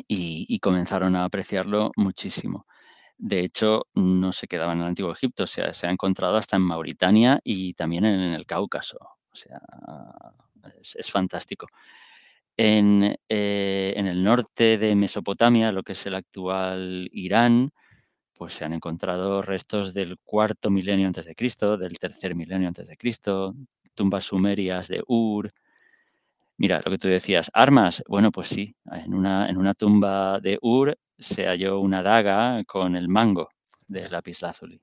y, 0.07 0.59
comenzaron 0.59 1.15
a 1.15 1.25
apreciarlo 1.25 1.91
muchísimo. 1.97 2.65
De 3.17 3.41
hecho, 3.41 3.87
no 3.95 4.31
se 4.31 4.47
quedaba 4.47 4.73
en 4.73 4.79
el 4.79 4.85
Antiguo 4.85 5.11
Egipto, 5.11 5.43
o 5.43 5.47
sea, 5.47 5.73
se 5.73 5.87
ha 5.87 5.91
encontrado 5.91 6.37
hasta 6.37 6.57
en 6.57 6.63
Mauritania 6.63 7.39
y 7.43 7.73
también 7.73 8.05
en 8.05 8.33
el 8.33 8.45
Cáucaso. 8.45 8.97
O 8.99 9.35
sea, 9.35 9.59
es, 10.81 10.95
es 10.95 11.11
fantástico. 11.11 11.67
En, 12.57 13.15
eh, 13.29 13.93
en, 13.95 14.07
el 14.07 14.23
norte 14.23 14.77
de 14.77 14.95
Mesopotamia, 14.95 15.71
lo 15.71 15.81
que 15.83 15.93
es 15.93 16.05
el 16.05 16.13
actual 16.15 17.09
Irán, 17.11 17.71
pues 18.35 18.53
se 18.53 18.65
han 18.65 18.73
encontrado 18.73 19.41
restos 19.41 19.93
del 19.93 20.19
cuarto 20.19 20.69
milenio 20.69 21.07
antes 21.07 21.25
de 21.25 21.35
Cristo, 21.35 21.77
del 21.77 21.97
tercer 21.97 22.35
milenio 22.35 22.67
antes 22.67 22.87
de 22.87 22.97
Cristo, 22.97 23.55
tumbas 23.95 24.25
sumerias 24.25 24.87
de 24.87 25.03
Ur. 25.07 25.51
Mira, 26.57 26.81
lo 26.85 26.91
que 26.91 26.97
tú 26.97 27.07
decías, 27.07 27.49
armas, 27.53 28.03
bueno, 28.07 28.31
pues 28.31 28.47
sí, 28.47 28.75
en 28.91 29.13
una, 29.13 29.49
en 29.49 29.57
una 29.57 29.73
tumba 29.73 30.39
de 30.39 30.57
Ur 30.61 30.97
se 31.17 31.45
halló 31.45 31.79
una 31.79 32.03
daga 32.03 32.63
con 32.65 32.95
el 32.95 33.09
mango 33.09 33.49
de 33.87 34.09
lapislázuli. 34.09 34.81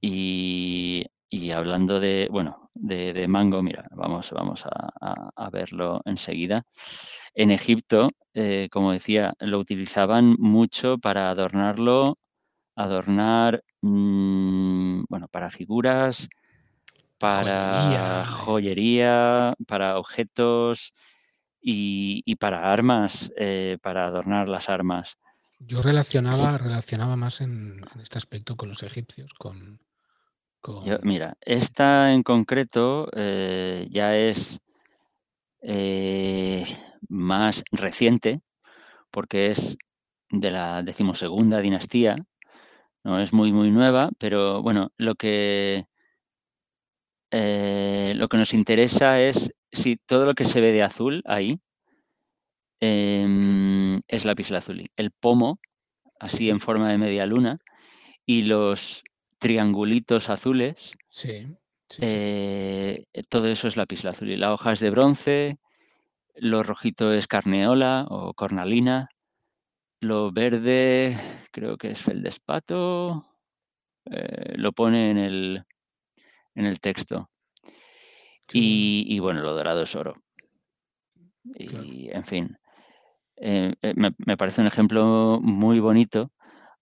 Y 0.00 1.04
y 1.32 1.50
hablando 1.50 1.98
de, 1.98 2.28
bueno, 2.30 2.70
de, 2.74 3.26
mango, 3.26 3.62
mira, 3.62 3.88
vamos, 3.92 4.30
vamos 4.32 4.64
a, 4.66 5.50
verlo 5.50 6.02
enseguida. 6.04 6.64
En 7.34 7.50
Egipto, 7.50 8.10
eh, 8.34 8.68
como 8.70 8.92
decía, 8.92 9.32
lo 9.40 9.58
utilizaban 9.58 10.36
mucho 10.38 10.98
para 10.98 11.30
adornarlo, 11.30 12.18
adornar, 12.76 13.64
mm, 13.80 15.04
bueno, 15.08 15.28
para 15.28 15.48
figuras, 15.48 16.28
para 17.22 18.26
joyería, 18.26 19.54
para 19.68 19.96
objetos 19.96 20.92
y, 21.60 22.34
para 22.34 22.72
armas, 22.72 23.32
eh, 23.36 23.78
para 23.80 24.06
adornar 24.06 24.48
las 24.48 24.68
armas. 24.68 25.18
Yo 25.60 25.82
relacionaba, 25.82 26.58
relacionaba 26.58 27.14
más 27.14 27.40
en, 27.40 27.84
este 28.02 28.18
aspecto 28.18 28.56
con 28.56 28.68
los 28.70 28.82
egipcios, 28.82 29.34
con, 29.34 29.78
mira, 31.04 31.36
esta 31.40 32.12
en 32.12 32.24
concreto 32.24 33.08
eh, 33.14 33.86
ya 33.88 34.16
es 34.16 34.58
eh, 35.60 36.66
más 37.08 37.62
reciente, 37.70 38.40
porque 39.12 39.52
es 39.52 39.76
de 40.28 40.50
la 40.50 40.82
decimosegunda 40.82 41.60
dinastía, 41.60 42.16
no 43.04 43.20
es 43.20 43.32
muy, 43.32 43.52
muy 43.52 43.70
nueva, 43.70 44.10
pero 44.18 44.60
bueno, 44.60 44.90
lo 44.96 45.14
que, 45.14 45.86
eh, 47.34 48.12
lo 48.14 48.28
que 48.28 48.36
nos 48.36 48.52
interesa 48.52 49.18
es 49.20 49.54
si 49.72 49.96
todo 49.96 50.26
lo 50.26 50.34
que 50.34 50.44
se 50.44 50.60
ve 50.60 50.70
de 50.70 50.82
azul 50.82 51.22
ahí 51.24 51.58
em, 52.78 53.98
es 54.06 54.26
la 54.26 54.34
azul. 54.58 54.90
El 54.96 55.12
pomo, 55.12 55.58
así 56.20 56.50
en 56.50 56.60
forma 56.60 56.90
de 56.90 56.98
media 56.98 57.24
luna, 57.24 57.58
y 58.26 58.42
los 58.42 59.02
triangulitos 59.38 60.28
azules. 60.28 60.92
Sí. 61.08 61.48
Eh, 62.00 63.04
todo 63.30 63.48
eso 63.48 63.66
es 63.66 63.76
y 63.76 64.36
La 64.36 64.52
hoja 64.52 64.72
es 64.72 64.80
de 64.80 64.90
bronce, 64.90 65.58
lo 66.36 66.62
rojito 66.62 67.12
es 67.12 67.26
carneola 67.26 68.06
o 68.08 68.34
cornalina, 68.34 69.08
lo 70.00 70.32
verde 70.32 71.18
creo 71.50 71.76
que 71.78 71.92
es 71.92 72.02
feldespato, 72.02 73.26
eh, 74.06 74.54
lo 74.56 74.72
pone 74.72 75.10
en 75.10 75.18
el, 75.18 75.64
en 76.54 76.66
el 76.66 76.80
texto. 76.80 77.30
Y, 78.52 79.18
bueno. 79.20 79.40
lo 79.40 79.54
dorado 79.54 79.82
es 79.82 79.94
oro. 79.94 80.22
Y 81.44 82.10
en 82.10 82.24
fin, 82.24 82.58
eh, 83.36 83.74
me, 83.96 84.14
me, 84.18 84.36
parece 84.36 84.60
un 84.60 84.66
ejemplo 84.66 85.40
muy 85.42 85.80
bonito 85.80 86.30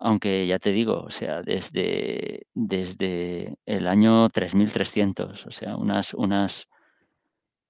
aunque 0.00 0.46
ya 0.46 0.58
te 0.58 0.72
digo, 0.72 1.02
o 1.02 1.10
sea, 1.10 1.42
desde, 1.42 2.46
desde 2.54 3.56
el 3.66 3.86
año 3.86 4.30
3300, 4.30 5.46
o 5.46 5.50
sea, 5.50 5.76
unas, 5.76 6.14
unas 6.14 6.68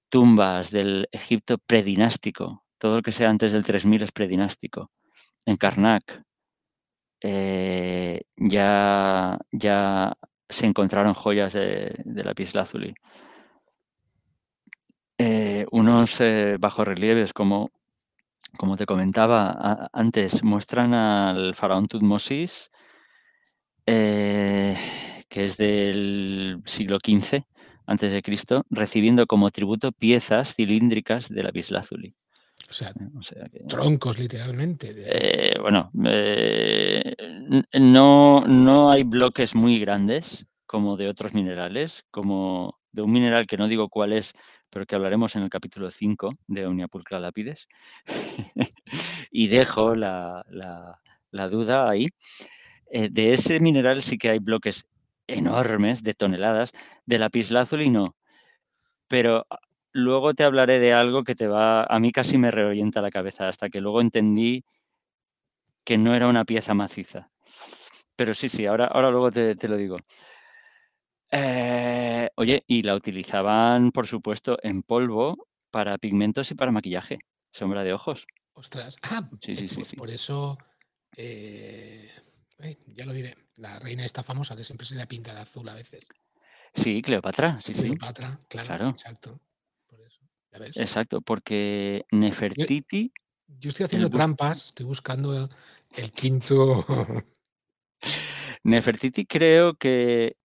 tumbas 0.09 0.71
del 0.71 1.07
Egipto 1.11 1.57
predinástico, 1.57 2.63
todo 2.77 2.97
lo 2.97 3.01
que 3.01 3.11
sea 3.11 3.29
antes 3.29 3.51
del 3.51 3.65
3000 3.65 4.03
es 4.03 4.11
predinástico. 4.13 4.91
En 5.45 5.57
Karnak 5.57 6.23
eh, 7.21 8.21
ya, 8.37 9.37
ya 9.51 10.13
se 10.51 10.65
encontraron 10.65 11.13
joyas 11.13 11.53
de, 11.53 11.95
de 12.05 12.23
lapislázuli. 12.23 12.93
Eh, 15.17 15.65
unos 15.71 16.19
eh, 16.21 16.57
bajorrelieves 16.59 17.33
como 17.33 17.71
como 18.57 18.75
te 18.75 18.85
comentaba 18.85 19.89
antes, 19.93 20.43
muestran 20.43 20.93
al 20.93 21.55
faraón 21.55 21.87
Tutmosis, 21.87 22.69
eh, 23.85 24.75
que 25.29 25.45
es 25.45 25.57
del 25.57 26.61
siglo 26.65 26.97
XV 27.03 27.45
Cristo, 28.23 28.65
recibiendo 28.69 29.25
como 29.27 29.49
tributo 29.49 29.91
piezas 29.91 30.55
cilíndricas 30.55 31.29
de 31.29 31.43
la. 32.71 32.93
O 33.17 33.23
sea, 33.23 33.45
eh, 33.53 33.65
troncos 33.67 34.19
literalmente. 34.19 34.93
Eh, 34.95 35.57
bueno, 35.59 35.91
no, 37.73 38.43
no 38.47 38.91
hay 38.91 39.03
bloques 39.03 39.55
muy 39.55 39.79
grandes 39.79 40.45
como 40.65 40.95
de 40.95 41.09
otros 41.09 41.33
minerales, 41.33 42.05
como 42.11 42.79
de 42.93 43.01
un 43.01 43.11
mineral 43.11 43.47
que 43.47 43.57
no 43.57 43.67
digo 43.67 43.89
cuál 43.89 44.13
es, 44.13 44.33
pero 44.69 44.85
que 44.85 44.95
hablaremos 44.95 45.35
en 45.35 45.43
el 45.43 45.49
capítulo 45.49 45.91
5 45.91 46.29
de 46.47 46.65
Omnia 46.65 46.87
Pulcra 46.87 47.19
Lápides. 47.19 47.67
y 49.31 49.47
dejo 49.47 49.95
la, 49.95 50.43
duda 51.31 51.89
ahí. 51.89 52.07
Eh, 52.89 53.09
de 53.09 53.33
ese 53.33 53.59
mineral 53.59 54.01
sí 54.01 54.17
que 54.17 54.29
hay 54.29 54.39
bloques 54.39 54.85
enormes 55.27 56.03
de 56.03 56.13
toneladas, 56.13 56.71
de 57.05 57.19
lapislázuli 57.19 57.89
no. 57.89 58.15
Pero 59.07 59.45
luego 59.91 60.33
te 60.33 60.43
hablaré 60.43 60.79
de 60.79 60.93
algo 60.93 61.23
que 61.23 61.35
te 61.35 61.47
va, 61.47 61.83
a 61.83 61.99
mí 61.99 62.11
casi 62.11 62.37
me 62.37 62.51
reorienta 62.51 63.01
la 63.01 63.11
cabeza, 63.11 63.47
hasta 63.47 63.69
que 63.69 63.81
luego 63.81 64.01
entendí 64.01 64.63
que 65.83 65.97
no 65.97 66.15
era 66.15 66.27
una 66.27 66.45
pieza 66.45 66.73
maciza. 66.73 67.29
Pero 68.15 68.33
sí, 68.33 68.49
sí, 68.49 68.65
ahora, 68.65 68.85
ahora 68.85 69.09
luego 69.09 69.31
te, 69.31 69.55
te 69.55 69.67
lo 69.67 69.77
digo. 69.77 69.97
Eh, 71.31 72.29
oye, 72.35 72.63
y 72.67 72.83
la 72.83 72.95
utilizaban, 72.95 73.91
por 73.91 74.05
supuesto, 74.05 74.57
en 74.61 74.83
polvo 74.83 75.47
para 75.71 75.97
pigmentos 75.97 76.51
y 76.51 76.55
para 76.55 76.71
maquillaje, 76.71 77.19
sombra 77.51 77.83
de 77.83 77.93
ojos. 77.93 78.25
Ostras, 78.53 78.97
ah, 79.03 79.29
sí, 79.41 79.55
sí, 79.55 79.67
sí, 79.69 79.95
por, 79.95 80.09
eso, 80.09 80.57
eh, 81.15 82.11
ya 82.87 83.05
lo 83.05 83.13
diré, 83.13 83.37
la 83.55 83.79
reina 83.79 84.03
está 84.03 84.23
famosa 84.23 84.57
que 84.57 84.65
siempre 84.65 84.85
se 84.85 84.95
le 84.95 85.07
pinta 85.07 85.33
de 85.33 85.39
azul 85.39 85.67
a 85.69 85.73
veces. 85.73 86.09
Sí, 86.75 87.01
Cleopatra, 87.01 87.61
sí, 87.61 87.73
sí. 87.73 87.83
Cleopatra, 87.83 88.39
claro, 88.49 88.89
exacto. 88.89 89.39
Exacto, 90.51 91.21
porque 91.21 92.05
Nefertiti... 92.11 93.11
Yo, 93.47 93.69
estoy 93.69 93.85
haciendo 93.85 94.09
trampas, 94.09 94.65
estoy 94.65 94.85
buscando 94.85 95.49
el 95.95 96.11
quinto... 96.11 96.85
Nefertiti 98.63 99.25
creo 99.25 99.75
que 99.75 100.37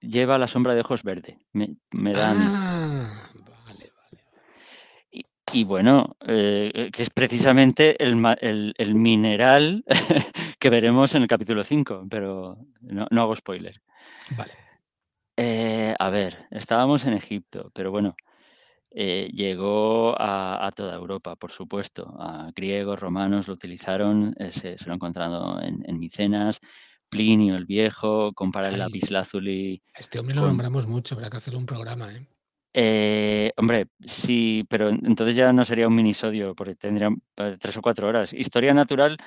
lleva 0.00 0.38
la 0.38 0.46
sombra 0.46 0.74
de 0.74 0.80
ojos 0.80 1.02
verde. 1.02 1.38
Me, 1.52 2.12
dan. 2.12 2.36
Ah, 2.40 3.30
vale, 3.34 3.92
vale. 3.96 4.24
Y, 5.52 5.64
bueno, 5.64 6.16
eh, 6.26 6.90
que 6.92 7.02
es 7.02 7.10
precisamente 7.10 8.02
el, 8.02 8.16
mineral 8.94 9.84
que 10.58 10.70
veremos 10.70 11.14
en 11.14 11.22
el 11.22 11.28
capítulo 11.28 11.64
5, 11.64 12.06
pero 12.08 12.58
no, 12.80 13.20
hago 13.20 13.34
spoiler. 13.34 13.82
Vale. 14.36 14.52
Eh, 15.36 15.94
a 15.98 16.10
ver, 16.10 16.46
estábamos 16.50 17.04
en 17.06 17.14
Egipto, 17.14 17.70
pero 17.74 17.90
bueno, 17.90 18.14
eh, 18.90 19.30
llegó 19.32 20.14
a, 20.18 20.70
toda 20.74 20.94
Europa, 20.94 21.36
por 21.36 21.52
supuesto. 21.52 22.14
A 22.18 22.50
griegos, 22.54 22.98
romanos 22.98 23.48
lo 23.48 23.54
utilizaron, 23.54 24.34
se, 24.50 24.76
lo 24.86 24.92
han 24.92 24.96
encontrado 24.96 25.60
en, 25.62 25.82
en 25.86 25.98
Micenas, 25.98 26.60
Plinio 27.10 27.56
el 27.56 27.66
Viejo, 27.66 28.32
compara 28.32 28.68
el 28.68 28.78
lapislázuli. 28.78 29.82
Este 29.94 30.18
hombre 30.18 30.36
lo 30.36 30.46
nombramos 30.46 30.86
mucho, 30.86 31.14
habrá 31.16 31.28
que 31.28 31.38
hacerle 31.38 31.58
un 31.58 31.66
programa, 31.66 32.12
¿eh? 32.14 32.26
¿eh? 32.72 33.52
hombre, 33.56 33.88
sí, 34.04 34.64
pero 34.68 34.88
entonces 34.88 35.34
ya 35.34 35.52
no 35.52 35.64
sería 35.64 35.88
un 35.88 35.94
minisodio, 35.94 36.54
porque 36.54 36.76
tendría 36.76 37.10
eh, 37.36 37.56
tres 37.58 37.76
o 37.76 37.82
cuatro 37.82 38.08
horas. 38.08 38.32
Historia 38.32 38.72
natural, 38.72 39.18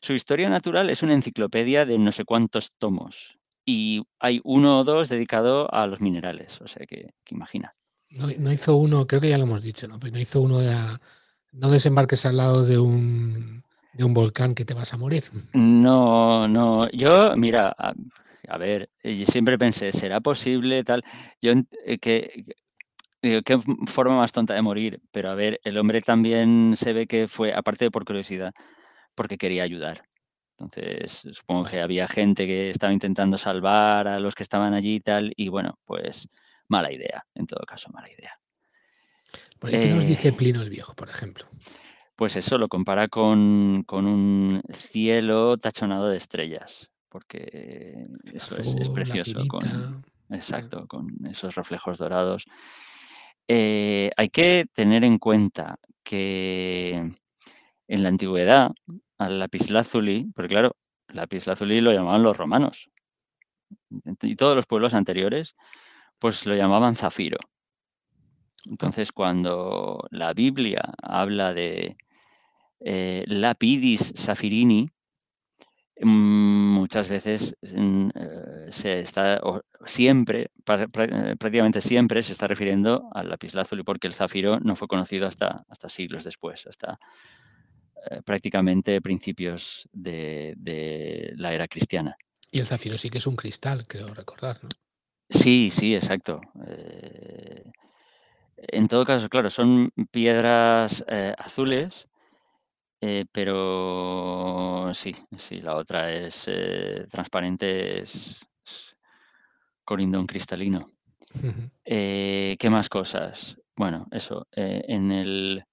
su 0.00 0.12
historia 0.12 0.48
natural 0.48 0.90
es 0.90 1.02
una 1.02 1.14
enciclopedia 1.14 1.86
de 1.86 1.98
no 1.98 2.12
sé 2.12 2.24
cuántos 2.24 2.72
tomos. 2.78 3.38
Y 3.66 4.02
hay 4.20 4.40
uno 4.44 4.80
o 4.80 4.84
dos 4.84 5.08
dedicado 5.08 5.72
a 5.72 5.86
los 5.86 6.02
minerales, 6.02 6.60
o 6.60 6.68
sea 6.68 6.84
que, 6.86 7.14
imagina. 7.30 7.74
No, 8.14 8.52
hizo 8.52 8.76
uno, 8.76 9.06
creo 9.06 9.20
que 9.20 9.28
ya 9.28 9.38
lo 9.38 9.44
hemos 9.44 9.62
dicho, 9.62 9.88
¿no? 9.88 9.98
Pero 9.98 10.12
no 10.12 10.20
hizo 10.20 10.40
uno 10.40 10.58
de 10.58 10.76
no 11.52 11.70
desembarques 11.70 12.26
al 12.26 12.36
lado 12.36 12.64
de 12.64 12.78
un 12.78 13.62
de 13.92 14.04
un 14.04 14.14
volcán 14.14 14.54
que 14.54 14.64
te 14.64 14.74
vas 14.74 14.92
a 14.92 14.98
morir. 14.98 15.22
No, 15.52 16.48
no. 16.48 16.90
Yo, 16.90 17.36
mira, 17.36 17.74
a, 17.78 18.58
ver, 18.58 18.90
siempre 19.26 19.56
pensé, 19.56 19.92
¿será 19.92 20.20
posible 20.20 20.82
tal? 20.82 21.04
Yo, 21.40 21.52
eh, 21.84 21.98
que, 21.98 22.44
qué 23.22 23.60
forma 23.86 24.16
más 24.16 24.32
tonta 24.32 24.54
de 24.54 24.62
morir, 24.62 25.00
pero 25.12 25.30
a 25.30 25.34
ver, 25.34 25.60
el 25.64 25.78
hombre 25.78 26.00
también 26.00 26.74
se 26.76 26.92
ve 26.92 27.06
que 27.06 27.28
fue, 27.28 27.54
aparte 27.54 27.86
de 27.86 27.90
por 27.90 28.04
curiosidad, 28.04 28.52
porque 29.14 29.38
quería 29.38 29.62
ayudar. 29.62 30.02
Entonces, 30.58 31.22
supongo 31.32 31.64
que 31.64 31.80
había 31.80 32.08
gente 32.08 32.46
que 32.46 32.70
estaba 32.70 32.92
intentando 32.92 33.38
salvar 33.38 34.08
a 34.08 34.20
los 34.20 34.34
que 34.34 34.42
estaban 34.42 34.74
allí 34.74 34.96
y 34.96 35.00
tal, 35.00 35.32
y 35.36 35.48
bueno, 35.48 35.78
pues 35.84 36.28
mala 36.74 36.92
idea, 36.92 37.24
en 37.34 37.46
todo 37.46 37.64
caso, 37.66 37.88
mala 37.92 38.08
idea. 38.10 38.32
¿Por 39.60 39.70
qué 39.70 39.88
nos 39.88 40.06
dice 40.08 40.28
eh, 40.28 40.32
Plino 40.32 40.60
el 40.60 40.70
Viejo, 40.70 40.92
por 40.94 41.08
ejemplo? 41.08 41.46
Pues 42.16 42.34
eso 42.34 42.58
lo 42.58 42.68
compara 42.68 43.06
con, 43.08 43.84
un 43.88 44.62
cielo 44.72 45.56
tachonado 45.56 46.08
de 46.08 46.16
estrellas, 46.16 46.90
porque 47.08 48.06
eso 48.32 48.56
es, 48.56 48.88
precioso. 48.88 49.46
Con, 49.46 50.04
exacto, 50.30 50.86
con 50.88 51.06
esos 51.30 51.54
reflejos 51.54 51.98
dorados. 51.98 52.44
Eh, 53.46 54.10
hay 54.16 54.28
que 54.30 54.66
tener 54.72 55.04
en 55.04 55.18
cuenta 55.18 55.76
que 56.02 57.12
en 57.88 58.02
la 58.02 58.08
antigüedad 58.08 58.70
al 59.18 59.38
lapislázuli, 59.38 60.26
porque 60.34 60.48
claro, 60.48 60.76
lapislázuli 61.08 61.80
lo 61.80 61.92
llamaban 61.92 62.22
los 62.22 62.36
romanos. 62.36 62.90
y 64.22 64.36
todos 64.36 64.56
los 64.56 64.66
pueblos 64.66 64.94
anteriores, 64.94 65.54
pues 66.24 66.46
lo 66.46 66.56
llamaban 66.56 66.96
zafiro. 66.96 67.36
Entonces, 68.64 69.12
cuando 69.12 70.06
la 70.10 70.32
Biblia 70.32 70.80
habla 71.02 71.52
de 71.52 71.98
eh, 72.80 73.24
lapidis 73.26 74.14
safirini, 74.16 74.88
mm, 76.00 76.72
muchas 76.76 77.10
veces 77.10 77.54
mm, 77.60 78.08
eh, 78.14 78.68
se 78.70 79.00
está, 79.00 79.38
o 79.42 79.60
siempre, 79.84 80.44
eh, 80.44 81.36
prácticamente 81.38 81.82
siempre 81.82 82.22
se 82.22 82.32
está 82.32 82.46
refiriendo 82.46 83.10
al 83.12 83.28
lapislázuli, 83.28 83.82
porque 83.82 84.06
el 84.06 84.14
zafiro 84.14 84.60
no 84.60 84.76
fue 84.76 84.88
conocido 84.88 85.26
hasta, 85.26 85.66
hasta 85.68 85.90
siglos 85.90 86.24
después, 86.24 86.66
hasta 86.66 86.98
eh, 88.10 88.22
prácticamente 88.24 89.02
principios 89.02 89.86
de, 89.92 90.54
de 90.56 91.34
la 91.36 91.52
era 91.52 91.68
cristiana. 91.68 92.16
Y 92.50 92.60
el 92.60 92.66
zafiro 92.66 92.96
sí 92.96 93.10
que 93.10 93.18
es 93.18 93.26
un 93.26 93.36
cristal, 93.36 93.86
creo 93.86 94.14
recordar, 94.14 94.58
¿no? 94.62 94.70
Sí, 95.28 95.70
sí, 95.70 95.94
exacto. 95.94 96.40
Eh, 96.66 97.70
en 98.56 98.88
todo 98.88 99.04
caso, 99.04 99.28
claro, 99.28 99.50
son 99.50 99.92
piedras 100.10 101.04
eh, 101.08 101.34
azules, 101.38 102.08
eh, 103.00 103.24
pero 103.30 104.90
sí, 104.94 105.14
sí, 105.36 105.60
la 105.60 105.76
otra 105.76 106.12
es 106.12 106.48
transparente, 107.10 108.02
es, 108.02 108.40
es 108.64 108.96
corindón 109.84 110.26
cristalino. 110.26 110.86
Eh, 111.84 112.56
¿Qué 112.58 112.70
más 112.70 112.88
cosas? 112.88 113.58
Bueno, 113.76 114.06
eso, 114.10 114.46
eh, 114.54 114.84
en 114.88 115.12
el... 115.12 115.64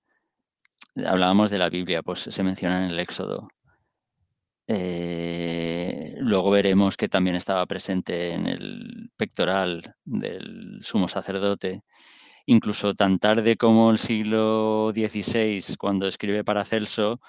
Hablábamos 1.06 1.50
de 1.52 1.58
la 1.58 1.70
Biblia, 1.70 2.02
pues 2.04 2.20
se 2.22 2.44
menciona 2.44 2.86
en 2.86 2.92
el 2.92 3.00
Éxodo. 3.00 3.48
Eh, 4.74 6.16
luego 6.20 6.50
veremos 6.50 6.96
que 6.96 7.10
también 7.10 7.36
estaba 7.36 7.66
presente 7.66 8.32
en 8.32 8.48
el 8.48 9.12
pectoral 9.18 9.96
del 10.06 10.80
sumo 10.82 11.10
sacerdote. 11.10 11.84
Incluso 12.46 12.94
tan 12.94 13.20
tarde 13.20 13.58
como 13.58 13.92
el 13.92 13.98
siglo 14.00 14.92
XVI, 14.94 15.76
cuando 15.78 16.08
escribe 16.08 16.46
Paracelso, 16.46 17.20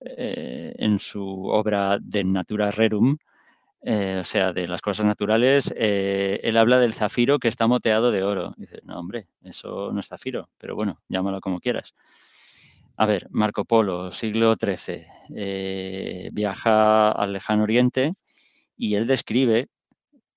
eh, 0.00 0.74
en 0.78 0.98
su 1.00 1.46
obra 1.46 1.98
De 2.00 2.24
Natura 2.24 2.70
Rerum, 2.70 3.16
eh, 3.82 4.18
o 4.20 4.24
sea, 4.24 4.52
de 4.52 4.68
las 4.68 4.80
cosas 4.80 5.06
naturales, 5.06 5.72
eh, 5.76 6.40
él 6.44 6.56
habla 6.56 6.78
del 6.78 6.92
zafiro 6.92 7.38
que 7.40 7.48
está 7.48 7.66
moteado 7.66 8.12
de 8.12 8.22
oro. 8.24 8.52
Dice, 8.56 8.80
no, 8.84 8.98
hombre, 8.98 9.28
eso 9.42 9.92
no 9.92 10.00
es 10.00 10.08
zafiro, 10.08 10.50
pero 10.58 10.76
bueno, 10.76 11.00
llámalo 11.08 11.40
como 11.40 11.60
quieras. 11.60 11.94
A 13.02 13.06
ver, 13.06 13.26
Marco 13.30 13.64
Polo, 13.64 14.12
siglo 14.12 14.54
XIII, 14.54 15.04
eh, 15.34 16.30
viaja 16.32 17.10
al 17.10 17.32
lejano 17.32 17.64
oriente 17.64 18.14
y 18.76 18.94
él 18.94 19.08
describe 19.08 19.66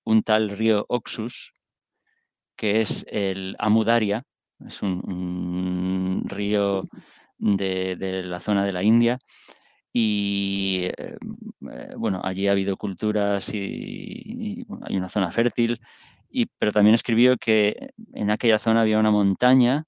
un 0.02 0.24
tal 0.24 0.50
río 0.50 0.84
Oxus, 0.88 1.52
que 2.56 2.80
es 2.80 3.06
el 3.08 3.54
Amudaria, 3.60 4.24
es 4.66 4.82
un, 4.82 6.24
río 6.26 6.82
de, 7.38 8.22
la 8.24 8.40
zona 8.40 8.64
de 8.64 8.72
la 8.72 8.82
India, 8.82 9.20
y 9.92 10.86
eh, 10.86 11.16
eh, 11.70 11.94
bueno, 11.96 12.20
allí 12.24 12.48
ha 12.48 12.50
habido 12.50 12.76
culturas 12.76 13.54
y, 13.54 14.66
hay 14.82 14.96
una 14.96 15.08
zona 15.08 15.30
fértil, 15.30 15.78
y, 16.28 16.46
pero 16.58 16.72
también 16.72 16.96
escribió 16.96 17.36
que 17.36 17.90
en 18.12 18.32
aquella 18.32 18.58
zona 18.58 18.80
había 18.80 18.98
una 18.98 19.12
montaña 19.12 19.86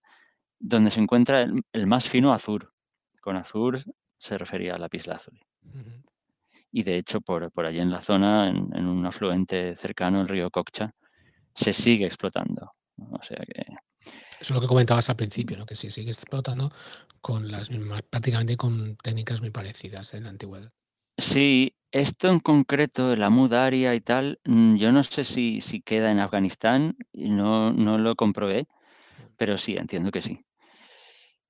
donde 0.59 0.91
se 0.91 1.01
encuentra 1.01 1.43
el, 1.43 1.63
el 1.73 1.87
más 1.87 2.09
fino 2.09 2.33
azur. 2.33 2.73
Con 3.21 3.37
azur 3.37 3.81
se 4.17 4.39
refería 4.39 4.75
a 4.75 4.79
lapislázuli. 4.79 5.41
Ujú. 5.63 6.03
Y 6.71 6.83
de 6.83 6.97
hecho, 6.97 7.21
por, 7.21 7.51
por 7.53 7.67
allí 7.67 7.81
en 7.81 7.91
la 7.91 8.01
zona, 8.01 8.49
en, 8.49 8.69
en 8.75 8.87
un 8.87 9.07
afluente 9.07 9.75
cercano, 9.77 10.21
el 10.21 10.29
río 10.29 10.51
Coccha, 10.51 10.95
se 11.55 11.73
sigue 11.73 12.07
explotando. 12.07 12.73
O 13.11 13.23
sea 13.23 13.39
que 13.39 13.63
Eso 14.41 14.41
es 14.41 14.51
lo 14.51 14.61
que 14.61 14.67
comentabas 14.67 15.09
al 15.09 15.17
principio, 15.17 15.57
¿no? 15.57 15.67
Que 15.67 15.77
se 15.77 15.91
sigue 15.91 16.11
explotando 16.11 16.71
con 17.21 17.51
las 17.51 17.71
mismas, 17.71 18.03
prácticamente 18.03 18.57
con 18.57 18.97
técnicas 18.97 19.41
muy 19.41 19.51
parecidas 19.51 20.15
en 20.15 20.25
la 20.25 20.31
antigüedad. 20.31 20.71
Sí, 21.17 21.75
esto 21.91 22.29
en 22.29 22.41
concreto, 22.41 23.17
la 23.17 23.31
mudaria 23.31 23.95
y 23.95 24.01
tal, 24.01 24.41
mm, 24.45 24.77
yo 24.77 24.93
no 24.93 25.03
sé 25.03 25.25
si, 25.25 25.61
si 25.61 25.81
queda 25.81 26.11
en 26.11 26.21
Afganistán, 26.21 26.97
y 27.13 27.31
no, 27.31 27.73
no 27.73 27.99
lo 27.99 28.15
comprobé, 28.15 28.69
pero 29.37 29.59
sí, 29.59 29.77
entiendo 29.77 30.11
que 30.11 30.21
sí. 30.21 30.45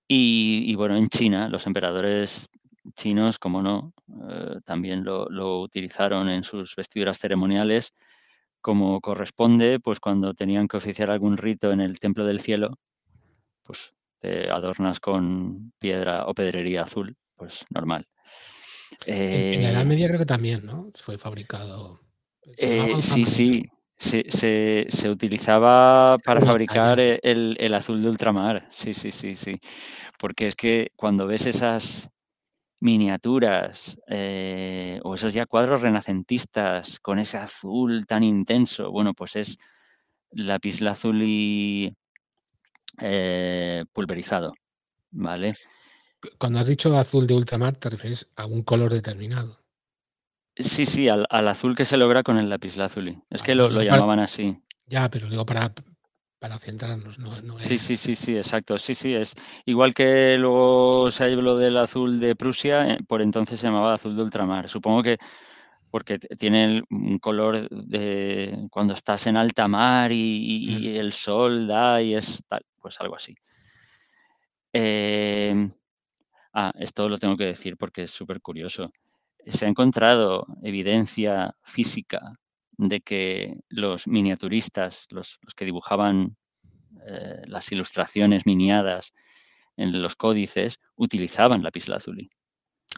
Y, 0.09 0.65
y 0.67 0.75
bueno, 0.75 0.97
en 0.97 1.09
China, 1.09 1.49
los 1.49 1.67
emperadores 1.67 2.49
chinos, 2.95 3.39
como 3.39 3.63
no, 3.63 3.93
eh, 4.31 4.57
también 4.65 5.05
lo, 5.05 5.29
lo 5.29 5.61
utilizaron 5.61 6.31
en 6.31 6.43
sus 6.43 6.75
vestiduras 6.75 7.19
ceremoniales, 7.19 7.93
como 8.63 9.01
corresponde, 9.01 9.79
pues 9.79 10.01
cuando 10.01 10.33
tenían 10.33 10.67
que 10.67 10.79
oficiar 10.79 11.11
algún 11.11 11.37
rito 11.37 11.71
en 11.71 11.81
el 11.81 11.99
Templo 11.99 12.25
del 12.25 12.41
Cielo, 12.41 12.71
pues 13.63 13.93
te 14.19 14.51
adornas 14.51 14.99
con 14.99 15.73
piedra 15.79 16.25
o 16.27 16.35
pedrería 16.35 16.83
azul, 16.83 17.15
pues 17.37 17.65
normal. 17.71 18.07
En, 19.07 19.55
en 19.55 19.63
la 19.63 19.71
Edad 19.71 19.83
Eh, 19.83 19.85
Media 19.85 20.09
creo 20.09 20.19
que 20.19 20.27
también, 20.27 20.65
¿no? 20.65 20.91
Fue 20.95 21.19
fabricado. 21.19 22.01
Eh, 22.57 22.95
sí, 23.03 23.21
ultramarino. 23.21 23.78
Sí, 23.99 24.23
se, 24.29 24.31
se- 24.31 24.87
se 24.89 25.11
utilizaba 25.11 26.19
para 26.25 26.41
fabricar 26.41 27.01
eh, 27.01 27.21
el, 27.23 27.57
el 27.61 27.75
azul 27.75 28.03
de 28.03 28.09
ultramar. 28.11 28.69
Sí, 28.71 28.95
sí, 28.95 29.11
sí, 29.13 29.37
sí. 29.37 29.59
Porque 30.19 30.47
es 30.47 30.57
que 30.57 30.93
cuando 30.97 31.27
ves 31.27 31.47
esas 31.47 32.09
miniaturas 32.81 33.99
eh, 34.09 35.01
o 35.03 35.15
esos 35.15 35.35
ya 35.35 35.47
cuadros 35.47 35.83
renacentistas 35.83 37.01
con 37.01 37.19
ese 37.19 37.39
azul 37.39 38.07
tan 38.07 38.23
intenso, 38.23 38.91
bueno, 38.93 39.15
pues 39.15 39.37
es 39.37 39.59
lapislázuli 40.31 41.93
eh, 43.01 43.85
pulverizado, 43.93 44.53
¿vale? 45.11 45.55
Cuando 46.39 46.59
has 46.59 46.67
dicho 46.67 46.97
azul 46.99 47.27
de 47.27 47.35
ultramar, 47.35 47.77
te 47.77 47.91
refieres 47.91 48.31
a 48.37 48.47
un 48.47 48.63
color 48.63 48.93
determinado. 48.93 49.57
Sí, 50.59 50.87
sí, 50.87 51.09
al, 51.09 51.27
al 51.31 51.49
azul 51.49 51.77
que 51.77 51.85
se 51.85 51.97
logra 51.97 52.23
con 52.23 52.37
el 52.39 52.49
lapislázuli. 52.49 53.19
Es 53.31 53.43
que 53.43 53.55
lo, 53.55 53.69
llamaban 53.83 54.19
así. 54.19 54.61
ya, 54.87 55.09
pero 55.09 55.29
digo 55.29 55.47
para, 55.47 55.73
para 56.41 56.59
centrarnos, 56.59 57.19
no, 57.21 57.31
no 57.43 57.59
Sí, 57.61 57.79
sí, 57.79 57.97
sí, 57.97 58.17
sí, 58.17 58.37
exacto. 58.37 58.77
Sí, 58.79 58.95
sí, 58.95 59.15
es 59.15 59.35
igual 59.67 59.95
que 59.95 60.37
luego 60.37 61.11
se 61.11 61.25
habló 61.25 61.57
del 61.57 61.77
azul 61.77 62.19
de 62.19 62.35
Prusia, 62.35 62.95
eh, 62.95 62.99
por 63.07 63.23
entonces 63.23 63.61
se 63.61 63.67
llamaba 63.69 63.95
azul 63.95 64.17
de 64.17 64.23
ultramar. 64.23 64.69
Supongo 64.69 65.03
que 65.03 65.19
porque 65.91 66.19
tiene 66.19 66.83
un 66.91 67.19
color 67.19 67.69
de 67.71 68.67
cuando 68.71 68.95
estás 68.95 69.27
en 69.27 69.37
alta 69.37 69.69
mar 69.69 70.13
y, 70.13 70.97
el 70.99 71.13
sol 71.13 71.67
da 71.67 72.03
y 72.03 72.15
es 72.15 72.43
tal, 72.47 72.65
pues 72.81 73.01
algo 73.01 73.17
así. 73.17 73.35
Em, 74.73 75.71
ah, 76.53 76.73
esto 76.79 77.09
lo 77.09 77.17
tengo 77.17 77.37
que 77.37 77.47
decir 77.47 77.77
porque 77.77 78.03
es 78.03 78.11
súper 78.11 78.41
curioso. 78.41 78.93
Se 79.51 79.67
ha 79.67 79.69
encontrado 79.69 80.47
evidencia 80.63 81.55
física 81.63 82.33
de 82.77 83.01
que 83.01 83.61
los 83.69 84.07
miniaturistas, 84.07 85.07
los, 85.11 85.39
los 85.43 85.55
que 85.55 85.65
dibujaban 85.65 86.37
eh, 87.07 87.43
las 87.47 87.71
ilustraciones 87.73 88.47
miniadas 88.47 89.15
en 89.77 90.01
los 90.01 90.17
códices, 90.17 90.79
utilizaban 90.97 91.63
lapislázuli. 91.63 92.31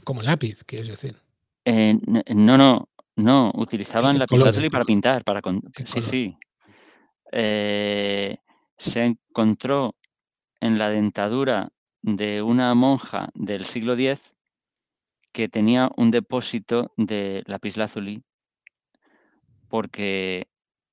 como 0.04 0.22
lápiz, 0.22 0.64
quieres 0.64 0.88
decir. 0.88 1.16
Eh, 1.64 1.98
no, 2.34 2.56
no, 2.56 2.88
no, 3.16 3.52
utilizaban 3.54 4.16
el 4.16 4.26
color, 4.26 4.54
el 4.54 4.70
para 4.70 4.84
pintar, 4.84 5.24
para 5.24 5.40
sí, 5.40 5.84
color. 5.84 6.02
sí. 6.02 6.36
Eh, 7.32 8.38
se 8.76 9.04
encontró 9.04 9.94
en 10.60 10.78
la 10.78 10.88
dentadura 10.88 11.72
de 12.02 12.42
una 12.42 12.74
monja 12.74 13.30
del 13.34 13.66
siglo 13.66 13.94
X 13.94 14.34
que 15.32 15.48
tenía 15.48 15.90
un 15.96 16.10
depósito 16.10 16.92
de 16.96 17.42
lapislázuli 17.46 18.22
porque 19.68 20.48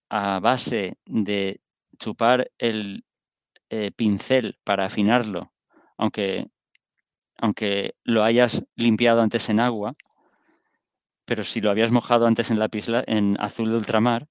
a 0.09 0.39
base 0.39 0.97
de 1.05 1.59
chupar 1.97 2.51
el 2.59 3.03
eh, 3.69 3.91
pincel 3.91 4.57
para 4.63 4.85
afinarlo, 4.85 5.51
aunque, 5.97 6.47
aunque 7.38 7.95
lo 8.03 8.23
hayas 8.23 8.63
limpiado 8.75 9.21
antes 9.21 9.49
en 9.49 9.59
agua, 9.59 9.95
pero 11.25 11.43
si 11.43 11.59
lo 11.59 11.71
habías 11.71 11.91
mojado 11.91 12.27
antes 12.27 12.51
en 12.51 12.59
lapisla, 12.59 13.03
en 13.05 13.35
azul 13.39 13.69
de 13.69 13.75
ultramar, 13.75 14.27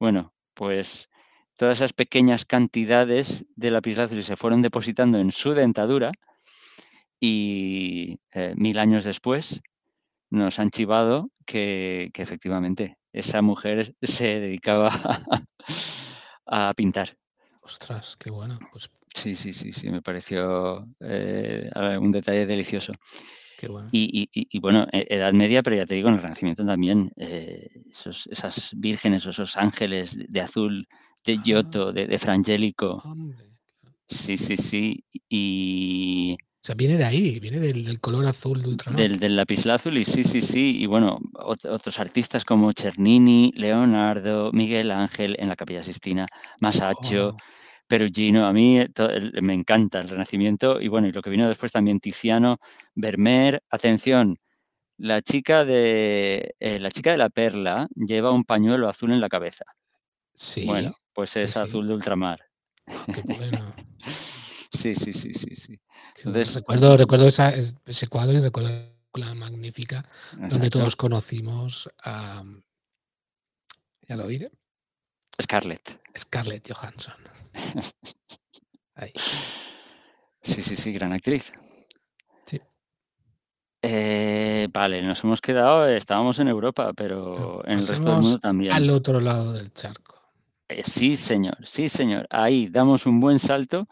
bueno, 0.00 0.32
pues 0.54 1.08
todas 1.56 1.78
esas 1.78 1.92
pequeñas 1.92 2.46
cantidades 2.46 3.44
de 3.54 3.70
lapislázuli 3.70 4.22
se 4.22 4.36
fueron 4.36 4.62
depositando 4.62 5.18
en 5.18 5.30
su 5.30 5.52
dentadura 5.52 6.10
y 7.20 8.18
eh, 8.32 8.54
mil 8.56 8.78
años 8.78 9.04
después 9.04 9.60
nos 10.30 10.58
han 10.58 10.70
chivado 10.70 11.30
que, 11.46 12.10
que 12.14 12.22
efectivamente 12.22 12.96
esa 13.12 13.42
mujer 13.42 13.94
se 14.02 14.40
dedicaba 14.40 14.90
a 16.46 16.72
pintar. 16.74 17.16
Ostras, 17.62 18.16
qué 18.18 18.30
bueno. 18.30 18.58
Pues 18.72 18.90
Sí, 19.12 19.34
sí, 19.34 19.52
sí, 19.52 19.72
sí, 19.72 19.90
me 19.90 20.02
pareció 20.02 20.86
eh, 21.00 21.68
un 22.00 22.12
detalle 22.12 22.46
delicioso. 22.46 22.92
Qué 23.58 23.66
bueno. 23.66 23.88
Y, 23.90 24.22
y- 24.32 24.40
y- 24.40 24.46
y 24.50 24.60
bueno, 24.60 24.86
e- 24.92 25.04
Edad 25.10 25.32
Media, 25.32 25.64
pero 25.64 25.74
ya 25.76 25.84
te 25.84 25.96
digo, 25.96 26.08
en 26.08 26.14
el 26.14 26.22
Renacimiento 26.22 26.64
también, 26.64 27.10
eh, 27.16 27.68
esos, 27.90 28.28
esas 28.28 28.70
vírgenes 28.76 29.26
o 29.26 29.30
esos 29.30 29.56
ángeles 29.56 30.16
de, 30.16 30.40
azul, 30.40 30.86
de 31.24 31.38
Giotto, 31.38 31.92
de, 31.92 32.06
de 32.06 32.18
Frangélico. 32.18 33.02
Sí, 34.08 34.36
sí, 34.36 34.56
sí. 34.56 35.04
Y 35.28 36.36
O 36.62 36.66
sea, 36.66 36.74
viene 36.74 36.98
de 36.98 37.04
ahí, 37.04 37.40
viene 37.40 37.58
del, 37.58 37.84
del 37.86 38.00
color 38.00 38.26
azul 38.26 38.60
de 38.60 38.68
ultramar. 38.68 39.00
del, 39.00 39.18
del 39.18 39.34
lapislázuli, 39.36 40.04
sí, 40.04 40.24
sí, 40.24 40.42
sí. 40.42 40.76
Y 40.78 40.84
bueno, 40.84 41.18
ot- 41.32 41.64
otros 41.70 41.98
artistas 41.98 42.44
como 42.44 42.70
Cernini, 42.72 43.50
Leonardo, 43.56 44.52
Miguel 44.52 44.90
Ángel 44.90 45.36
en 45.38 45.48
la 45.48 45.56
Capilla 45.56 45.82
Sistina, 45.82 46.26
Masaccio, 46.60 47.28
Oh, 47.28 47.36
Perugino. 47.88 48.46
A 48.46 48.52
mí 48.52 48.78
eh, 48.78 48.88
me 49.40 49.54
encanta 49.54 50.00
el 50.00 50.08
Renacimiento. 50.10 50.82
Y 50.82 50.88
bueno, 50.88 51.08
y 51.08 51.12
lo 51.12 51.22
que 51.22 51.30
vino 51.30 51.48
después 51.48 51.72
también 51.72 51.98
Tiziano, 51.98 52.58
Vermeer. 52.94 53.62
Atención, 53.70 54.36
la 54.98 55.22
chica 55.22 55.64
de, 55.64 56.54
eh, 56.60 56.78
la 56.78 56.90
chica 56.90 57.10
de 57.12 57.16
la 57.16 57.30
perla 57.30 57.88
lleva 57.94 58.32
un 58.32 58.44
pañuelo 58.44 58.86
azul 58.86 59.12
en 59.12 59.20
la 59.22 59.30
cabeza. 59.30 59.64
sí, 60.34 60.66
Bueno, 60.66 60.92
pues 61.14 61.36
es 61.36 61.52
sí. 61.52 61.58
azul 61.58 61.88
de 61.88 61.94
ultramar. 61.94 62.40
Oh, 62.86 63.06
qué 63.14 63.22
bueno. 63.22 63.74
Sí, 64.80 64.94
sí, 64.94 65.12
sí, 65.12 65.34
sí, 65.34 65.54
sí. 65.54 65.80
Entonces, 66.16 66.54
recuerdo, 66.54 66.96
recuerdo 66.96 67.28
esa- 67.28 67.52
ese 67.86 68.06
cuadro 68.08 68.38
y 68.38 68.40
recuerdo 68.40 68.70
la 69.14 69.34
magnífica 69.34 70.08
donde 70.48 70.70
todos 70.70 70.96
conocimos 70.96 71.90
a, 72.04 72.42
ya 74.08 74.16
lo 74.16 74.26
diré, 74.26 74.50
Scarlett. 75.42 76.00
Scarlett 76.16 76.72
Johansson. 76.72 77.14
Ahí. 78.94 79.12
Sí, 80.42 80.62
sí, 80.62 80.76
sí, 80.76 80.92
gran 80.92 81.12
actriz. 81.12 81.52
Sí. 82.46 82.60
Eh, 83.82 84.68
vale, 84.72 85.02
nos 85.02 85.22
hemos 85.24 85.40
quedado, 85.40 85.86
estábamos 85.88 86.38
en 86.38 86.48
Europa, 86.48 86.92
Pero 86.94 87.62
pero 87.62 87.66
en 87.66 87.78
el 87.80 87.86
resto 87.86 88.10
del 88.12 88.22
mundo 88.22 88.38
también. 88.38 88.72
al 88.72 88.90
otro 88.90 89.20
lado 89.20 89.52
del 89.52 89.72
charco. 89.72 90.20
Eh, 90.68 90.82
sí, 90.86 91.16
señor, 91.16 91.56
sí, 91.66 91.88
señor. 91.88 92.26
Ahí 92.30 92.68
damos 92.68 93.06
un 93.06 93.18
buen 93.20 93.38
salto 93.38 93.86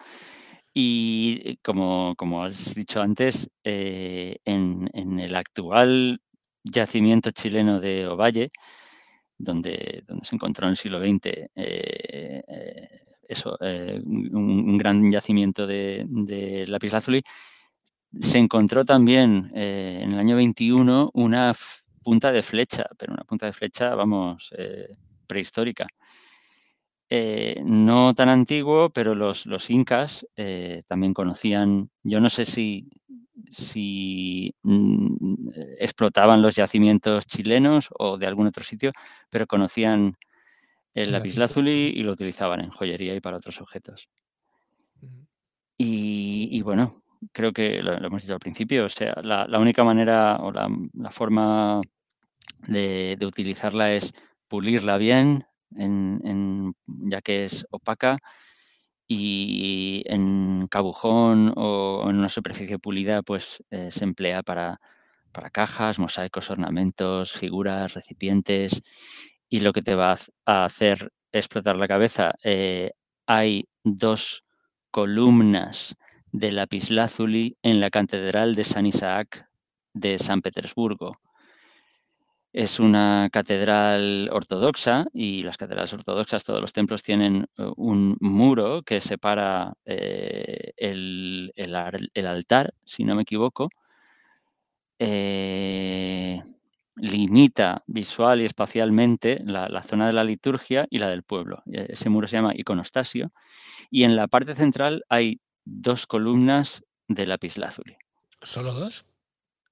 y 0.81 1.41
eh, 1.45 1.57
como, 1.61 2.15
como 2.17 2.45
has 2.45 2.73
dicho 2.73 3.01
antes, 3.01 3.51
eh, 3.65 4.37
en, 4.45 4.89
en 4.93 5.19
el 5.19 5.35
actual 5.35 6.21
yacimiento 6.63 7.33
chileno 7.33 7.81
de 7.81 8.07
Ovalle, 8.07 8.51
donde, 9.37 10.05
donde 10.07 10.25
se 10.25 10.37
encontró 10.37 10.67
en 10.67 10.71
el 10.71 10.77
siglo 10.77 11.01
XX 11.01 11.51
eh, 11.57 12.43
eso, 13.29 13.59
un, 13.61 14.31
un 14.71 14.79
gran 14.79 15.11
yacimiento 15.11 15.67
de, 15.67 16.05
de 16.09 16.65
lapislázuli, 16.69 17.23
se 18.21 18.39
encontró 18.39 18.85
también 18.85 19.51
en 19.55 20.13
el 20.13 20.19
año 20.19 20.37
21 20.37 21.11
una 21.13 21.55
punta 22.05 22.31
de 22.31 22.43
flecha, 22.43 22.87
pero 22.97 23.15
una 23.15 23.25
punta 23.25 23.47
de 23.47 23.53
flecha, 23.53 23.95
vamos, 23.97 24.55
eh, 24.57 24.97
prehistórica. 25.27 25.87
Eh, 27.11 27.63
no 27.65 28.13
tan 28.15 28.29
antiguo, 28.29 28.91
pero 28.91 29.15
los, 29.15 29.47
los 29.47 29.71
incas 29.71 30.27
eh, 30.37 30.83
también 30.87 31.15
conocían, 31.15 31.89
yo 32.03 32.21
no 32.21 32.29
sé 32.29 32.45
si, 32.45 32.87
si 33.51 34.55
mm, 34.63 35.49
explotaban 35.81 36.43
los 36.43 36.55
yacimientos 36.57 37.25
chilenos 37.25 37.89
o 37.99 38.19
de 38.19 38.27
algún 38.27 38.47
otro 38.47 38.63
sitio, 38.63 38.93
pero 39.31 39.47
conocían 39.47 40.19
el 40.93 41.13
lapislázuli 41.13 41.93
y 41.97 42.03
lo 42.03 42.13
utilizaban 42.13 42.61
en 42.61 42.71
joyería 42.71 43.15
y 43.15 43.21
para 43.21 43.39
otros 43.39 43.59
objetos. 43.63 44.11
Y, 45.79 46.49
y 46.51 46.61
bueno, 46.61 47.03
creo 47.33 47.53
que 47.53 47.83
lo, 47.83 47.99
lo 47.99 48.07
hemos 48.07 48.21
dicho 48.21 48.35
al 48.35 48.41
principio, 48.41 48.85
o 48.85 48.89
sea, 48.91 49.15
la, 49.23 49.47
la 49.47 49.59
única 49.59 49.83
manera 49.83 50.37
o 50.43 50.53
la, 50.53 50.69
la 50.93 51.11
forma 51.11 51.81
de, 52.67 53.17
de 53.19 53.27
utilizarla 53.27 53.95
es 53.95 54.13
pulirla 54.49 54.99
bien, 54.99 55.45
en, 55.77 56.75
ya 56.87 57.21
que 57.23 57.45
es 57.45 57.67
opaca, 57.71 58.19
y 59.09 60.03
en 60.07 60.69
cabujón 60.69 61.53
o 61.57 62.07
en 62.11 62.17
una 62.17 62.29
superficie 62.29 62.79
pulida, 62.79 63.23
pues 63.23 63.65
eh, 63.71 63.91
se 63.91 64.05
emplea 64.05 64.43
para, 64.43 64.81
para 65.33 65.51
cajas, 65.51 65.99
mosaicos, 65.99 66.51
ornamentos, 66.51 67.33
figuras, 67.33 67.95
recipientes, 67.95 68.83
y 69.49 69.61
lo 69.61 69.73
que 69.73 69.83
te 69.83 69.95
va 69.95 70.17
a 70.45 70.65
hacer 70.65 71.11
explotar 71.33 71.77
la 71.77 71.89
cabeza, 71.89 72.33
eh, 72.45 72.93
hay 73.27 73.69
dos 73.83 74.45
columnas 74.91 75.97
de 76.33 76.53
lapislázuli 76.53 77.57
en 77.63 77.81
la 77.81 77.91
Catedral 77.91 78.55
de 78.55 78.65
San 78.65 78.87
Isaac 78.87 79.49
de 79.95 80.19
San 80.19 80.43
Petersburgo. 80.43 81.13
Es 82.59 82.81
una 82.81 83.29
catedral 83.31 84.29
ortodoxa 84.33 85.07
y 85.13 85.45
las 85.45 85.57
catedrales 85.57 85.93
ortodoxas, 85.93 86.43
todos 86.43 86.61
los 86.61 86.73
templos 86.73 87.05
tienen 87.05 87.47
eh, 87.57 87.71
un 87.77 88.17
muro 88.19 88.83
que 88.83 88.99
separa 89.01 89.75
eh, 89.85 90.73
el, 90.77 91.53
el 91.55 91.77
ar- 91.77 92.01
el 92.13 92.27
altar, 92.27 92.75
si 92.85 93.05
no 93.05 93.15
me 93.15 93.23
equivoco. 93.23 93.69
eh, 94.99 96.43
limita 96.97 97.85
visual 97.87 98.41
y 98.41 98.47
espacialmente 98.47 99.41
la, 99.45 99.69
la 99.69 99.85
zona 99.85 100.09
de 100.09 100.15
la 100.15 100.25
liturgia 100.25 100.89
y 100.91 100.99
la 100.99 101.09
del 101.11 101.23
pueblo. 101.23 101.63
E- 101.73 101.87
Ese 101.91 102.09
muro 102.09 102.27
se 102.27 102.35
llama 102.39 102.57
iconostasio 102.57 103.31
y 103.89 104.03
en 104.03 104.17
la 104.17 104.27
parte 104.27 104.57
central 104.57 105.05
hay 105.09 105.41
dos 105.65 106.09
columnas 106.09 106.83
de 107.07 107.25
lapislázuli. 107.27 107.97
¿Solo 108.43 108.73
dos? 108.75 109.07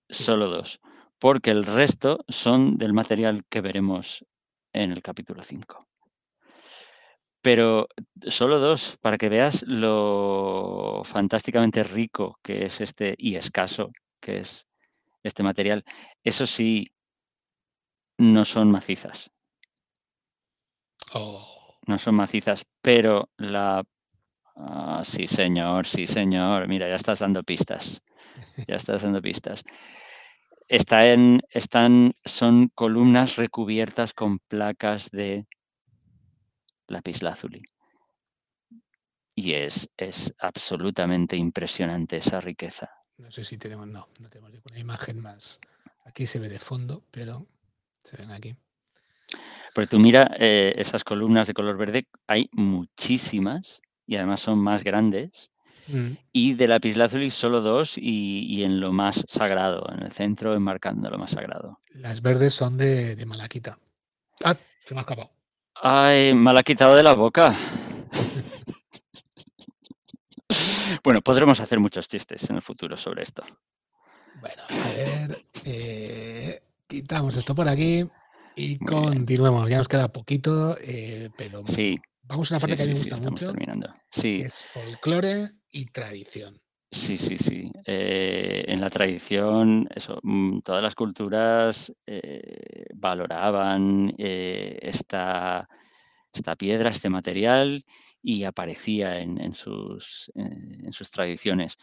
Solo 0.08 0.48
dos, 0.48 0.78
porque 1.18 1.50
el 1.50 1.64
resto 1.64 2.24
son 2.28 2.76
del 2.76 2.92
material 2.92 3.44
que 3.48 3.60
veremos 3.60 4.24
en 4.72 4.92
el 4.92 5.02
capítulo 5.02 5.42
5. 5.42 5.86
Pero 7.42 7.88
solo 8.26 8.58
dos, 8.58 8.96
para 9.00 9.18
que 9.18 9.28
veas 9.28 9.62
lo 9.66 11.02
fantásticamente 11.04 11.82
rico 11.82 12.38
que 12.42 12.64
es 12.64 12.80
este 12.80 13.14
y 13.16 13.36
escaso 13.36 13.92
que 14.20 14.38
es 14.38 14.66
este 15.22 15.42
material. 15.42 15.84
Eso 16.24 16.44
sí, 16.46 16.90
no 18.18 18.44
son 18.44 18.70
macizas, 18.70 19.30
Oh, 21.14 21.78
no 21.86 21.98
son 21.98 22.16
macizas, 22.16 22.64
pero 22.82 23.30
la... 23.36 23.84
ah, 24.56 25.02
sí, 25.04 25.26
señor, 25.26 25.86
sí, 25.86 26.06
señor. 26.06 26.66
Mira, 26.68 26.88
ya 26.88 26.96
estás 26.96 27.20
dando 27.20 27.42
pistas. 27.42 28.02
Ya 28.66 28.76
estás 28.76 29.02
dando 29.02 29.22
pistas. 29.22 29.62
Está 30.68 31.06
en, 31.06 31.42
están, 31.50 32.12
son 32.24 32.68
columnas 32.74 33.36
recubiertas 33.36 34.12
con 34.14 34.38
placas 34.40 35.10
de 35.10 35.46
lapislázuli. 36.88 37.62
Y 39.34 39.52
es, 39.52 39.90
es 39.96 40.34
absolutamente 40.38 41.36
impresionante 41.36 42.16
esa 42.16 42.40
riqueza. 42.40 42.90
no 43.18 43.30
sé 43.30 43.44
si 43.44 43.58
tenemos, 43.58 43.86
no, 43.86 44.08
no 44.20 44.28
tenemos 44.28 44.50
ninguna 44.50 44.78
imagen 44.78 45.20
más. 45.20 45.60
Aquí 46.04 46.26
se 46.26 46.38
ve 46.38 46.48
de 46.48 46.58
fondo, 46.58 47.04
pero 47.10 47.46
se 48.02 48.16
ven 48.16 48.30
aquí. 48.30 48.56
Porque 49.74 49.88
tú 49.88 49.98
mira 49.98 50.30
eh, 50.38 50.72
esas 50.76 51.04
columnas 51.04 51.46
de 51.46 51.54
color 51.54 51.76
verde, 51.76 52.08
hay 52.26 52.48
muchísimas 52.52 53.82
y 54.06 54.16
además 54.16 54.40
son 54.40 54.58
más 54.58 54.82
grandes. 54.82 55.50
Mm. 55.88 56.12
Y 56.32 56.54
de 56.54 56.68
lapislázuli 56.68 57.30
solo 57.30 57.60
dos 57.60 57.96
y, 57.98 58.46
y 58.48 58.64
en 58.64 58.80
lo 58.80 58.92
más 58.92 59.24
sagrado, 59.28 59.86
en 59.92 60.02
el 60.02 60.12
centro 60.12 60.54
enmarcando 60.54 61.08
lo 61.10 61.18
más 61.18 61.30
sagrado. 61.32 61.80
Las 61.90 62.22
verdes 62.22 62.54
son 62.54 62.76
de, 62.76 63.14
de 63.16 63.26
malaquita. 63.26 63.78
Ah, 64.44 64.56
se 64.84 64.94
me 64.94 65.00
ha 65.00 65.02
escapado. 65.02 65.30
Ay, 65.74 66.34
me 66.34 66.52
la 66.52 66.60
ha 66.60 66.62
quitado 66.62 66.94
de 66.96 67.02
la 67.02 67.14
boca. 67.14 67.56
Bueno, 71.02 71.20
podremos 71.22 71.60
hacer 71.60 71.78
muchos 71.78 72.08
chistes 72.08 72.48
en 72.50 72.56
el 72.56 72.62
futuro 72.62 72.96
sobre 72.96 73.22
esto. 73.22 73.44
Bueno, 74.40 74.62
a 74.68 74.88
ver, 74.92 75.38
eh, 75.64 76.60
quitamos 76.86 77.36
esto 77.36 77.54
por 77.54 77.68
aquí 77.68 78.06
y 78.56 78.78
Muy 78.78 78.78
bien. 78.78 78.78
continuemos. 78.86 79.68
Ya 79.68 79.78
nos 79.78 79.88
queda 79.88 80.08
poquito, 80.12 80.76
eh, 80.80 81.30
pero 81.36 81.62
Sí, 81.66 81.96
vamos 82.22 82.50
a 82.50 82.54
una 82.56 82.60
parte 82.60 82.76
sí, 82.76 82.76
que 82.76 82.82
a 82.82 82.86
mí 82.86 82.92
me 82.92 82.98
sí, 83.04 83.10
gusta 83.10 83.30
mucho, 83.30 83.46
terminando. 83.46 83.94
que 84.12 84.40
es 84.42 84.64
folclore 84.64 85.50
y 85.70 85.86
tradición. 85.86 86.60
sí, 86.90 87.16
sí, 87.16 87.36
sí. 87.38 87.70
Eh, 87.84 88.64
en 88.68 88.80
la 88.80 88.90
tradición, 88.90 89.88
eso, 89.94 90.18
mm, 90.22 90.60
todas 90.60 90.82
las 90.82 90.94
culturas 90.94 91.92
eh, 92.06 92.86
valoraban 92.94 94.14
eh, 94.18 94.78
esta, 94.80 95.68
esta 96.32 96.56
piedra, 96.56 96.90
este 96.90 97.10
material, 97.10 97.84
y 98.22 98.44
aparecía 98.44 99.20
en, 99.20 99.40
en 99.40 99.54
sus, 99.54 100.32
en 100.34 100.92
sus 100.92 101.10
tradiciones. 101.10 101.76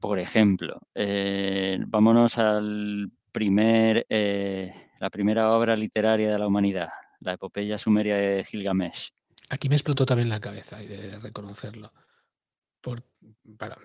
Por 0.00 0.18
ejemplo, 0.18 0.80
vámonos 1.86 2.36
al 2.38 3.12
primer, 3.30 4.04
la 4.08 5.10
primera 5.10 5.52
obra 5.52 5.76
literaria 5.76 6.32
de 6.32 6.38
la 6.38 6.48
humanidad, 6.48 6.88
la 7.20 7.34
epopeya 7.34 7.78
sumeria 7.78 8.16
de 8.16 8.42
Gilgamesh. 8.42 9.12
Aquí 9.50 9.68
me 9.68 9.76
explotó 9.76 10.04
también 10.04 10.28
la 10.28 10.40
cabeza, 10.40 10.82
y 10.82 10.86
de 10.88 11.20
reconocerlo. 11.20 11.92
Por, 12.88 13.02
para, 13.58 13.76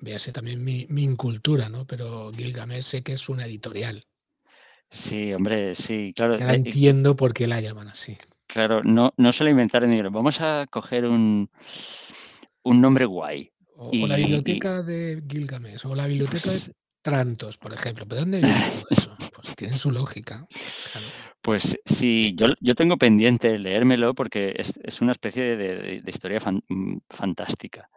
véase 0.00 0.32
también 0.32 0.62
mi, 0.64 0.86
mi 0.88 1.02
incultura, 1.04 1.68
¿no? 1.68 1.86
Pero 1.86 2.32
Gilgamesh 2.32 2.82
sé 2.84 3.02
que 3.02 3.12
es 3.12 3.28
una 3.28 3.44
editorial. 3.46 4.04
Sí, 4.90 5.32
hombre, 5.32 5.74
sí, 5.74 6.12
claro. 6.14 6.38
Ya 6.38 6.52
eh, 6.52 6.56
entiendo 6.56 7.16
por 7.16 7.32
qué 7.32 7.46
la 7.46 7.60
llaman 7.60 7.88
así. 7.88 8.16
Claro, 8.46 8.82
no, 8.82 9.12
no 9.16 9.32
se 9.32 9.44
lo 9.44 9.50
inventaron 9.50 9.90
vamos 10.12 10.40
a 10.40 10.66
coger 10.70 11.06
un, 11.06 11.50
un 12.62 12.80
nombre 12.80 13.04
guay. 13.04 13.50
O, 13.76 13.90
Y- 13.92 14.04
o 14.04 14.06
la 14.06 14.18
y- 14.18 14.22
biblioteca 14.22 14.82
de 14.82 15.22
Gilgamesh, 15.28 15.86
o 15.86 15.94
la 15.94 16.06
biblioteca 16.06 16.44
Pues- 16.50 16.66
de 16.68 16.74
Trantos, 17.02 17.56
por 17.58 17.72
ejemplo. 17.72 18.04
¿Pero 18.08 18.22
dónde 18.22 18.40
viene 18.40 18.70
todo 18.80 18.86
eso? 18.90 19.16
Pues 19.34 19.54
tiene 19.54 19.78
su 19.78 19.92
lógica. 19.92 20.44
claro. 20.92 21.06
Pues 21.46 21.78
sí, 21.84 22.34
yo, 22.36 22.48
yo 22.60 22.74
tengo 22.74 22.96
pendiente 22.98 23.56
leérmelo 23.56 24.14
porque 24.16 24.52
es, 24.58 25.00
una 25.00 25.12
especie 25.12 25.44
de, 25.56 26.00
de- 26.02 26.10
historia 26.10 26.40
mm, 26.68 26.96
fantástica. 27.08 27.88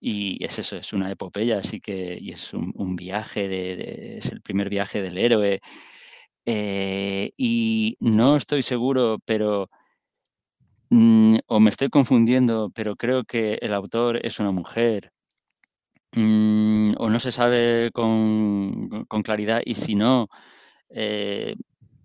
Y 0.00 0.44
es 0.44 0.58
eso, 0.58 0.76
es 0.76 0.92
una 0.92 1.10
epopeya, 1.10 1.58
así 1.58 1.80
que 1.80 2.18
y 2.20 2.32
es 2.32 2.54
un, 2.54 2.72
un 2.76 2.96
viaje, 2.96 3.48
de- 3.48 4.18
es 4.18 4.26
el 4.32 4.42
primer 4.42 4.68
viaje 4.70 5.02
del 5.02 5.18
héroe. 5.18 5.60
Eh, 6.46 7.32
y 7.38 7.96
no 8.00 8.36
estoy 8.36 8.62
seguro, 8.62 9.18
pero 9.26 9.70
mm, 10.90 11.38
o 11.46 11.60
me 11.60 11.70
estoy 11.70 11.88
confundiendo, 11.90 12.70
pero 12.74 12.96
creo 12.96 13.24
que 13.24 13.54
el 13.62 13.74
autor 13.74 14.24
es 14.24 14.38
una 14.40 14.52
mujer. 14.52 15.12
Mm, 16.14 16.92
o 16.98 17.08
no 17.10 17.18
se 17.20 17.32
sabe 17.32 17.90
con, 17.92 19.06
con 19.06 19.22
claridad, 19.22 19.62
y 19.64 19.74
si 19.74 19.94
no, 19.94 20.28
eh, 20.90 21.56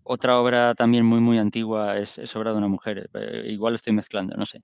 otra 0.08 0.39
obra 0.39 0.74
también 0.76 1.05
muy, 1.05 1.20
muy 1.20 1.38
antigua 1.38 1.97
es, 1.97 2.18
es 2.18 2.36
obra 2.36 2.51
de 2.51 2.58
una 2.58 2.68
mujer. 2.68 3.10
eh, 3.14 3.43
igual 3.47 3.76
estoy 3.76 3.93
mezclando, 3.93 4.36
no 4.36 4.45
sé. 4.45 4.62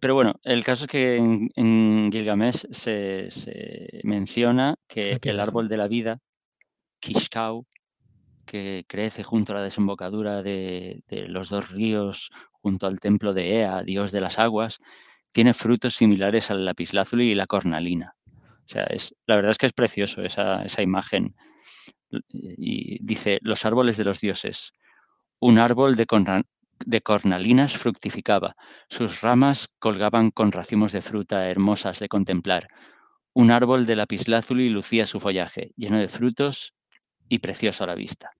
Pero 0.00 0.14
bueno, 0.14 0.34
el 0.42 0.64
caso 0.64 0.84
es 0.84 0.90
que 0.90 1.16
en, 1.16 1.50
en 1.54 2.10
Gilgamesh 2.10 2.66
se, 2.70 3.30
se 3.30 4.00
menciona 4.04 4.76
que 4.88 5.18
el 5.22 5.38
árbol 5.38 5.68
de 5.68 5.76
la 5.76 5.86
vida, 5.86 6.18
Kishkau, 7.00 7.66
que 8.46 8.84
crece 8.88 9.22
junto 9.22 9.52
a 9.52 9.56
la 9.56 9.62
desembocadura 9.62 10.42
de, 10.42 11.02
de 11.08 11.28
los 11.28 11.50
dos 11.50 11.70
ríos, 11.70 12.30
junto 12.52 12.86
al 12.86 13.00
templo 13.00 13.32
de 13.32 13.58
Ea, 13.58 13.82
dios 13.82 14.12
de 14.12 14.20
las 14.20 14.38
aguas, 14.38 14.78
tiene 15.32 15.54
frutos 15.54 15.94
similares 15.94 16.50
al 16.50 16.64
lapislázuli 16.64 17.30
y 17.30 17.34
la 17.34 17.46
cornalina. 17.46 18.14
O 18.26 18.68
sea, 18.68 18.84
es, 18.84 19.14
la 19.26 19.36
verdad 19.36 19.50
es 19.50 19.58
que 19.58 19.66
es 19.66 19.72
precioso 19.72 20.22
esa, 20.22 20.62
esa 20.62 20.82
imagen. 20.82 21.34
Y 22.32 22.98
dice, 23.04 23.38
los 23.42 23.64
árboles 23.64 23.96
de 23.96 24.04
los 24.04 24.20
dioses. 24.20 24.72
Un 25.40 25.58
árbol 25.58 25.96
de, 25.96 26.06
corna- 26.06 26.44
de 26.84 27.00
cornalinas 27.00 27.76
fructificaba. 27.76 28.54
Sus 28.88 29.20
ramas 29.20 29.68
colgaban 29.78 30.30
con 30.30 30.52
racimos 30.52 30.92
de 30.92 31.02
fruta 31.02 31.48
hermosas 31.48 31.98
de 31.98 32.08
contemplar. 32.08 32.68
Un 33.32 33.50
árbol 33.50 33.86
de 33.86 33.96
lapislázuli 33.96 34.68
lucía 34.68 35.06
su 35.06 35.18
follaje, 35.18 35.72
lleno 35.76 35.98
de 35.98 36.08
frutos 36.08 36.74
y 37.28 37.38
precioso 37.38 37.84
a 37.84 37.86
la 37.86 37.94
vista. 37.94 38.30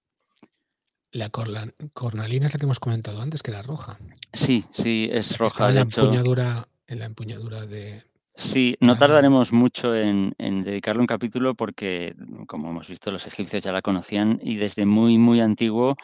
La 1.12 1.29
corla- 1.31 1.73
cornalina 1.93 2.47
es 2.47 2.55
la 2.55 2.59
que 2.59 2.66
hemos 2.66 2.81
comentado 2.81 3.20
antes, 3.20 3.43
que 3.43 3.51
era 3.51 3.62
roja. 3.62 3.99
Sí, 4.33 4.64
sí, 4.73 5.09
es 5.12 5.37
roja. 5.39 5.68
en 5.68 5.75
la 5.75 5.81
hecho, 5.83 6.03
empuñadura, 6.03 6.68
en 6.87 6.99
la 6.99 7.05
empuñadura 7.07 7.66
de. 7.66 8.03
Sí, 8.35 8.76
no 8.80 8.93
la- 8.93 8.99
tardaremos 8.99 9.53
mucho 9.53 9.95
en, 9.95 10.35
en 10.39 10.64
dedicarle 10.64 11.01
un 11.01 11.07
capítulo 11.07 11.55
porque, 11.55 12.14
como 12.47 12.70
hemos 12.70 12.89
visto, 12.89 13.11
los 13.11 13.26
egipcios 13.26 13.62
ya 13.62 13.72
la 13.72 13.83
conocían 13.83 14.39
y 14.43 14.57
desde 14.57 14.87
muy, 14.87 15.18
muy 15.18 15.41
antiguo 15.41 15.97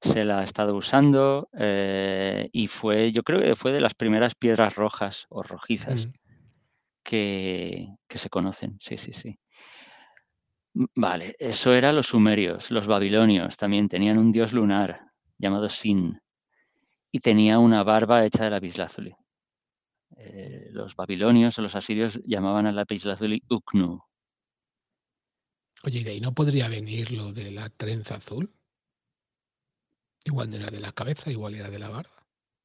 se 0.00 0.24
la 0.24 0.40
ha 0.40 0.44
estado 0.44 0.74
usando 0.76 1.48
eh, 1.58 2.48
y 2.52 2.66
fue, 2.68 3.12
yo 3.12 3.22
creo 3.22 3.40
que 3.40 3.56
fue 3.56 3.72
de 3.72 3.80
las 3.80 3.94
primeras 3.94 4.34
piedras 4.34 4.74
rojas 4.74 5.26
o 5.28 5.42
rojizas 5.42 6.06
Mm. 6.06 6.10
que, 7.04 7.88
que 8.08 8.18
se 8.18 8.28
conocen. 8.30 8.76
Sí, 8.80 8.96
sí, 8.98 9.12
sí. 9.12 9.38
Vale, 10.96 11.36
eso 11.38 11.72
era 11.74 11.92
los 11.92 12.06
sumerios. 12.06 12.70
Los 12.70 12.86
babilonios 12.86 13.56
también 13.56 13.88
tenían 13.88 14.18
un 14.18 14.32
dios 14.32 14.52
lunar 14.52 15.00
llamado 15.38 15.68
Sin 15.68 16.20
y 17.12 17.20
tenía 17.20 17.58
una 17.58 17.82
barba 17.84 18.24
hecha 18.24 18.44
de 18.44 18.50
lapislázuli. 18.50 19.14
Eh, 20.16 20.68
los 20.70 20.94
babilonios 20.94 21.58
o 21.58 21.62
los 21.62 21.74
asirios 21.74 22.20
llamaban 22.24 22.66
al 22.66 22.76
lapislázuli 22.76 23.42
Uknu. 23.48 24.00
Oye, 25.84 26.00
¿y 26.00 26.04
de 26.04 26.10
ahí 26.12 26.20
no 26.20 26.32
podría 26.32 26.68
venir 26.68 27.10
lo 27.12 27.32
de 27.32 27.50
la 27.50 27.68
trenza 27.68 28.16
azul? 28.16 28.52
Igual 30.24 30.50
no 30.50 30.56
era 30.56 30.70
de 30.70 30.80
la 30.80 30.92
cabeza, 30.92 31.30
igual 31.30 31.54
era 31.54 31.70
de 31.70 31.78
la 31.78 31.88
barba. 31.88 32.10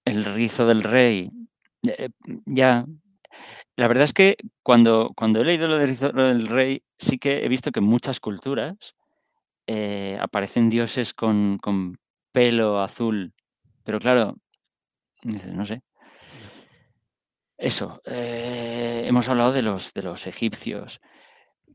El 0.05 0.23
rizo 0.23 0.67
del 0.67 0.83
rey. 0.83 1.31
eh, 1.87 2.09
ya. 2.45 2.85
La 3.75 3.87
verdad 3.87 4.05
es 4.05 4.13
que 4.13 4.37
cuando, 4.63 5.11
cuando 5.15 5.41
he 5.41 5.45
leído 5.45 5.67
lo 5.67 5.77
del 5.77 5.89
rizo 5.89 6.09
del 6.11 6.47
rey, 6.47 6.83
sí 6.99 7.17
que 7.17 7.43
he 7.45 7.47
visto 7.47 7.71
que 7.71 7.79
en 7.79 7.85
muchas 7.85 8.19
culturas 8.19 8.95
eh, 9.67 10.17
aparecen 10.19 10.69
dioses 10.69 11.13
con, 11.13 11.57
con 11.57 11.97
pelo 12.31 12.81
azul. 12.81 13.33
Pero 13.83 13.99
claro, 13.99 14.35
no 15.23 15.65
sé. 15.65 15.81
Eso, 17.57 18.01
eh, 18.05 19.03
hemos 19.07 19.27
hablado 19.29 19.51
de 19.51 19.61
los, 19.63 19.93
de 19.93 20.03
los 20.03 20.27
egipcios. 20.27 20.99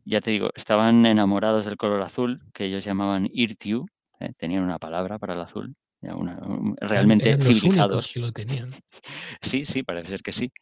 Ya 0.04 0.20
te 0.20 0.30
digo, 0.30 0.50
estaban 0.54 1.04
enamorados 1.06 1.64
del 1.64 1.76
color 1.76 2.02
azul, 2.02 2.40
que 2.52 2.66
ellos 2.66 2.84
llamaban 2.84 3.28
Irtiu, 3.32 3.86
eh, 4.20 4.32
tenían 4.36 4.62
una 4.62 4.78
palabra 4.78 5.18
para 5.18 5.34
el 5.34 5.40
azul, 5.40 5.74
una- 6.00 6.38
un- 6.38 6.76
realmente 6.80 7.28
eran 7.30 7.38
los 7.40 7.48
únicos 7.48 7.60
civilizados. 7.60 8.12
que 8.12 8.20
lo 8.20 8.32
tenían. 8.32 8.70
Sí, 9.42 9.64
sí, 9.64 9.82
parece 9.82 10.08
ser 10.08 10.22
que 10.22 10.32
sí. 10.32 10.52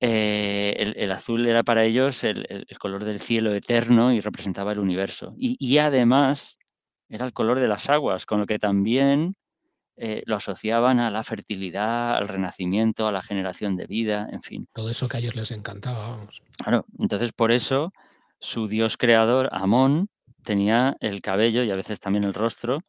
Eh, 0.00 0.74
el, 0.78 0.94
el 0.98 1.12
azul 1.12 1.46
era 1.46 1.62
para 1.62 1.84
ellos 1.84 2.24
el, 2.24 2.44
el- 2.48 2.66
el 2.68 2.78
color 2.78 3.04
del 3.04 3.20
cielo 3.20 3.54
eterno 3.54 4.12
y 4.12 4.20
representaba 4.20 4.72
el 4.72 4.78
universo. 4.78 5.34
Y, 5.38 5.56
y 5.58 5.78
además 5.78 6.58
era 7.08 7.24
el 7.26 7.32
color 7.32 7.60
de 7.60 7.68
las 7.68 7.88
aguas, 7.88 8.26
con 8.26 8.40
lo 8.40 8.46
que 8.46 8.58
también 8.58 9.36
eh, 9.96 10.22
lo 10.26 10.36
asociaban 10.36 10.98
a 11.00 11.10
la 11.10 11.22
fertilidad, 11.22 12.16
al 12.16 12.28
renacimiento, 12.28 13.06
a 13.06 13.12
la 13.12 13.22
generación 13.22 13.76
de 13.76 13.86
vida, 13.86 14.28
en 14.32 14.42
fin. 14.42 14.68
Todo 14.72 14.90
eso 14.90 15.08
que 15.08 15.16
a 15.16 15.20
ellos 15.20 15.36
les 15.36 15.50
encantaba, 15.50 16.10
vamos. 16.10 16.42
Claro, 16.62 16.84
entonces 17.00 17.32
por 17.32 17.52
eso 17.52 17.92
su 18.40 18.66
dios 18.68 18.96
creador, 18.96 19.48
Amón, 19.52 20.08
tenía 20.42 20.96
el 21.00 21.20
cabello 21.22 21.62
y 21.62 21.70
a 21.70 21.76
veces 21.76 22.00
también 22.00 22.24
el 22.24 22.34
rostro. 22.34 22.80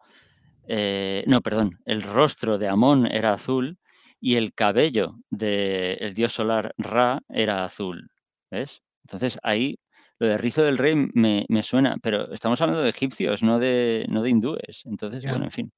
eh, 0.68 1.24
no, 1.28 1.42
perdón, 1.42 1.80
el 1.86 2.02
rostro 2.02 2.58
de 2.58 2.68
Amón 2.68 3.06
era 3.06 3.34
azul 3.34 3.78
y 4.20 4.36
el 4.38 4.54
cabello 4.54 5.16
del 5.30 6.14
dios 6.16 6.34
solar 6.34 6.74
Ra 6.78 7.22
era 7.30 7.64
azul. 7.64 8.10
¿Ves? 8.50 8.82
Entonces 9.06 9.38
ahí 9.44 9.78
lo 10.18 10.28
de 10.28 10.38
rizo 10.38 10.64
del 10.64 10.78
rey 10.78 10.96
me, 11.14 11.46
me 11.50 11.62
suena, 11.62 11.98
pero 12.02 12.32
estamos 12.34 12.60
hablando 12.62 12.82
de 12.82 12.90
egipcios, 12.90 13.44
no 13.44 13.60
de, 13.60 14.06
no 14.10 14.22
de 14.24 14.30
hindúes. 14.30 14.82
Entonces, 14.86 15.22
Ya. 15.24 15.32
bueno, 15.32 15.46
en 15.46 15.52
fin. 15.52 15.72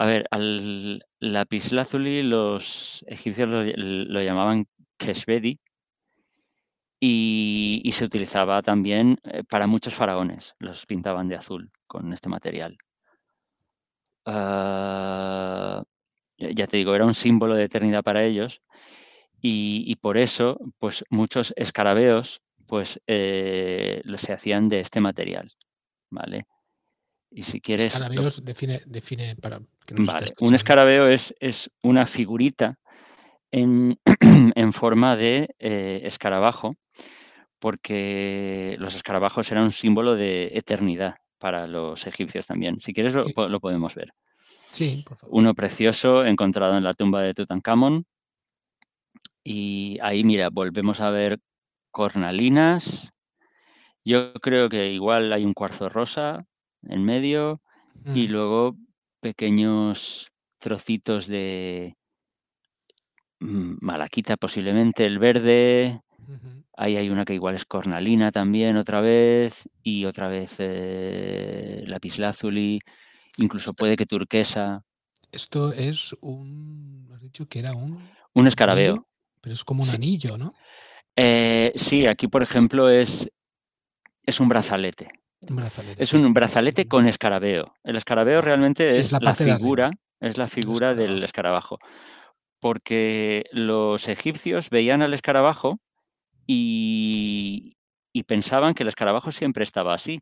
A 0.00 0.06
ver, 0.06 0.28
al 0.30 1.04
lapislázuli 1.18 2.22
los 2.22 3.04
egipcios 3.08 3.48
lo, 3.48 4.22
llamaban 4.22 4.68
keshbedi 4.96 5.58
y, 7.00 7.90
se 7.92 8.04
utilizaba 8.04 8.62
también 8.62 9.18
eh, 9.24 9.42
para 9.42 9.66
muchos 9.66 9.94
faraones. 9.94 10.54
Los 10.60 10.86
pintaban 10.86 11.26
de 11.26 11.34
azul 11.34 11.72
con 11.88 12.12
este 12.12 12.28
material. 12.28 12.78
Ah, 14.24 15.82
ya 16.36 16.66
te 16.68 16.76
digo, 16.76 16.94
era 16.94 17.04
un 17.04 17.14
símbolo 17.14 17.56
de 17.56 17.64
eternidad 17.64 18.04
para 18.04 18.22
ellos 18.22 18.62
y, 19.42 19.96
por 19.96 20.16
eso, 20.16 20.60
pues 20.78 21.04
muchos 21.10 21.52
escarabeos, 21.56 22.40
pues 22.68 23.00
eh, 23.08 24.02
se 24.16 24.32
hacían 24.32 24.68
de 24.68 24.78
este 24.78 25.00
material, 25.00 25.50
¿vale? 26.08 26.46
Y 27.30 27.42
si 27.42 27.60
quieres, 27.60 27.92
lo- 27.98 28.04
Escarabeos 28.04 28.44
define, 28.44 28.80
define 28.86 29.36
para 29.36 29.58
que 29.86 29.94
nos 29.94 30.08
esté 30.08 30.24
Vale, 30.24 30.34
un 30.40 30.54
escarabeo 30.54 31.08
es, 31.08 31.34
es 31.40 31.70
una 31.82 32.06
figurita 32.06 32.78
en, 33.50 33.98
en 34.54 34.72
forma 34.72 35.16
de 35.16 35.54
eh, 35.58 36.00
escarabajo, 36.04 36.76
porque 37.58 38.76
los 38.78 38.94
escarabajos 38.94 39.50
eran 39.52 39.64
un 39.64 39.72
símbolo 39.72 40.14
de 40.14 40.50
eternidad 40.54 41.16
para 41.38 41.66
los 41.66 42.06
egipcios 42.06 42.46
también. 42.46 42.80
Si 42.80 42.92
quieres, 42.92 43.14
lo, 43.14 43.24
Sí. 43.24 43.32
lo 43.36 43.60
podemos 43.60 43.94
ver. 43.94 44.12
Sí, 44.72 45.04
por 45.06 45.16
favor. 45.18 45.36
Uno 45.38 45.54
precioso 45.54 46.24
encontrado 46.24 46.76
en 46.76 46.84
la 46.84 46.94
tumba 46.94 47.22
de 47.22 47.34
Tutankamón. 47.34 48.06
Y 49.44 49.98
ahí, 50.02 50.24
mira, 50.24 50.48
volvemos 50.50 51.00
a 51.00 51.10
ver 51.10 51.38
cornalinas. 51.90 53.10
Yo 54.04 54.32
creo 54.34 54.68
que 54.68 54.92
igual 54.92 55.32
hay 55.32 55.44
un 55.44 55.54
cuarzo 55.54 55.88
rosa 55.88 56.44
en 56.82 57.04
medio 57.04 57.60
y 58.14 58.28
luego 58.28 58.76
pequeños 59.20 60.30
trocitos 60.58 61.26
de 61.26 61.96
mm, 63.40 63.76
malaquita 63.80 64.36
posiblemente, 64.36 65.04
el 65.04 65.18
verde, 65.18 66.00
ahí 66.76 66.96
hay 66.96 67.10
una 67.10 67.24
que 67.24 67.34
igual 67.34 67.54
es 67.54 67.64
cornalina 67.64 68.30
también 68.32 68.76
otra 68.76 69.00
vez 69.00 69.68
y 69.82 70.04
otra 70.04 70.28
vez 70.28 70.54
eh, 70.58 71.82
lapislázuli, 71.86 72.80
incluso 73.36 73.74
puede 73.74 73.96
que 73.96 74.06
turquesa, 74.06 74.82
Esto 75.32 75.72
es 75.72 76.16
un. 76.22 77.08
Has 77.12 77.20
dicho 77.20 77.46
que 77.46 77.58
era 77.58 77.74
un. 77.74 78.08
un 78.34 78.46
escarabeo. 78.46 78.92
anillo, 78.92 79.06
pero 79.40 79.54
es 79.54 79.64
como 79.64 79.82
un 79.82 79.88
Sí. 79.88 79.96
anillo, 79.96 80.38
¿no? 80.38 80.54
Eh, 81.16 81.72
sí, 81.76 82.06
aquí 82.06 82.28
por 82.28 82.42
ejemplo 82.42 82.88
es, 82.88 83.28
es 84.24 84.40
un 84.40 84.48
brazalete. 84.48 85.08
Brazalete. 85.40 86.02
Es 86.02 86.12
un 86.12 86.30
brazalete 86.32 86.88
con 86.88 87.06
escarabeo. 87.06 87.74
El 87.84 87.96
escarabeo 87.96 88.40
realmente 88.40 88.98
es, 88.98 89.12
es 89.12 89.22
la 89.22 89.34
figura, 89.34 89.90
es 90.20 90.36
la 90.36 90.44
del 90.44 90.50
figura 90.50 90.94
del 90.94 91.22
escarabajo. 91.22 91.78
Porque 92.60 93.44
los 93.52 94.08
egipcios 94.08 94.68
veían 94.70 95.02
al 95.02 95.14
escarabajo 95.14 95.78
y, 96.46 97.76
y 98.12 98.24
pensaban 98.24 98.74
que 98.74 98.82
el 98.82 98.88
escarabajo 98.88 99.30
siempre 99.30 99.62
estaba 99.62 99.94
así. 99.94 100.20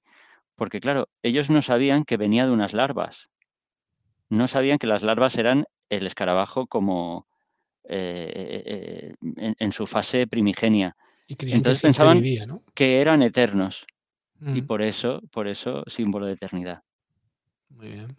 Porque 0.55 0.81
claro, 0.81 1.09
ellos 1.23 1.49
no 1.51 1.63
sabían 1.63 2.05
que 2.05 2.19
venía 2.19 2.47
de 2.47 2.53
unas 2.53 2.75
larvas. 2.75 3.29
No 4.29 4.49
sabían 4.49 4.79
que 4.79 4.87
las 4.87 5.03
larvas 5.03 5.37
eran 5.37 5.65
el 5.89 6.07
escarabajo 6.07 6.67
como 6.67 7.27
eh, 7.85 8.33
eh, 8.35 8.63
eh, 8.67 9.15
en, 9.37 9.57
en 9.59 9.73
su 9.73 9.87
fase 9.87 10.27
primigenia. 10.27 10.95
Y 11.27 11.37
Entonces 11.53 11.83
pensaban 11.83 12.21
vivía, 12.21 12.45
¿no? 12.47 12.63
que 12.75 13.01
eran 13.01 13.23
eternos 13.23 13.87
y 14.53 14.63
Mm, 14.63 14.63
por 14.63 14.83
eso, 14.83 15.21
por 15.33 15.49
eso 15.49 15.85
símbolo 15.89 16.27
de 16.27 16.35
eternidad. 16.35 16.83
muy 17.69 17.89
bien. 17.89 18.17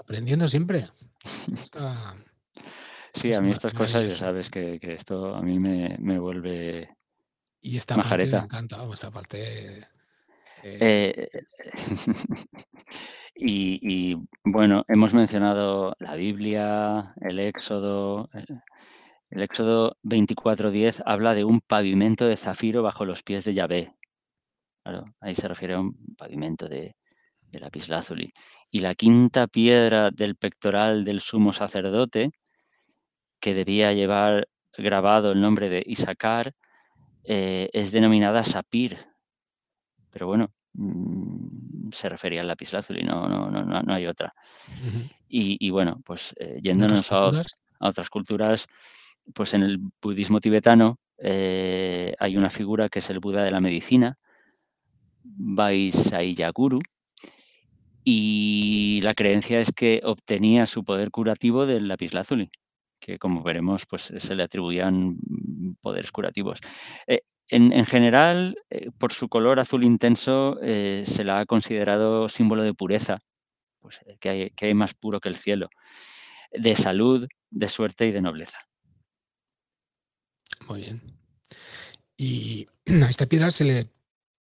Aprendiendo 0.00 0.48
siempre. 0.48 0.88
Sí, 3.14 3.32
a 3.32 3.40
mí 3.40 3.50
estas 3.50 3.72
cosas 3.72 4.04
ya 4.04 4.10
sabes 4.10 4.50
que, 4.50 4.78
que 4.80 4.94
esto 4.94 5.34
a 5.34 5.42
mí 5.42 5.58
me, 5.58 5.96
me 6.00 6.18
vuelve 6.18 6.88
Y 7.62 7.76
esta 7.78 7.98
parte 8.00 8.30
me 8.32 8.38
majareta. 8.38 8.40
encanta, 8.40 8.84
esta 8.92 9.10
parte. 9.10 9.88
eh, 10.62 10.80
Eh, 10.80 11.28
y, 13.34 14.12
y, 14.12 14.16
bueno, 14.44 14.84
hemos 14.88 15.14
mencionado 15.14 15.94
la 15.98 16.14
Biblia, 16.14 17.14
el 17.20 17.38
Éxodo. 17.38 18.28
eh, 18.34 18.44
El 19.30 19.42
Éxodo 19.42 19.96
24.10 20.02 21.02
habla 21.06 21.34
de 21.34 21.44
un 21.44 21.60
pavimento 21.60 22.26
de 22.26 22.36
zafiro 22.36 22.82
bajo 22.82 23.04
los 23.04 23.22
pies 23.22 23.44
de 23.44 23.54
Yahvé. 23.54 23.94
Claro, 24.82 25.04
ahí 25.20 25.34
se 25.34 25.48
refiere 25.48 25.74
a 25.74 25.80
un 25.80 26.14
pavimento 26.16 26.68
de, 26.68 26.96
de 27.50 27.60
lapislázuli. 27.60 28.32
Y 28.70 28.80
la 28.80 28.94
quinta 28.94 29.46
piedra 29.46 30.10
del 30.10 30.36
pectoral 30.36 31.04
del 31.04 31.20
sumo 31.20 31.52
sacerdote, 31.52 32.30
que 33.40 33.54
debía 33.54 33.92
llevar 33.92 34.48
grabado 34.76 35.32
el 35.32 35.40
nombre 35.40 35.68
de 35.68 35.82
Isaacar, 35.86 36.54
eh, 37.24 37.68
es 37.72 37.92
denominada 37.92 38.44
sapir. 38.44 38.98
Pero 40.10 40.26
bueno, 40.26 40.52
mm, 40.74 41.90
se 41.92 42.08
refería 42.08 42.40
al 42.40 42.48
lapislázuli, 42.48 43.02
no, 43.02 43.28
no, 43.28 43.50
no, 43.50 43.62
no, 43.64 43.82
no 43.82 43.94
hay 43.94 44.06
otra. 44.06 44.34
Y, 45.28 45.56
y 45.64 45.70
bueno, 45.70 46.00
pues 46.04 46.34
eh, 46.38 46.58
yéndonos 46.62 47.10
a 47.12 47.30
otras 47.80 48.10
culturas, 48.10 48.66
pues 49.34 49.54
en 49.54 49.62
el 49.62 49.78
budismo 50.00 50.40
tibetano 50.40 50.98
eh, 51.18 52.14
hay 52.18 52.36
una 52.36 52.50
figura 52.50 52.88
que 52.88 53.00
es 53.00 53.10
el 53.10 53.20
Buda 53.20 53.44
de 53.44 53.50
la 53.50 53.60
medicina, 53.60 54.18
Vaisayaguru, 55.22 56.80
y 58.04 59.00
la 59.02 59.14
creencia 59.14 59.60
es 59.60 59.72
que 59.72 60.00
obtenía 60.04 60.66
su 60.66 60.84
poder 60.84 61.10
curativo 61.10 61.66
del 61.66 61.88
lapislázuli, 61.88 62.50
que 62.98 63.18
como 63.18 63.42
veremos, 63.42 63.86
pues 63.86 64.12
se 64.16 64.34
le 64.34 64.42
atribuían 64.42 65.18
poderes 65.80 66.10
curativos. 66.10 66.60
Eh, 67.06 67.20
en, 67.48 67.72
en 67.72 67.84
general, 67.84 68.56
eh, 68.70 68.90
por 68.96 69.12
su 69.12 69.28
color 69.28 69.60
azul 69.60 69.84
intenso, 69.84 70.58
eh, 70.62 71.04
se 71.06 71.24
la 71.24 71.40
ha 71.40 71.46
considerado 71.46 72.28
símbolo 72.28 72.62
de 72.62 72.74
pureza, 72.74 73.18
pues 73.80 74.00
que 74.20 74.28
hay, 74.28 74.50
que 74.50 74.66
hay 74.66 74.74
más 74.74 74.94
puro 74.94 75.20
que 75.20 75.28
el 75.28 75.36
cielo, 75.36 75.68
de 76.52 76.76
salud, 76.76 77.26
de 77.50 77.68
suerte 77.68 78.06
y 78.06 78.12
de 78.12 78.22
nobleza. 78.22 78.58
muy 80.66 80.80
bien. 80.80 81.02
Y 82.16 82.66
a 83.04 83.10
esta 83.10 83.26
piedra 83.26 83.50
se 83.50 83.64
le 83.64 83.90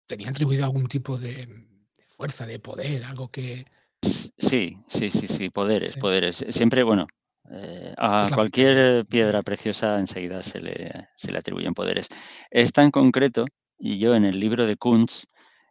tenía 0.08 0.30
atribuido 0.30 0.64
algún 0.64 0.88
tipo 0.88 1.16
de, 1.18 1.46
de 1.46 2.02
fuerza, 2.06 2.46
de 2.46 2.58
poder, 2.58 3.04
algo 3.04 3.28
que. 3.28 3.64
Sí, 4.02 4.78
sí, 4.88 5.10
sí, 5.10 5.28
sí, 5.28 5.50
poderes, 5.50 5.92
Sí. 5.92 6.00
poderes. 6.00 6.44
Siempre, 6.50 6.82
bueno, 6.82 7.06
eh, 7.50 7.94
a 7.96 8.28
cualquier 8.34 9.06
piedra 9.06 9.42
preciosa 9.42 9.98
enseguida 9.98 10.42
se 10.42 10.60
le, 10.60 11.08
se 11.16 11.30
le 11.30 11.38
atribuyen 11.38 11.74
poderes. 11.74 12.08
Esta 12.50 12.82
en 12.82 12.90
concreto, 12.90 13.44
y 13.78 13.98
yo 13.98 14.14
en 14.14 14.24
el 14.24 14.40
libro 14.40 14.66
de 14.66 14.76
Kunz, 14.76 15.24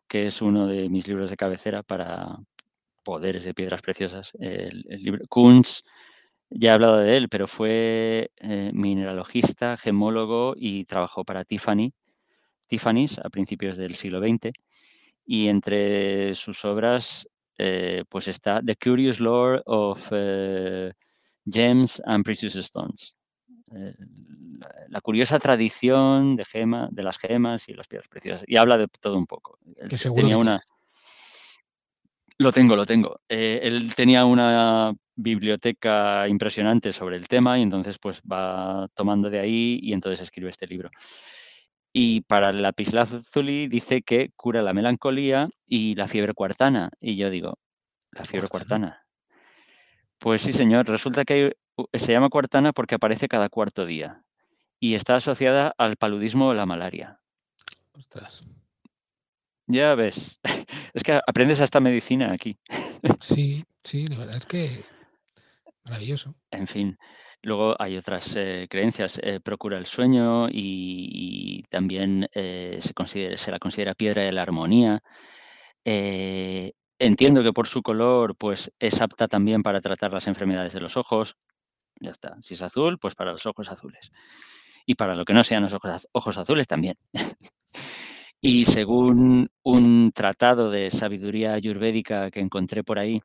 que 0.08 0.28
es 0.28 0.42
uno 0.42 0.68
de 0.68 0.88
mis 0.88 1.08
libros 1.08 1.30
de 1.30 1.36
cabecera 1.38 1.84
para 1.84 2.38
poderes 3.04 3.44
de 3.44 3.54
piedras 3.54 3.82
preciosas, 3.82 4.32
el, 4.40 4.86
el 4.90 5.02
libro 5.02 5.26
Kunz, 5.28 5.82
ya 6.50 6.72
he 6.72 6.74
hablado 6.74 6.98
de 6.98 7.18
él, 7.18 7.30
pero 7.30 7.48
fue 7.48 8.32
eh, 8.38 8.72
mineralogista, 8.74 9.78
gemólogo 9.78 10.54
y 10.56 10.86
trabajó 10.86 11.24
para 11.26 11.44
Tiffany, 11.44 11.92
Tiffany's 12.68 13.18
a 13.20 13.30
principios 13.30 13.78
del 13.78 13.96
siglo 13.96 14.20
XX. 14.20 14.52
Y 15.26 15.48
entre 15.48 16.36
sus 16.36 16.64
obras 16.64 17.28
eh, 17.58 18.04
pues 18.08 18.28
está 18.28 18.62
The 18.62 18.76
Curious 18.76 19.20
Lore 19.20 19.62
of 19.66 20.08
eh, 20.12 20.92
Gems 21.46 22.02
and 22.06 22.24
Precious 22.24 22.56
Stones. 22.56 23.16
Eh, 23.74 23.94
la, 24.90 25.02
curiosa 25.02 25.40
tradición 25.40 26.36
de, 26.36 26.46
gema, 26.46 26.88
de 26.92 27.04
las 27.04 27.18
gemas 27.18 27.68
y 27.68 27.74
las 27.74 27.88
piedras 27.88 28.08
preciosas. 28.08 28.44
Y 28.48 28.58
habla 28.58 28.78
de 28.78 28.88
todo 28.88 29.18
un 29.18 29.26
poco. 29.26 29.58
Él 29.76 29.90
que 29.90 29.98
seguro 29.98 30.22
tenía 30.22 30.38
que 30.38 30.42
una... 30.42 30.62
Lo 32.40 32.52
tengo, 32.52 32.76
lo 32.76 32.86
tengo. 32.86 33.20
Él 33.28 33.96
tenía 33.96 34.24
una 34.24 34.94
biblioteca 35.16 36.28
impresionante 36.28 36.94
sobre 36.94 37.16
el 37.16 37.28
tema 37.28 37.58
y 37.58 37.64
entonces 37.64 37.98
pues 37.98 38.22
va 38.22 38.88
tomando 38.94 39.32
de 39.32 39.40
ahí 39.40 39.80
y 39.82 39.94
entonces 39.94 40.22
escribe 40.22 40.52
este 40.52 40.68
libro. 40.68 40.92
Y 42.00 42.22
para 42.22 42.52
el 42.52 42.62
lapislázuli 42.62 43.68
dice 43.68 44.04
que 44.04 44.30
cura 44.36 44.62
la 44.62 44.72
melancolía 44.72 45.50
y 45.66 45.96
la 45.96 46.08
fiebre 46.08 46.36
cuartana. 46.36 46.92
Y 47.00 47.16
yo 47.16 47.32
digo, 47.32 47.58
¿la 48.12 48.24
fiebre 48.24 48.48
Cuartana. 48.48 49.04
Pues 50.20 50.44
sí, 50.44 50.54
señor. 50.54 50.88
Resulta 50.88 51.26
que 51.26 51.34
hay- 51.34 51.52
se 52.00 52.12
llama 52.12 52.30
cuartana 52.30 52.72
porque 52.72 52.94
aparece 52.94 53.28
cada 53.28 53.50
cuarto 53.50 53.88
día 53.88 54.24
y 54.80 54.94
está 54.94 55.16
asociada 55.16 55.74
al 55.80 55.96
paludismo 55.98 56.50
o 56.50 56.54
la 56.54 56.68
malaria. 56.68 57.20
Ostras. 57.94 58.44
Ya 59.66 59.96
ves, 59.96 60.40
es 60.94 61.02
que 61.02 61.20
aprendes 61.26 61.60
hasta 61.62 61.80
medicina 61.80 62.32
aquí. 62.32 62.60
Sí, 63.20 63.66
sí, 63.84 64.06
la 64.06 64.20
verdad 64.20 64.36
es 64.36 64.46
que 64.46 64.84
maravilloso. 65.84 66.36
En 66.52 66.68
fin, 66.68 66.96
luego 67.48 67.76
hay 67.80 67.98
otras 67.98 68.36
eh, 68.36 68.68
creencias. 68.70 69.20
eh, 69.24 69.40
procura 69.40 69.78
el 69.78 69.86
sueño 69.86 70.48
y, 70.52 71.64
también 71.70 72.28
eh, 72.34 72.80
se, 72.82 73.52
la 73.52 73.60
considera 73.60 73.96
piedra 73.96 74.24
de 74.24 74.32
la 74.32 74.42
armonía. 74.44 75.02
Entiendo 77.00 77.44
que 77.44 77.54
por 77.54 77.68
su 77.68 77.82
color, 77.82 78.36
pues 78.36 78.72
es 78.80 79.02
apta 79.02 79.28
también 79.28 79.64
para 79.64 79.80
tratar 79.82 80.14
las 80.14 80.28
enfermedades 80.28 80.74
de 80.74 80.82
los 80.82 80.98
ojos. 80.98 81.36
Ya 82.02 82.12
está. 82.12 82.36
Si 82.42 82.56
es 82.56 82.62
azul, 82.62 83.00
pues 83.00 83.16
para 83.16 83.32
los 83.32 83.46
ojos 83.46 83.70
azules. 83.70 84.12
Y 84.86 84.96
para 84.96 85.14
lo 85.16 85.26
que 85.26 85.34
no 85.34 85.44
sean 85.44 85.64
los 85.64 85.74
ojos 86.12 86.38
azules 86.38 86.68
también. 86.68 86.96
y 88.42 88.66
según 88.66 89.50
un 89.64 90.12
tratado 90.14 90.70
de 90.72 90.90
sabiduría 90.90 91.54
ayurvédica 91.54 92.32
que 92.32 92.40
encontré 92.42 92.84
por 92.84 93.00
ahí, 93.00 93.22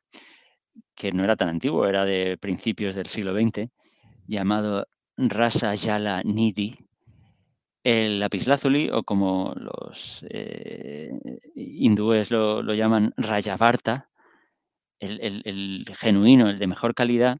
que 0.95 1.11
no 1.11 1.23
era 1.23 1.35
tan 1.35 1.49
antiguo, 1.49 1.87
era 1.87 2.05
de 2.05 2.37
principios 2.37 2.95
del 2.95 3.07
siglo 3.07 3.33
XX, 3.33 3.69
llamado 4.27 4.87
Rasa 5.17 5.75
Yala 5.75 6.21
Nidhi, 6.23 6.75
el 7.83 8.19
lapislázuli, 8.19 8.89
o 8.91 9.03
como 9.03 9.53
los 9.55 10.25
eh, 10.29 11.11
hindúes 11.55 12.31
lo, 12.31 12.61
llaman 12.73 13.13
Rayavarta, 13.17 14.09
el, 14.99 15.19
el- 15.21 15.41
el 15.45 15.85
genuino, 15.97 16.49
el 16.49 16.59
de 16.59 16.67
mejor 16.67 16.95
calidad, 16.95 17.37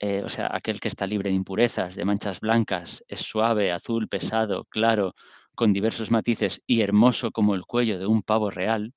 eh, 0.00 0.22
o 0.24 0.28
sea, 0.30 0.50
aquel 0.52 0.80
que 0.80 0.88
está 0.88 1.06
libre 1.06 1.30
de 1.30 1.36
impurezas, 1.36 1.96
de 1.96 2.04
manchas 2.06 2.40
blancas, 2.40 3.04
es 3.08 3.20
suave, 3.20 3.72
azul, 3.72 4.08
pesado, 4.08 4.64
claro, 4.66 5.14
con 5.54 5.72
diversos 5.72 6.10
matices 6.10 6.62
y 6.66 6.82
hermoso 6.82 7.32
como 7.32 7.54
el 7.56 7.66
cuello 7.66 7.98
de 7.98 8.06
un 8.06 8.22
pavo 8.22 8.50
real, 8.50 8.94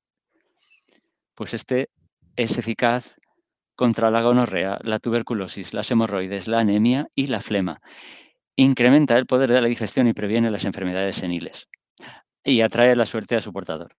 pues 1.36 1.53
este 1.53 1.89
es 2.36 2.57
eficaz 2.57 3.15
contra 3.82 4.11
la 4.11 4.21
gonorrea, 4.21 4.77
la 4.84 4.99
tuberculosis, 4.99 5.73
las 5.73 5.89
hemorroides, 5.89 6.47
la 6.47 6.59
anemia 6.59 7.07
y 7.15 7.25
la 7.25 7.41
flema. 7.41 7.82
Incrementa 8.55 9.17
el 9.17 9.25
poder 9.25 9.51
de 9.51 9.59
la 9.59 9.67
digestión 9.67 10.05
y 10.05 10.13
previene 10.13 10.51
las 10.51 10.65
enfermedades 10.65 11.15
seniles. 11.15 11.67
Y 12.43 12.61
atrae 12.61 12.95
la 12.95 13.07
suerte 13.07 13.36
a 13.36 13.41
su 13.41 13.51
portador. 13.51 13.95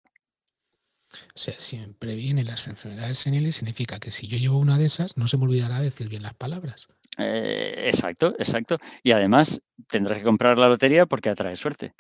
O 1.34 1.40
sea, 1.40 1.56
si 1.58 1.80
me 1.80 1.88
previene 1.88 2.44
las 2.44 2.68
enfermedades 2.68 3.18
seniles, 3.18 3.56
significa 3.56 4.00
que 4.00 4.12
si 4.12 4.28
yo 4.28 4.38
llevo 4.38 4.60
una 4.60 4.78
de 4.78 4.86
esas, 4.86 5.18
no 5.18 5.26
se 5.28 5.38
me 5.38 5.46
olvidará 5.46 5.80
decir 5.80 6.10
bien 6.10 6.22
las 6.22 6.36
palabras. 6.36 6.88
Eh, 7.18 7.86
exacto, 7.88 8.36
exacto. 8.38 8.78
Y 9.02 9.14
además 9.14 9.62
tendrás 9.88 10.20
que 10.20 10.24
comprar 10.24 10.60
la 10.60 10.68
lotería 10.68 11.08
porque 11.08 11.30
atrae 11.30 11.56
suerte. 11.56 11.96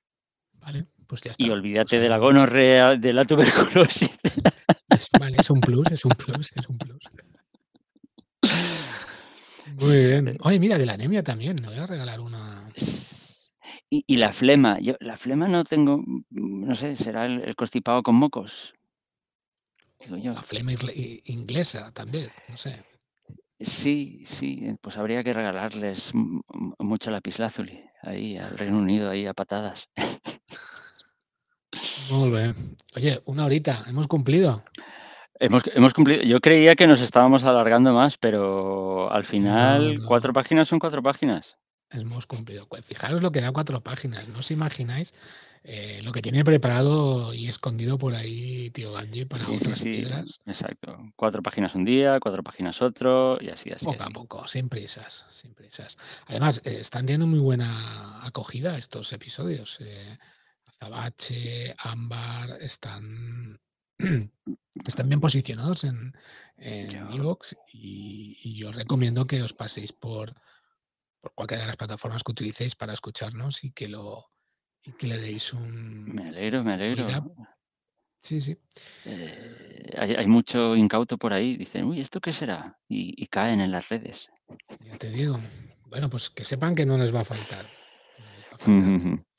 Vale, 0.53 0.86
pues 1.07 1.23
ya 1.23 1.32
está. 1.32 1.43
Y 1.43 1.49
olvídate 1.49 1.97
Pues 1.97 2.01
de 2.03 2.09
la 2.09 2.19
gonorrea, 2.19 2.95
de 2.95 3.11
la 3.11 3.25
tuberculosis. 3.25 4.11
es, 4.89 5.09
vale, 5.19 5.38
es 5.39 5.49
un 5.49 5.61
plus, 5.61 5.88
es 5.89 6.05
un 6.05 6.11
plus, 6.11 6.51
es 6.55 6.69
un 6.69 6.77
plus. 6.77 6.99
Muy 9.82 9.97
bien. 9.97 10.38
Oye, 10.41 10.59
mira, 10.59 10.77
de 10.77 10.86
la 10.86 10.93
anemia 10.93 11.23
también. 11.23 11.57
Me 11.59 11.67
voy 11.67 11.77
a 11.77 11.88
regalar 11.88 12.19
una. 12.19 12.69
Y, 13.89 14.15
la 14.15 14.32
flema, 14.32 14.79
yo 14.79 14.95
la 15.01 15.17
flema 15.17 15.47
no 15.49 15.65
tengo, 15.65 15.97
mm, 15.97 16.23
no 16.29 16.75
sé, 16.75 16.95
será 16.95 17.25
el, 17.25 17.55
constipado 17.55 18.03
con 18.03 18.15
mocos. 18.15 18.73
Digo 19.99 20.17
yo. 20.17 20.34
La 20.34 20.41
flema 20.41 20.71
inglesa 21.25 21.91
también, 21.91 22.29
no 22.47 22.55
sé. 22.55 22.84
Sí, 23.59 24.23
sí, 24.25 24.75
pues 24.82 24.97
habría 24.97 25.23
que 25.23 25.34
regalarles 25.34 26.11
mucho 26.13 27.11
lapislázuli 27.11 27.84
ahí 28.01 28.38
al 28.38 28.57
Reino 28.57 28.77
Unido, 28.77 29.09
ahí 29.09 29.25
a 29.25 29.34
patadas. 29.34 29.89
Muy 32.09 32.29
bien. 32.29 32.77
Oye, 32.95 33.21
una 33.25 33.45
horita, 33.45 33.84
hemos 33.88 34.07
cumplido. 34.07 34.63
Hemos, 35.44 35.64
hemos, 35.74 35.94
cumplido. 35.94 36.22
Yo 36.24 36.39
creía 36.39 36.76
que 36.76 36.88
nos 36.88 37.02
estábamos 37.02 37.44
alargando 37.44 37.94
más, 37.94 38.18
pero 38.18 39.12
al 39.12 39.26
final 39.26 40.00
cuatro 40.06 40.34
páginas 40.34 40.68
son 40.68 40.80
cuatro 40.80 41.02
páginas 41.02 41.58
hemos 41.92 42.26
cumplido. 42.26 42.68
Fijaros 42.84 43.22
lo 43.22 43.32
que 43.32 43.42
da 43.42 43.52
cuatro 43.52 43.82
páginas. 43.82 44.28
No 44.30 44.39
os 44.39 44.52
imagináis 44.52 45.14
eh, 45.64 46.00
lo 46.04 46.12
que 46.12 46.22
tiene 46.22 46.44
preparado 46.44 47.34
y 47.34 47.48
escondido 47.48 47.98
por 47.98 48.16
ahí 48.16 48.70
tío 48.72 48.94
Ganji 48.94 49.26
para 49.26 49.48
otras 49.48 49.82
piedras. 49.82 50.39
Exacto. 50.46 50.98
Cuatro 51.16 51.42
páginas 51.42 51.76
un 51.76 51.86
día, 51.86 52.20
cuatro 52.20 52.44
páginas 52.44 52.82
otro 52.82 53.38
y 53.42 53.50
así, 53.50 53.72
así. 53.72 53.86
Poco 53.86 54.04
a 54.04 54.10
poco, 54.10 54.48
sin 54.48 54.70
prisas, 54.70 55.26
sin 55.30 55.54
prisas. 55.54 55.98
Además, 56.28 56.62
eh, 56.66 56.78
están 56.80 57.06
teniendo 57.06 57.28
muy 57.28 57.39
buena 57.39 58.26
acogida 58.26 58.78
estos 58.78 59.12
episodios. 59.14 59.80
Eh, 59.82 60.18
Azabache, 60.68 61.76
Ámbar, 61.78 62.58
están, 62.60 63.60
están 64.86 65.10
bien 65.10 65.22
posicionados 65.22 65.84
en 65.84 66.14
Evox 66.58 67.56
y, 67.74 68.38
y 68.43 68.56
yo 68.56 68.72
recomiendo 68.72 69.26
que 69.26 69.41
os 69.41 69.54
paséis 69.54 69.93
por 69.93 70.34
por 71.22 71.34
cualquiera 71.36 71.64
de 71.64 71.68
las 71.68 71.78
plataformas 71.78 72.24
que 72.24 72.32
utilicéis 72.32 72.76
para 72.76 72.93
escucharnos 72.93 73.64
y 73.64 73.72
que 73.72 73.88
lo 73.88 74.32
y 74.84 74.91
que 74.93 75.08
le 75.08 75.20
deis 75.20 75.54
un. 75.54 76.06
Me 76.14 76.30
alegro, 76.30 76.64
me 76.64 76.74
alegro. 76.74 77.08
Sí, 78.18 78.41
sí. 78.41 78.58
Eh, 79.06 79.93
hay, 79.97 80.28
mucho 80.28 80.76
incauto 80.76 81.18
por 81.18 81.34
ahí. 81.34 81.58
Dicen, 81.58 81.86
uy, 81.86 82.02
¿esto 82.02 82.20
qué 82.20 82.32
será? 82.32 82.80
Y, 82.88 83.26
caen 83.28 83.62
en 83.62 83.72
las 83.72 83.89
redes. 83.89 84.30
Ya 84.80 84.97
te 84.97 85.10
digo. 85.10 85.39
Bueno, 85.86 86.10
pues 86.10 86.30
que 86.30 86.45
sepan 86.45 86.76
que 86.76 86.86
no 86.86 86.97
les 86.97 87.14
va 87.14 87.22
a 87.22 87.26
faltar. 87.26 87.66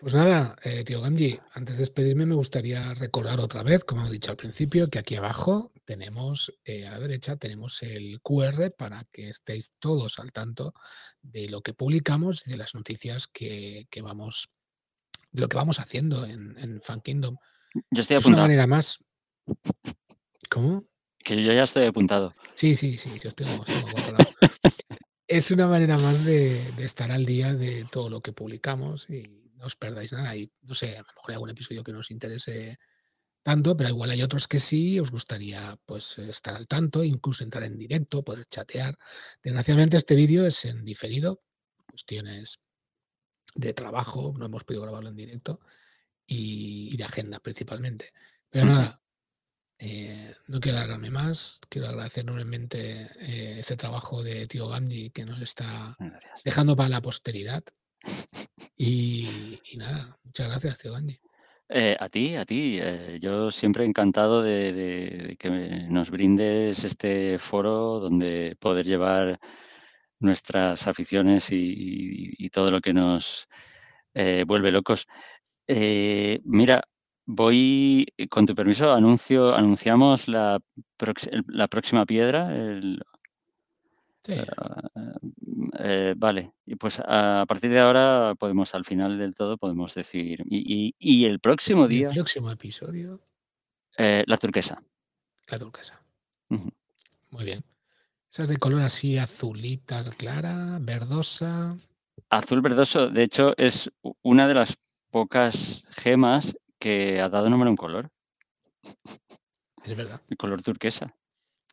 Pues 0.00 0.14
nada, 0.14 0.54
eh, 0.62 0.84
tío 0.84 1.00
Gamji, 1.00 1.40
antes 1.54 1.74
de 1.74 1.80
despedirme 1.80 2.24
me 2.24 2.36
gustaría 2.36 2.94
recordar 2.94 3.40
otra 3.40 3.64
vez, 3.64 3.82
como 3.82 4.06
he 4.06 4.10
dicho 4.10 4.30
al 4.30 4.36
principio, 4.36 4.88
que 4.88 5.00
aquí 5.00 5.16
abajo 5.16 5.72
tenemos, 5.84 6.52
eh, 6.64 6.86
a 6.86 6.92
la 6.92 7.00
derecha, 7.00 7.34
tenemos 7.34 7.82
el 7.82 8.20
QR 8.22 8.70
para 8.78 9.04
que 9.10 9.28
estéis 9.28 9.72
todos 9.80 10.20
al 10.20 10.30
tanto 10.30 10.72
de 11.20 11.48
lo 11.48 11.62
que 11.62 11.74
publicamos 11.74 12.46
y 12.46 12.50
de 12.52 12.58
las 12.58 12.76
noticias 12.76 13.26
que, 13.26 13.88
vamos, 14.00 14.50
de 15.32 15.40
lo 15.40 15.48
que 15.48 15.56
vamos 15.56 15.80
haciendo 15.80 16.24
en, 16.26 16.56
en 16.58 16.80
Fan 16.80 17.00
Kingdom. 17.00 17.36
Yo 17.90 18.02
estoy 18.02 18.18
apuntado. 18.18 18.18
Es 18.18 18.26
una 18.26 18.42
manera 18.42 18.66
más. 18.68 18.98
¿Cómo? 20.48 20.84
Que 21.24 21.42
yo 21.42 21.52
ya 21.52 21.64
estoy 21.64 21.86
apuntado. 21.86 22.36
Sí, 22.52 22.76
sí, 22.76 22.98
sí, 22.98 23.18
yo 23.18 23.30
estoy, 23.30 23.48
estoy 23.50 23.74
Es 25.26 25.50
una 25.50 25.66
manera 25.66 25.98
más 25.98 26.24
de, 26.24 26.70
de 26.72 26.84
estar 26.84 27.10
al 27.10 27.26
día 27.26 27.52
de 27.52 27.84
todo 27.90 28.08
lo 28.08 28.20
que 28.20 28.32
publicamos 28.32 29.10
y 29.10 29.47
no 29.58 29.66
os 29.66 29.76
perdáis 29.76 30.12
nada. 30.12 30.34
Y 30.36 30.50
no 30.62 30.74
sé, 30.74 30.96
a 30.96 31.02
lo 31.02 31.06
mejor 31.14 31.30
hay 31.30 31.34
algún 31.34 31.50
episodio 31.50 31.84
que 31.84 31.92
nos 31.92 32.10
interese 32.10 32.78
tanto, 33.42 33.76
pero 33.76 33.88
igual 33.90 34.10
hay 34.10 34.22
otros 34.22 34.46
que 34.46 34.58
sí, 34.58 35.00
os 35.00 35.10
gustaría 35.10 35.78
pues 35.86 36.18
estar 36.18 36.54
al 36.54 36.66
tanto, 36.66 37.04
incluso 37.04 37.44
entrar 37.44 37.64
en 37.64 37.78
directo, 37.78 38.22
poder 38.22 38.46
chatear. 38.46 38.96
Desgraciadamente 39.42 39.96
este 39.96 40.14
vídeo 40.14 40.46
es 40.46 40.64
en 40.64 40.84
diferido, 40.84 41.42
cuestiones 41.88 42.60
de 43.54 43.74
trabajo, 43.74 44.34
no 44.36 44.46
hemos 44.46 44.64
podido 44.64 44.82
grabarlo 44.82 45.08
en 45.08 45.16
directo, 45.16 45.60
y, 46.26 46.96
de 46.96 47.04
agenda 47.04 47.40
principalmente. 47.40 48.10
Pero 48.50 48.66
nada, 48.66 49.02
eh, 49.78 50.34
no 50.48 50.60
quiero 50.60 50.78
alargarme 50.78 51.10
más, 51.10 51.60
quiero 51.68 51.88
agradecer 51.88 52.24
enormemente 52.24 53.08
eh, 53.20 53.60
ese 53.60 53.76
trabajo 53.76 54.22
de 54.22 54.46
Tío 54.46 54.68
Gandhi 54.68 55.10
que 55.10 55.24
nos 55.24 55.40
está 55.40 55.96
dejando 56.44 56.76
para 56.76 56.88
la 56.90 57.00
posteridad. 57.00 57.64
Y, 58.76 59.58
nada, 59.76 60.18
muchas 60.24 60.48
gracias, 60.48 60.78
tío 60.78 60.94
Andy. 60.94 61.18
Eh, 61.68 61.96
a 61.98 62.08
ti, 62.08 62.34
a 62.36 62.44
ti. 62.44 62.78
Eh, 62.80 63.18
yo 63.20 63.50
siempre 63.50 63.84
encantado 63.84 64.42
de, 64.42 65.36
que 65.38 65.50
nos 65.90 66.10
brindes 66.10 66.84
este 66.84 67.38
foro 67.38 68.00
donde 68.00 68.56
poder 68.58 68.86
llevar 68.86 69.38
nuestras 70.20 70.86
aficiones 70.86 71.48
y, 71.50 72.48
todo 72.50 72.70
lo 72.70 72.80
que 72.80 72.94
nos 72.94 73.48
eh, 74.14 74.44
vuelve 74.46 74.72
locos. 74.72 75.06
mira, 75.66 76.82
voy, 77.26 78.06
con 78.30 78.46
tu 78.46 78.54
permiso, 78.54 78.92
anuncio, 78.92 79.54
anunciamos 79.54 80.28
la, 80.28 80.60
próxima 81.68 82.06
piedra, 82.06 82.48
Ah, 84.56 85.18
eh, 85.78 86.14
vale, 86.16 86.52
y 86.66 86.76
pues 86.76 87.00
a 87.04 87.44
partir 87.48 87.70
de 87.70 87.80
ahora 87.80 88.34
podemos, 88.38 88.74
al 88.74 88.84
final 88.84 89.18
del 89.18 89.34
todo, 89.34 89.56
podemos 89.56 89.94
decir. 89.94 90.42
Y, 90.46 91.24
el 91.24 91.40
próximo 91.40 91.88
día. 91.88 92.08
El 92.08 92.14
próximo 92.14 92.50
episodio. 92.50 93.20
Eh, 93.96 94.24
la 94.26 94.36
turquesa. 94.36 94.82
La 95.48 95.58
turquesa. 95.58 96.00
Muy 96.48 97.44
bien. 97.44 97.64
Esa 98.30 98.42
es 98.42 98.48
de 98.50 98.58
color 98.58 98.82
así 98.82 99.18
azulita 99.18 100.04
clara, 100.16 100.78
verdosa. 100.80 101.76
Azul 102.28 102.60
verdoso, 102.60 103.08
de 103.08 103.22
hecho, 103.22 103.56
es 103.56 103.90
una 104.22 104.46
de 104.46 104.54
las 104.54 104.76
pocas 105.10 105.82
gemas 105.90 106.54
que 106.78 107.20
ha 107.20 107.28
dado 107.28 107.48
nombre 107.48 107.68
a 107.68 107.70
un 107.70 107.76
color. 107.76 108.10
Es 109.84 109.96
verdad. 109.96 110.20
El 110.28 110.36
color 110.36 110.62
turquesa. 110.62 111.14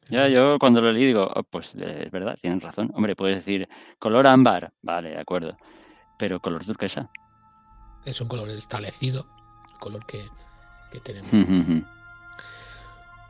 Ya, 0.10 0.28
yo 0.28 0.60
cuando 0.60 0.82
lo 0.82 0.91
leí 0.91 1.06
digo, 1.06 1.30
oh, 1.34 1.43
pues 1.43 1.74
es 1.76 2.12
verdad, 2.12 2.38
tienen 2.39 2.62
razón. 2.62 2.91
Hombre, 2.93 3.16
puedes 3.16 3.38
decir 3.38 3.68
color 3.99 4.28
ámbar, 4.28 4.72
vale, 4.82 5.10
de 5.10 5.20
acuerdo, 5.20 5.58
pero 6.18 6.39
color 6.39 6.64
turquesa. 6.64 7.10
Es 8.06 8.22
un 8.22 8.28
color 8.28 8.49
establecido, 8.49 9.26
color 9.80 10.06
que, 10.06 10.30
tenemos. 11.03 11.32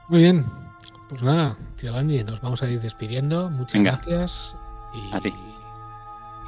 Muy 0.10 0.20
bien, 0.20 0.46
pues 1.10 1.24
nada, 1.24 1.58
tío 1.80 1.94
Gandhi, 1.94 2.24
nos 2.24 2.42
vamos 2.42 2.62
a 2.62 2.70
ir 2.70 2.80
despidiendo. 2.82 3.50
Muchas 3.50 3.82
gracias 3.82 4.58
y, 4.94 5.16
a 5.16 5.20
ti. 5.20 5.34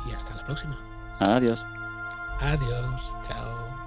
y 0.08 0.12
hasta 0.12 0.36
la 0.36 0.46
próxima. 0.46 0.78
Adiós. 1.20 1.64
Adiós, 2.40 3.18
chao. 3.22 3.87